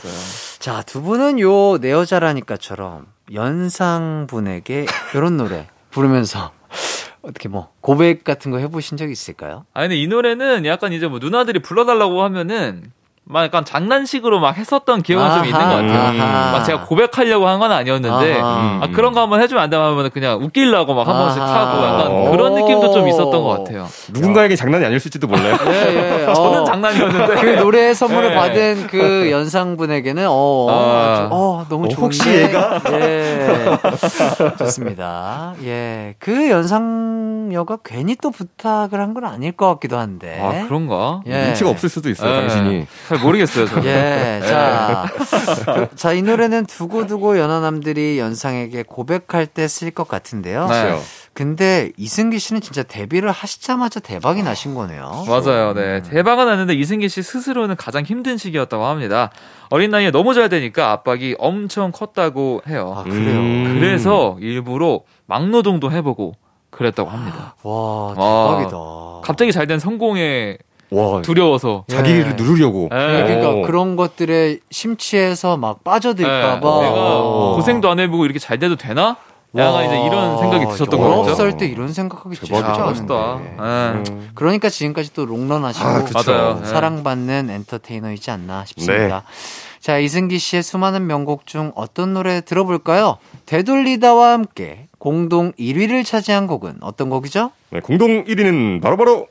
자, 0.71 0.83
두 0.87 1.03
분은 1.03 1.41
요 1.41 1.79
내 1.81 1.91
여자라니까처럼 1.91 3.07
연상분에게 3.35 4.87
이런 5.17 5.37
노래 5.37 5.67
부르면서 5.91 6.53
어떻게 7.23 7.49
뭐 7.49 7.73
고백 7.81 8.23
같은 8.23 8.53
거 8.53 8.59
해보신 8.59 8.97
적 8.97 9.11
있을까요? 9.11 9.67
아니, 9.75 9.89
근데 9.89 9.97
이 10.01 10.07
노래는 10.07 10.67
약간 10.67 10.93
이제 10.93 11.09
뭐 11.09 11.19
누나들이 11.19 11.59
불러달라고 11.59 12.23
하면은 12.23 12.93
막 13.31 13.45
약간 13.45 13.65
장난식으로 13.65 14.41
막 14.41 14.57
했었던 14.57 15.03
기억은 15.03 15.35
좀 15.35 15.45
있는 15.45 15.61
것 15.61 15.67
같아요. 15.67 16.21
아하. 16.21 16.53
막 16.53 16.65
제가 16.65 16.85
고백하려고 16.87 17.47
한 17.47 17.61
건 17.61 17.71
아니었는데, 17.73 18.41
아하. 18.41 18.81
아, 18.83 18.89
그런 18.93 19.13
거 19.13 19.21
한번 19.21 19.41
해주면 19.43 19.63
안 19.63 19.71
되면 19.71 19.87
하면 19.93 20.11
그냥 20.11 20.43
웃기려고 20.43 20.95
막 20.95 21.07
한 21.07 21.15
번씩 21.17 21.41
아하. 21.43 21.53
타고 21.65 21.85
약간 21.87 22.07
어. 22.11 22.31
그런 22.31 22.55
느낌도 22.55 22.91
좀 22.93 23.07
있었던 23.09 23.31
것 23.31 23.49
같아요. 23.59 23.87
누군가에게 24.13 24.57
장난이 24.57 24.85
아니었을지도 24.87 25.27
몰라요. 25.29 25.57
예, 25.67 25.71
예. 26.27 26.27
저는 26.35 26.61
어. 26.61 26.65
장난이었는데. 26.65 27.35
그 27.41 27.47
노래 27.61 27.95
선물을 27.95 28.31
네. 28.31 28.35
받은 28.35 28.87
그 28.89 29.29
연상분에게는 29.31 30.27
어, 30.29 30.67
아. 30.71 31.17
좀, 31.19 31.29
어 31.33 31.67
너무 31.69 31.85
어, 31.87 31.89
좋은데. 31.89 32.01
혹시 32.03 32.31
얘가? 32.31 32.81
예. 32.93 33.79
좋습니다. 34.59 35.55
예. 35.65 36.15
그 36.19 36.51
연상녀가 36.51 37.79
괜히 37.85 38.17
또 38.17 38.31
부탁을 38.31 38.99
한 39.01 39.11
건 39.11 39.25
아닐 39.25 39.51
것 39.53 39.67
같기도 39.75 39.99
한데. 39.99 40.39
아, 40.41 40.67
그런가? 40.67 41.21
예. 41.27 41.47
눈치가 41.47 41.69
없을 41.71 41.89
수도 41.89 42.09
있어요, 42.09 42.31
예. 42.33 42.41
당신이. 42.47 42.87
잘 43.09 43.20
모르겠어요, 43.23 43.67
저는. 43.67 43.85
예, 43.85 44.41
자. 44.47 45.07
자, 45.95 46.13
이 46.13 46.23
노래는 46.23 46.67
두고두고 46.67 47.39
연하남들이 47.39 48.19
연상에게 48.19 48.83
고백할 48.85 49.47
때 49.47 49.67
쓸 49.69 49.91
것 49.93 50.09
같은데요. 50.09 50.67
네. 50.69 50.83
그렇죠. 50.83 51.03
근데 51.33 51.93
이승기 51.97 52.39
씨는 52.39 52.61
진짜 52.61 52.83
데뷔를 52.83 53.31
하시자마자 53.31 54.01
대박이 54.01 54.43
나신 54.43 54.75
거네요. 54.75 55.25
맞아요. 55.29 55.73
네. 55.75 56.03
대박은 56.03 56.45
났는데 56.47 56.75
이승기 56.75 57.09
씨 57.09 57.23
스스로는 57.23 57.77
가장 57.77 58.03
힘든 58.05 58.37
시기였다고 58.37 58.85
합니다. 58.85 59.31
어린 59.71 59.91
나이에 59.93 60.11
너무 60.11 60.35
잘 60.35 60.49
되니까 60.49 60.91
압박이 60.91 61.37
엄청 61.39 61.93
컸다고 61.93 62.63
해요. 62.69 62.95
아, 62.97 63.03
그래요? 63.05 63.39
음. 63.39 63.77
그래서 63.79 64.37
일부러 64.41 65.01
막노동도 65.27 65.93
해보고 65.93 66.35
그랬다고 66.71 67.09
합니다. 67.11 67.55
와, 67.63 68.15
와. 68.17 68.57
대박이다. 68.59 68.77
갑자기 69.23 69.53
잘 69.53 69.67
된 69.67 69.79
성공에 69.79 70.59
와, 70.91 71.23
두려워서. 71.23 71.85
자기를 71.89 72.27
예. 72.31 72.33
누르려고. 72.35 72.89
예. 72.93 72.97
네, 72.97 73.23
그러니까 73.25 73.51
오. 73.51 73.63
그런 73.63 73.97
것들에 73.97 74.59
심취해서 74.71 75.57
막 75.57 75.79
네. 75.79 75.85
빠져들까봐. 75.85 76.59
내가 76.61 77.19
어. 77.21 77.55
고생도 77.57 77.89
안 77.91 78.01
해보고 78.01 78.25
이렇게 78.25 78.39
잘 78.39 78.59
돼도 78.59 78.77
되나? 78.77 79.17
약간 79.57 79.85
이제 79.87 80.01
이런 80.07 80.39
생각이 80.39 80.67
드셨던 80.67 81.01
거 81.01 81.23
거죠. 81.23 81.35
19살 81.35 81.59
때 81.59 81.67
이런 81.67 81.93
생각하기 81.93 82.37
진짜. 82.37 82.55
쉽지 82.55 82.63
아, 82.63 82.73
않은데. 82.85 82.89
멋있다. 82.89 83.41
예. 83.43 84.11
음. 84.11 84.31
그러니까 84.35 84.69
지금까지 84.69 85.13
또 85.13 85.27
롱런 85.27 85.65
하시고 85.65 85.87
아. 85.89 86.61
사랑받는 86.65 87.51
엔터테이너이지 87.51 88.31
않나 88.31 88.61
네. 88.61 88.67
싶습니다. 88.67 89.25
자, 89.81 89.99
이승기 89.99 90.39
씨의 90.39 90.63
수많은 90.63 91.07
명곡 91.07 91.47
중 91.47 91.73
어떤 91.75 92.15
노래 92.15 92.43
들어볼까요? 92.43 93.17
되돌리다와 93.47 94.33
함께 94.35 94.89
공동 94.99 95.53
1위를 95.53 96.05
차지한 96.05 96.47
곡은 96.47 96.77
어떤 96.83 97.09
곡이죠? 97.09 97.51
네, 97.71 97.81
공동 97.81 98.25
1위는 98.27 98.83
바로바로 98.83 99.27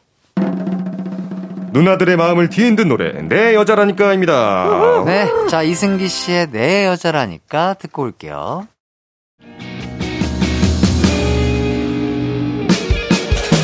누나들의 1.72 2.18
마음을 2.18 2.50
뒤흔 2.50 2.76
든 2.76 2.88
노래 2.90 3.12
내 3.12 3.54
여자라니까입니다. 3.56 5.04
네. 5.06 5.28
자, 5.50 5.62
이승기 5.64 6.08
씨의 6.08 6.52
내 6.52 6.86
여자라니까 6.86 7.76
듣고 7.76 8.04
올게요. 8.04 8.68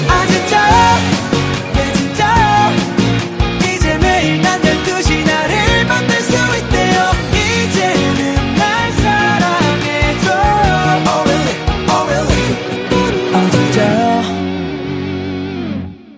아 0.07 0.25
진짜야 0.27 0.97
내 1.73 1.93
진짜야 1.93 2.71
이제 3.73 3.97
매일 3.97 4.41
난 4.41 4.61
12시 4.61 5.25
나를 5.25 5.85
만날 5.87 6.21
수 6.21 6.33
있대요 6.33 7.11
이제는 7.33 8.55
날 8.55 8.91
사랑해줘 8.93 10.31
Oh 11.07 11.23
really, 11.25 11.55
oh 11.89 12.03
really 12.09 12.49
아 13.33 13.49
진짜야 13.51 14.21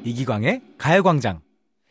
이기광의 0.04 0.62
가요광장. 0.78 1.40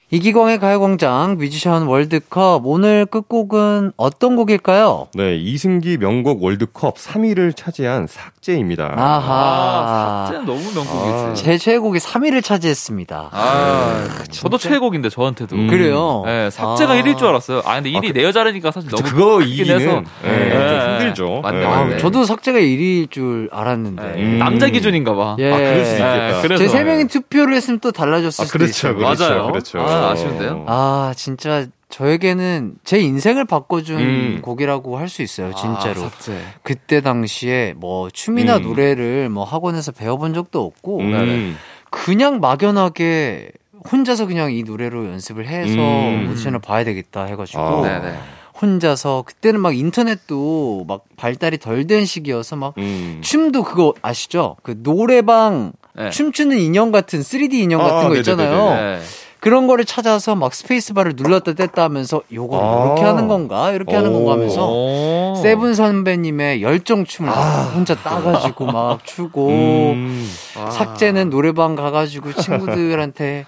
이기광의 0.08 0.60
가요광장 0.60 1.36
뮤지션 1.36 1.88
월드컵 1.88 2.62
오늘 2.64 3.06
끝곡은 3.06 3.90
어떤 3.96 4.36
곡일까요? 4.36 5.08
네, 5.14 5.34
이승기 5.34 5.96
명곡 5.98 6.44
월드컵 6.44 6.94
3위를 6.96 7.56
차지한 7.56 8.06
삭제입니다. 8.06 8.94
아하. 8.96 9.24
아, 9.34 10.26
삭제는 10.26 10.46
너무 10.46 10.60
명곡이지. 10.76 11.42
제 11.42 11.58
최애곡이 11.58 11.98
3위를 11.98 12.44
차지했습니다. 12.44 13.30
아, 13.32 14.08
저도 14.30 14.58
최애곡인데 14.58 15.08
저한테도. 15.08 15.56
음. 15.56 15.66
그래요? 15.66 16.22
네, 16.24 16.50
삭제가 16.50 16.92
아. 16.92 16.96
1위일 17.02 17.18
줄 17.18 17.26
알았어요. 17.26 17.62
아, 17.64 17.74
근데 17.74 17.90
1위 17.90 17.96
아, 17.96 18.12
그- 18.12 18.12
내 18.12 18.22
여자라니까 18.22 18.70
사실 18.70 18.88
너무 18.88 19.02
그거 19.02 19.42
이기는 19.42 19.80
해서. 19.80 20.02
네, 20.22 20.30
네. 20.30 20.68
좀 20.68 20.90
힘들죠. 21.00 21.40
맞네, 21.42 21.58
네. 21.58 21.66
아, 21.66 21.70
맞네. 21.80 21.98
저도 21.98 22.24
삭제가 22.24 22.60
1위일 22.60 23.10
줄 23.10 23.48
알았는데. 23.50 24.02
네, 24.04 24.22
음. 24.22 24.38
남자 24.38 24.68
기준인가 24.68 25.16
봐. 25.16 25.34
예. 25.40 25.52
아, 25.52 25.56
그럴 25.56 25.84
수 25.84 25.92
있겠다. 25.94 26.16
네, 26.16 26.42
그래서. 26.42 26.62
제세 26.62 26.84
명이 26.84 27.08
투표를 27.08 27.56
했으면 27.56 27.80
또 27.80 27.90
달라졌을 27.90 28.42
아, 28.44 28.46
수도 28.46 28.58
그렇죠, 28.58 28.70
있어요. 28.70 28.94
그렇죠, 28.94 29.24
맞아요. 29.28 29.46
그렇죠. 29.48 29.95
아, 29.96 30.10
아쉬운데요? 30.10 30.64
아, 30.66 31.12
진짜 31.16 31.66
저에게는 31.88 32.74
제 32.84 32.98
인생을 32.98 33.44
바꿔준 33.44 33.98
음. 33.98 34.38
곡이라고 34.42 34.98
할 34.98 35.08
수 35.08 35.22
있어요, 35.22 35.54
진짜로. 35.54 36.02
아, 36.02 36.08
삭제. 36.10 36.38
그때 36.62 37.00
당시에 37.00 37.74
뭐 37.76 38.10
춤이나 38.10 38.56
음. 38.58 38.62
노래를 38.62 39.28
뭐 39.28 39.44
학원에서 39.44 39.92
배워본 39.92 40.34
적도 40.34 40.64
없고 40.64 40.98
음. 41.00 41.56
그냥 41.90 42.40
막연하게 42.40 43.50
혼자서 43.90 44.26
그냥 44.26 44.52
이 44.52 44.62
노래로 44.64 45.06
연습을 45.06 45.46
해서 45.46 45.74
음. 45.76 46.28
오디션을 46.32 46.58
봐야 46.58 46.82
되겠다 46.84 47.24
해가지고 47.24 47.60
아. 47.62 47.82
네네. 47.82 48.18
혼자서 48.60 49.22
그때는 49.26 49.60
막 49.60 49.76
인터넷도 49.76 50.86
막 50.88 51.04
발달이 51.16 51.58
덜 51.58 51.86
된 51.86 52.04
시기여서 52.06 52.56
막 52.56 52.74
음. 52.78 53.20
춤도 53.22 53.62
그거 53.64 53.92
아시죠? 54.02 54.56
그 54.62 54.82
노래방 54.82 55.72
네. 55.94 56.10
춤추는 56.10 56.58
인형 56.58 56.90
같은 56.90 57.20
3D 57.20 57.52
인형 57.54 57.80
아, 57.82 57.84
같은 57.84 58.08
거 58.08 58.14
네네네네. 58.14 58.20
있잖아요. 58.20 58.74
네. 58.74 59.00
그런 59.46 59.68
거를 59.68 59.84
찾아서 59.84 60.34
막 60.34 60.52
스페이스바를 60.52 61.12
눌렀다 61.14 61.52
뗐다 61.52 61.76
하면서 61.76 62.20
요거 62.32 62.58
아. 62.60 62.84
이렇게 62.86 63.02
하는 63.02 63.28
건가 63.28 63.70
이렇게 63.70 63.94
하는 63.94 64.12
건가 64.12 64.32
하면서 64.32 64.68
오. 64.68 65.36
세븐 65.40 65.72
선배님의 65.72 66.62
열정 66.62 67.04
춤을 67.04 67.30
혼자 67.72 67.94
따가지고 67.94 68.66
막 68.66 69.04
추고 69.04 69.48
음. 69.50 70.28
아. 70.56 70.70
삭제는 70.70 71.30
노래방 71.30 71.76
가가지고 71.76 72.32
친구들한테 72.32 73.46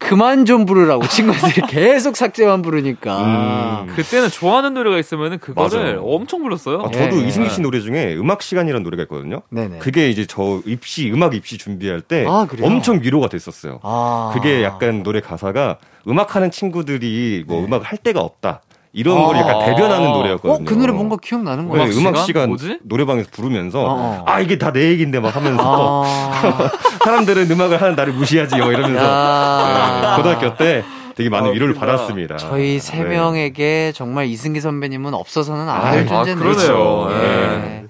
그 0.00 0.08
그만 0.08 0.44
좀 0.46 0.64
부르라고 0.66 1.06
친구들이 1.06 1.62
계속 1.68 2.16
삭제만 2.16 2.62
부르니까. 2.62 3.84
음. 3.84 3.92
그때는 3.94 4.28
좋아하는 4.30 4.74
노래가 4.74 4.98
있으면은 4.98 5.38
그거를 5.38 5.82
맞아요. 5.84 6.02
엄청 6.02 6.42
불렀어요. 6.42 6.80
아, 6.80 6.90
저도 6.90 7.22
예, 7.22 7.28
이승기 7.28 7.48
예. 7.48 7.52
씨 7.54 7.60
노래 7.60 7.80
중에 7.80 8.16
음악 8.16 8.42
시간이라는 8.42 8.82
노래가 8.82 9.04
있거든요. 9.04 9.42
네네. 9.50 9.78
그게 9.78 10.08
이제 10.08 10.26
저 10.26 10.62
입시 10.66 11.12
음악 11.12 11.34
입시 11.34 11.58
준비할 11.58 12.00
때 12.00 12.24
아? 12.26 12.46
엄청 12.62 13.00
위로가 13.02 13.28
됐었어요. 13.28 13.78
아. 13.82 14.32
그게 14.34 14.64
약간 14.64 15.02
노래 15.04 15.20
가사가 15.20 15.78
음악하는 16.08 16.50
친구들이 16.50 17.44
뭐 17.46 17.64
음악을 17.64 17.86
할 17.86 17.98
데가 17.98 18.20
없다 18.20 18.62
이런 18.92 19.18
아. 19.18 19.26
걸 19.26 19.36
약간 19.36 19.58
대변하는 19.66 20.08
어, 20.08 20.16
노래였거든요. 20.16 20.64
그 20.64 20.74
노래 20.74 20.92
뭔가 20.92 21.16
기억나는 21.22 21.64
네, 21.68 21.70
거예요. 21.78 21.92
음악 21.92 22.14
음악, 22.14 22.24
시간? 22.26 22.48
뭐지? 22.48 22.78
노래방에서 22.82 23.28
부르면서 23.32 23.80
어, 23.82 23.86
어. 23.88 24.24
아 24.26 24.40
이게 24.40 24.58
다 24.58 24.70
내 24.72 24.88
얘긴데 24.90 25.20
막 25.20 25.34
하면서 25.34 26.04
아. 26.06 26.70
사람들은 27.04 27.50
음악을 27.50 27.80
하는 27.80 27.94
나를 27.96 28.12
무시하지 28.12 28.56
뭐 28.56 28.72
이러면서 28.72 29.04
야. 29.04 30.00
네, 30.02 30.16
고등학교 30.16 30.56
때 30.56 30.84
되게 31.16 31.28
많은 31.28 31.48
아, 31.48 31.52
위로를 31.52 31.74
웃긴다. 31.74 31.92
받았습니다. 31.92 32.36
저희 32.38 32.78
세 32.78 32.98
네. 32.98 33.04
명에게 33.16 33.92
정말 33.94 34.26
이승기 34.26 34.60
선배님은 34.60 35.12
없어서는 35.14 35.68
안될 35.68 36.06
아, 36.12 36.24
존재네요. 36.24 36.52
그러네요. 36.52 37.08
예. 37.12 37.16
네. 37.58 37.84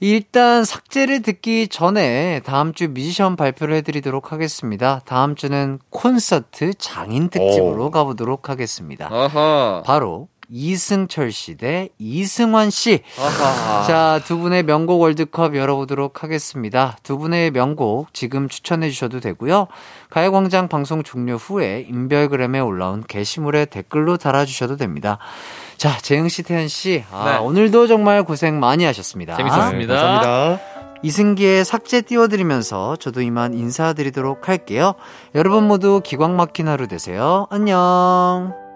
일단 0.00 0.64
삭제를 0.64 1.22
듣기 1.22 1.66
전에 1.68 2.40
다음 2.44 2.72
주 2.72 2.88
뮤지션 2.88 3.34
발표를 3.36 3.74
해드리도록 3.76 4.32
하겠습니다. 4.32 5.00
다음 5.04 5.34
주는 5.34 5.80
콘서트 5.90 6.72
장인 6.74 7.28
특집으로 7.30 7.86
오. 7.86 7.90
가보도록 7.90 8.48
하겠습니다. 8.48 9.08
아하. 9.10 9.82
바로 9.84 10.28
이승철 10.50 11.30
씨 11.30 11.56
대 11.56 11.88
이승환 11.98 12.70
씨. 12.70 13.02
아하. 13.18 13.82
자, 13.86 14.20
두 14.24 14.38
분의 14.38 14.62
명곡 14.62 15.00
월드컵 15.00 15.54
열어보도록 15.56 16.22
하겠습니다. 16.22 16.96
두 17.02 17.18
분의 17.18 17.50
명곡 17.50 18.14
지금 18.14 18.48
추천해 18.48 18.88
주셔도 18.88 19.20
되고요. 19.20 19.66
가요광장 20.10 20.68
방송 20.68 21.02
종료 21.02 21.34
후에 21.34 21.84
인별그램에 21.88 22.60
올라온 22.60 23.02
게시물에 23.06 23.66
댓글로 23.66 24.16
달아주셔도 24.16 24.76
됩니다. 24.76 25.18
자, 25.78 25.96
재영 26.02 26.28
씨, 26.28 26.42
태현 26.42 26.66
씨, 26.66 27.04
아, 27.12 27.30
네. 27.30 27.36
오늘도 27.38 27.86
정말 27.86 28.24
고생 28.24 28.58
많이 28.58 28.84
하셨습니다. 28.84 29.36
재밌었습니다. 29.36 29.94
네, 29.94 30.00
감사합니다. 30.00 30.60
이승기의 31.02 31.64
삭제 31.64 32.00
띄워드리면서 32.00 32.96
저도 32.96 33.22
이만 33.22 33.54
인사드리도록 33.54 34.48
할게요. 34.48 34.94
여러분 35.36 35.68
모두 35.68 36.00
기광 36.04 36.36
막힌 36.36 36.66
하루 36.66 36.88
되세요. 36.88 37.46
안녕. 37.50 38.67